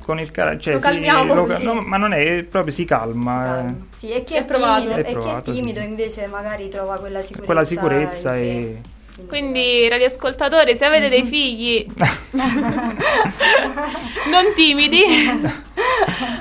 con 0.00 0.18
il 0.18 0.30
karate, 0.30 0.60
cioè 0.60 0.74
Lo 0.74 0.80
calmiamo, 0.80 1.34
lo 1.34 1.56
sì. 1.56 1.64
no, 1.64 1.74
ma 1.80 1.96
non 1.96 2.12
è 2.12 2.42
proprio 2.42 2.72
si 2.72 2.84
calma, 2.84 3.66
eh, 3.68 3.74
Sì, 3.98 4.10
e 4.10 4.24
chi 4.24 4.34
È 4.34 4.40
è, 4.40 4.44
provato. 4.44 4.80
timido, 4.82 4.96
È 4.96 5.00
e 5.00 5.04
chi 5.04 5.10
è 5.10 5.12
provato, 5.12 5.50
sì, 5.52 5.56
timido 5.58 5.80
sì. 5.80 5.86
invece 5.86 6.26
magari 6.26 6.68
trova 6.68 6.96
quella 6.98 7.20
sicurezza. 7.20 7.44
quella 7.44 7.64
sicurezza 7.64 8.36
e 8.36 8.80
Quindi, 9.28 9.88
radioascoltatori, 9.88 10.74
se 10.74 10.84
avete 10.84 11.08
dei 11.08 11.24
figli 11.24 11.86
non 14.30 14.52
timidi, 14.56 15.04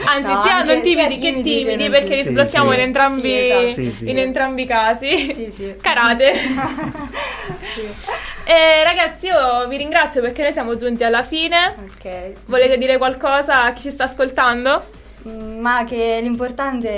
anzi, 0.05 0.31
No, 0.31 0.41
sia 0.43 0.63
non 0.63 0.81
timidi 0.81 1.19
sia 1.19 1.31
che 1.31 1.41
timidi 1.43 1.63
timidi, 1.65 1.89
perché 1.89 2.15
li 2.15 2.23
sblocchiamo 2.23 2.69
Sì, 2.71 2.75
in 2.77 2.81
entrambi, 2.81 3.21
Sì, 3.21 3.37
esatto. 3.39 3.71
Sì, 3.73 3.91
sì. 3.91 4.09
in 4.09 4.17
entrambi 4.19 4.63
i 4.63 4.65
casi. 4.65 5.33
Sì, 5.33 5.53
sì. 5.55 5.75
Karate. 5.79 6.33
E 8.45 8.83
ragazzi, 8.83 9.27
io 9.27 9.67
vi 9.67 9.77
ringrazio 9.77 10.21
perché 10.21 10.41
noi 10.43 10.51
siamo 10.51 10.75
giunti 10.75 11.03
alla 11.03 11.23
fine. 11.23 11.75
Ok. 11.79 12.45
Volete 12.45 12.77
dire 12.77 12.97
qualcosa 12.97 13.63
a 13.63 13.73
chi 13.73 13.83
ci 13.83 13.89
sta 13.91 14.03
ascoltando? 14.05 14.83
Mm, 15.27 15.59
Ma 15.61 15.85
che 15.85 16.19
l'importante 16.21 16.89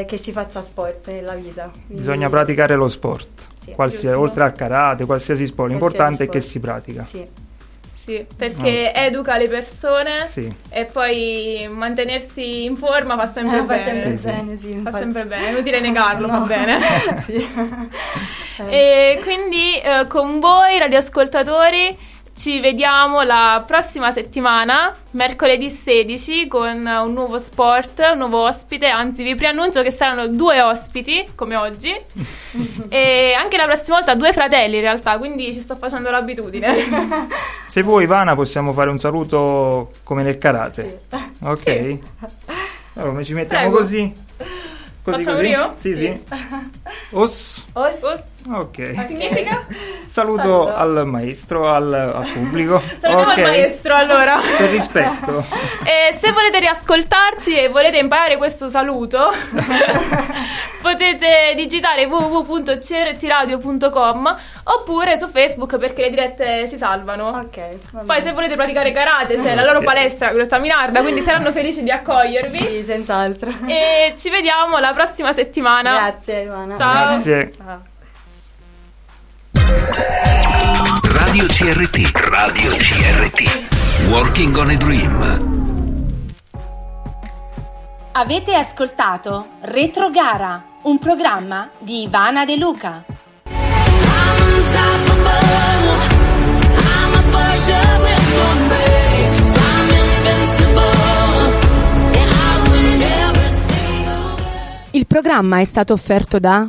è 0.00 0.04
che 0.06 0.16
si 0.16 0.30
faccia 0.30 0.62
sport 0.62 1.08
nella 1.08 1.34
vita. 1.34 1.68
quindi- 1.72 1.94
bisogna 2.02 2.28
praticare 2.28 2.76
lo 2.76 2.86
sport, 2.86 3.48
Sì, 3.88 4.06
oltre 4.06 4.44
al 4.44 4.52
karate, 4.52 5.04
qualsiasi 5.04 5.46
sport, 5.46 5.70
Qualsiasi 5.76 5.94
l'importante 5.96 6.24
è 6.24 6.28
che 6.28 6.40
si 6.40 6.60
pratica. 6.60 7.04
Sì. 7.04 7.26
Sì, 8.04 8.26
perché 8.36 8.92
educa 8.92 9.36
le 9.36 9.48
persone 9.48 10.26
Sì. 10.26 10.52
e 10.70 10.86
poi 10.86 11.68
mantenersi 11.70 12.64
in 12.64 12.76
forma 12.76 13.16
fa 13.16 13.30
sempre 13.32 13.58
Eh, 13.58 13.64
fa 13.64 13.76
bene. 13.76 13.98
sempre 13.98 14.16
Sì, 14.16 14.26
bene, 14.26 14.56
sì, 14.56 14.80
Fa 14.82 14.90
sempre 14.98 15.24
bene, 15.24 15.46
è 15.46 15.50
inutile 15.50 15.78
negarlo, 15.80 16.26
No. 16.30 16.40
va 16.40 16.46
bene. 16.46 16.78
Sì. 17.24 17.48
E 18.68 19.18
quindi 19.22 19.76
eh, 19.78 20.06
con 20.08 20.38
voi, 20.38 20.78
radioascoltatori, 20.78 21.96
ci 22.34 22.60
vediamo 22.60 23.22
la 23.22 23.62
prossima 23.66 24.10
settimana, 24.10 24.92
mercoledì 25.12 25.70
16, 25.70 26.48
con 26.48 26.78
un 26.84 27.12
nuovo 27.12 27.38
sport, 27.38 28.00
un 28.12 28.18
nuovo 28.18 28.42
ospite. 28.46 28.86
Anzi, 28.88 29.22
vi 29.22 29.34
preannuncio 29.34 29.82
che 29.82 29.90
saranno 29.92 30.28
due 30.28 30.60
ospiti, 30.62 31.26
come 31.34 31.56
oggi. 31.56 31.94
e 32.88 33.34
anche 33.36 33.56
la 33.56 33.64
prossima 33.66 33.96
volta 33.96 34.14
due 34.14 34.32
fratelli, 34.32 34.76
in 34.76 34.80
realtà, 34.82 35.18
quindi 35.18 35.52
ci 35.52 35.60
sto 35.60 35.76
facendo 35.76 36.10
l'abitudine. 36.10 36.74
Se 37.68 37.82
vuoi 37.82 38.04
Ivana 38.04 38.34
possiamo 38.34 38.72
fare 38.72 38.90
un 38.90 38.98
saluto 38.98 39.90
come 40.02 40.22
nel 40.22 40.38
karate. 40.38 41.02
Ok? 41.42 41.58
Sì. 41.60 42.00
Allora 42.94 43.22
ci 43.22 43.34
mettiamo 43.34 43.62
Prego. 43.64 43.76
così. 43.78 44.12
Così 45.04 45.16
Facciamo 45.24 45.36
così? 45.36 45.48
io? 45.48 45.72
Sì, 45.74 45.94
Sì. 45.96 46.00
sì. 46.04 46.36
Os. 47.10 47.66
Os- 47.72 48.02
Os- 48.02 48.31
Ok. 48.50 49.06
Significa? 49.06 49.64
Saluto 50.06 50.42
Saluto. 50.42 50.74
al 50.76 51.06
maestro, 51.06 51.70
al, 51.72 51.92
al 51.94 52.26
pubblico. 52.32 52.80
Salutiamo 52.98 53.30
Ok. 53.32 53.36
il 53.38 53.42
maestro 53.44 53.94
allora. 53.94 54.40
Per 54.56 54.70
rispetto. 54.70 55.44
E 55.84 56.14
se 56.16 56.30
volete 56.30 56.60
riascoltarci 56.60 57.56
e 57.58 57.66
volete 57.68 57.98
imparare 57.98 58.36
questo 58.36 58.68
saluto, 58.68 59.32
potete 60.80 61.52
digitare 61.56 62.04
www.crtradio.com 62.04 64.36
oppure 64.64 65.16
su 65.18 65.26
Facebook 65.28 65.76
perché 65.78 66.02
le 66.02 66.10
dirette 66.10 66.66
si 66.68 66.76
salvano. 66.76 67.28
Ok. 67.28 68.04
Poi 68.06 68.22
se 68.22 68.30
volete 68.32 68.54
praticare 68.54 68.92
karate 68.92 69.34
c'è 69.36 69.54
la 69.56 69.64
loro 69.64 69.78
Ok. 69.78 69.84
palestra 69.84 70.30
Grotta 70.32 70.58
Minarda, 70.58 71.00
quindi 71.00 71.20
saranno 71.22 71.50
felici 71.52 71.82
di 71.82 71.90
accogliervi. 71.90 72.58
Sì, 72.58 72.84
senz'altro. 72.84 73.50
E 73.66 74.12
ci 74.16 74.30
vediamo 74.30 74.78
la 74.78 74.92
prossima 74.92 75.32
settimana. 75.32 75.94
Grazie, 75.94 76.42
Ivana. 76.42 76.76
Ciao. 76.76 77.06
Grazie. 77.08 77.52
Ciao. 77.56 77.90
Radio 79.72 81.46
CRT. 81.46 82.10
Radio 82.12 82.70
CRT. 82.72 84.10
Working 84.10 84.56
on 84.56 84.68
a 84.68 84.76
Dream. 84.76 85.50
Avete 88.12 88.54
ascoltato 88.54 89.46
Retrogara, 89.62 90.62
un 90.82 90.98
programma 90.98 91.70
di 91.78 92.02
Ivana 92.02 92.44
De 92.44 92.56
Luca. 92.58 93.04
Il 104.90 105.06
programma 105.06 105.60
è 105.60 105.64
stato 105.64 105.94
offerto 105.94 106.38
da 106.38 106.66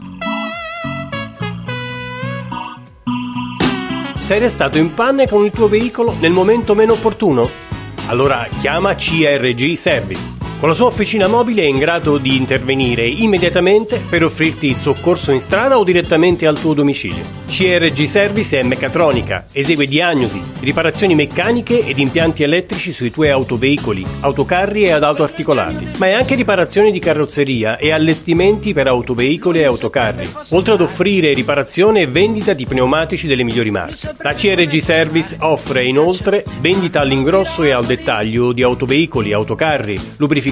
Sei 4.24 4.39
restato 4.39 4.78
in 4.78 4.93
panne 4.93 5.28
con 5.28 5.43
il 5.43 5.51
tuo 5.51 5.67
veicolo 5.67 6.15
nel 6.17 6.32
momento 6.32 6.76
meno 6.76 6.93
opportuno? 6.93 7.49
Allora 8.07 8.47
chiama 8.61 8.95
CRG 8.95 9.74
Service. 9.74 10.42
Con 10.64 10.72
la 10.72 10.78
sua 10.78 10.88
officina 10.88 11.28
mobile 11.28 11.64
è 11.64 11.66
in 11.66 11.78
grado 11.78 12.18
di 12.18 12.38
intervenire 12.38 13.05
immediatamente 13.05 14.01
per 14.07 14.24
offrirti 14.24 14.68
il 14.68 14.78
soccorso 14.78 15.34
in 15.34 15.41
strada 15.41 15.78
o 15.78 15.84
direttamente 15.84 16.47
al 16.47 16.57
tuo 16.57 16.74
domicilio. 16.74 17.41
CRG 17.47 18.05
Service 18.05 18.57
è 18.57 18.64
meccatronica, 18.64 19.47
esegue 19.51 19.88
diagnosi, 19.88 20.41
riparazioni 20.61 21.16
meccaniche 21.16 21.86
ed 21.86 21.99
impianti 21.99 22.43
elettrici 22.43 22.93
sui 22.93 23.11
tuoi 23.11 23.30
autoveicoli, 23.30 24.05
autocarri 24.22 24.84
e 24.84 24.91
ad 24.91 25.03
auto 25.03 25.24
articolati, 25.24 25.86
ma 25.97 26.07
è 26.07 26.14
anche 26.14 26.36
riparazioni 26.36 26.91
di 26.91 26.99
carrozzeria 26.99 27.76
e 27.76 27.91
allestimenti 27.91 28.72
per 28.72 28.88
autoveicoli 28.88 29.59
e 29.59 29.66
autocarri, 29.66 30.30
oltre 30.51 30.76
ad 30.76 30.82
offrire 30.82 31.34
riparazione 31.34 32.03
e 32.03 32.07
vendita 32.07 32.53
di 32.53 32.66
pneumatici 32.66 33.28
delle 33.28 33.43
migliori 33.43 33.70
marche. 33.70 34.16
La 34.20 34.34
CRG 34.34 34.78
Service 34.78 35.36
offre 35.41 35.84
inoltre 35.84 36.45
vendita 36.61 37.01
all'ingrosso 37.01 37.64
e 37.64 37.72
al 37.72 37.86
dettaglio 37.86 38.53
di 38.53 38.64
autoveicoli, 38.64 39.34
autocarri, 39.34 39.99
lubrificanti, 40.16 40.51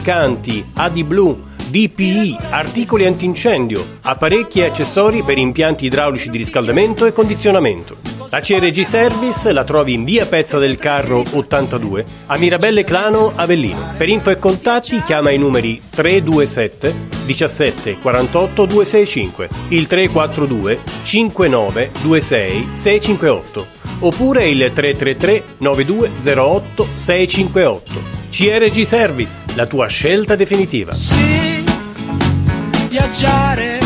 AD 0.73 1.03
Blue, 1.03 1.37
DPI, 1.69 2.37
articoli 2.49 3.05
antincendio, 3.05 3.85
apparecchi 4.01 4.59
e 4.59 4.65
accessori 4.65 5.21
per 5.21 5.37
impianti 5.37 5.85
idraulici 5.85 6.29
di 6.29 6.37
riscaldamento 6.37 7.05
e 7.05 7.13
condizionamento. 7.13 8.20
La 8.31 8.39
CRG 8.39 8.83
Service 8.83 9.51
la 9.51 9.65
trovi 9.65 9.91
in 9.91 10.05
via 10.05 10.25
Pezza 10.25 10.57
del 10.57 10.77
Carro 10.77 11.21
82 11.33 12.05
a 12.27 12.37
Mirabelle 12.37 12.85
Clano 12.85 13.33
Avellino. 13.35 13.93
Per 13.97 14.07
info 14.07 14.29
e 14.29 14.39
contatti 14.39 15.01
chiama 15.01 15.31
i 15.31 15.37
numeri 15.37 15.81
327 15.89 17.09
17 17.25 17.99
48 17.99 18.65
265, 18.65 19.49
il 19.67 19.85
342 19.85 20.79
59 21.03 21.91
26 22.03 22.69
658 22.75 23.67
oppure 23.99 24.47
il 24.47 24.71
333 24.73 25.43
9208 25.57 26.87
658. 26.95 27.91
CRG 28.29 28.83
Service, 28.83 29.43
la 29.55 29.65
tua 29.65 29.87
scelta 29.87 30.37
definitiva. 30.37 30.93
viaggiare 32.87 33.80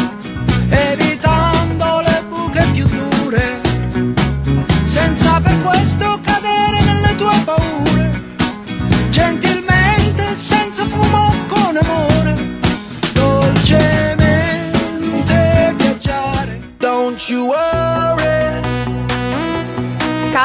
you 17.30 17.48
worry 17.48 17.85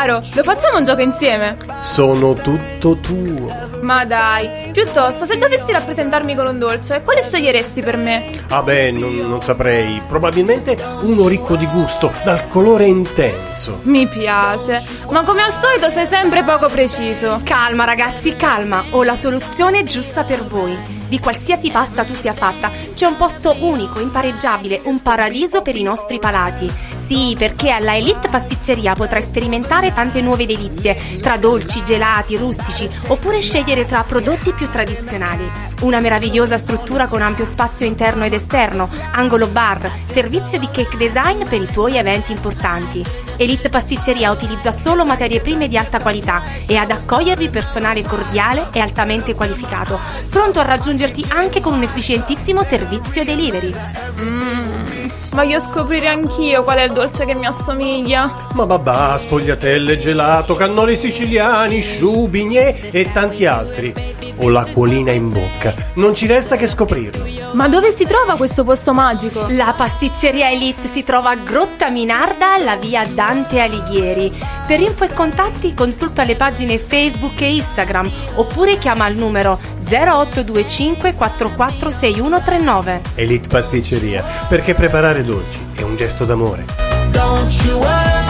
Caro, 0.00 0.22
lo 0.32 0.42
facciamo 0.42 0.78
un 0.78 0.84
gioco 0.86 1.02
insieme? 1.02 1.58
Sono 1.82 2.32
tutto 2.32 2.96
tuo. 3.02 3.54
Ma 3.82 4.06
dai, 4.06 4.70
piuttosto, 4.72 5.26
se 5.26 5.36
dovessi 5.36 5.72
rappresentarmi 5.72 6.34
con 6.34 6.46
un 6.46 6.58
dolce, 6.58 7.02
quale 7.04 7.22
sceglieresti 7.22 7.82
per 7.82 7.98
me? 7.98 8.30
Ah 8.48 8.62
beh, 8.62 8.92
non, 8.92 9.14
non 9.16 9.42
saprei. 9.42 10.00
Probabilmente 10.08 10.82
uno 11.02 11.28
ricco 11.28 11.54
di 11.54 11.66
gusto, 11.66 12.10
dal 12.24 12.48
colore 12.48 12.86
intenso. 12.86 13.80
Mi 13.82 14.06
piace, 14.06 14.82
ma 15.10 15.22
come 15.22 15.42
al 15.42 15.52
solito 15.52 15.90
sei 15.90 16.06
sempre 16.06 16.44
poco 16.44 16.70
preciso. 16.70 17.38
Calma 17.44 17.84
ragazzi, 17.84 18.36
calma, 18.36 18.82
ho 18.88 19.02
la 19.02 19.16
soluzione 19.16 19.84
giusta 19.84 20.24
per 20.24 20.46
voi. 20.46 20.78
Di 21.08 21.18
qualsiasi 21.18 21.70
pasta 21.70 22.04
tu 22.04 22.14
sia 22.14 22.32
fatta, 22.32 22.70
c'è 22.94 23.04
un 23.04 23.18
posto 23.18 23.54
unico, 23.58 24.00
impareggiabile, 24.00 24.80
un 24.84 25.02
paradiso 25.02 25.60
per 25.60 25.76
i 25.76 25.82
nostri 25.82 26.18
palati. 26.18 26.72
Sì, 27.10 27.34
perché 27.36 27.70
alla 27.70 27.96
Elite 27.96 28.28
Pasticceria 28.28 28.92
potrai 28.92 29.22
sperimentare 29.22 29.92
tante 29.92 30.22
nuove 30.22 30.46
delizie, 30.46 31.18
tra 31.20 31.38
dolci, 31.38 31.82
gelati, 31.82 32.36
rustici, 32.36 32.88
oppure 33.08 33.40
scegliere 33.40 33.84
tra 33.84 34.04
prodotti 34.04 34.52
più 34.52 34.70
tradizionali. 34.70 35.42
Una 35.80 35.98
meravigliosa 35.98 36.56
struttura 36.56 37.08
con 37.08 37.20
ampio 37.20 37.44
spazio 37.44 37.84
interno 37.84 38.26
ed 38.26 38.32
esterno, 38.32 38.88
angolo 39.10 39.48
bar, 39.48 39.90
servizio 40.06 40.60
di 40.60 40.70
cake 40.70 40.96
design 40.96 41.42
per 41.48 41.60
i 41.60 41.66
tuoi 41.66 41.96
eventi 41.96 42.30
importanti. 42.30 43.04
Elite 43.36 43.70
Pasticceria 43.70 44.30
utilizza 44.30 44.70
solo 44.70 45.04
materie 45.04 45.40
prime 45.40 45.66
di 45.66 45.76
alta 45.76 45.98
qualità 45.98 46.44
e 46.64 46.76
ad 46.76 46.92
accogliervi 46.92 47.48
personale 47.48 48.02
cordiale 48.02 48.68
e 48.70 48.78
altamente 48.78 49.34
qualificato, 49.34 49.98
pronto 50.30 50.60
a 50.60 50.64
raggiungerti 50.64 51.24
anche 51.26 51.60
con 51.60 51.72
un 51.72 51.82
efficientissimo 51.82 52.62
servizio 52.62 53.24
delivery. 53.24 53.74
Mmm, 54.20 54.99
voglio 55.30 55.58
scoprire 55.58 56.08
anch'io 56.08 56.62
qual 56.62 56.78
è 56.78 56.84
il 56.84 56.92
dolce 56.92 57.24
che 57.24 57.34
mi 57.34 57.46
assomiglia. 57.46 58.48
Ma 58.52 58.66
babà, 58.66 59.16
sfogliatelle, 59.18 59.98
gelato, 59.98 60.54
cannoli 60.54 60.96
siciliani, 60.96 61.80
sciù, 61.80 62.28
bignè 62.28 62.90
e 62.90 63.10
tanti 63.12 63.46
altri. 63.46 64.18
Ho 64.36 64.48
l'acquolina 64.48 65.12
in 65.12 65.30
bocca. 65.32 65.74
Non 65.94 66.14
ci 66.14 66.26
resta 66.26 66.56
che 66.56 66.66
scoprirlo. 66.66 67.24
Ma 67.52 67.68
dove 67.68 67.92
si 67.92 68.04
trova 68.04 68.36
questo 68.36 68.64
posto 68.64 68.92
magico? 68.92 69.46
La 69.48 69.74
pasticceria 69.76 70.50
Elite 70.50 70.88
si 70.88 71.02
trova 71.02 71.30
a 71.30 71.36
Grotta 71.36 71.90
Minarda 71.90 72.54
alla 72.54 72.76
via 72.76 73.04
Dante 73.06 73.60
Alighieri. 73.60 74.32
Per 74.66 74.80
info 74.80 75.04
e 75.04 75.12
contatti 75.12 75.74
consulta 75.74 76.24
le 76.24 76.36
pagine 76.36 76.78
Facebook 76.78 77.40
e 77.40 77.54
Instagram 77.54 78.10
oppure 78.36 78.78
chiama 78.78 79.04
al 79.04 79.14
numero 79.14 79.58
0825 79.88 81.14
446139. 81.14 83.00
Elite 83.16 83.48
Pasticceria, 83.48 84.24
perché 84.48 84.74
preparare 84.74 85.24
dolci 85.24 85.58
è 85.74 85.82
un 85.82 85.96
gesto 85.96 86.24
d'amore. 86.24 86.64
don't 87.12 87.64
you 87.64 87.78
worry 87.78 88.29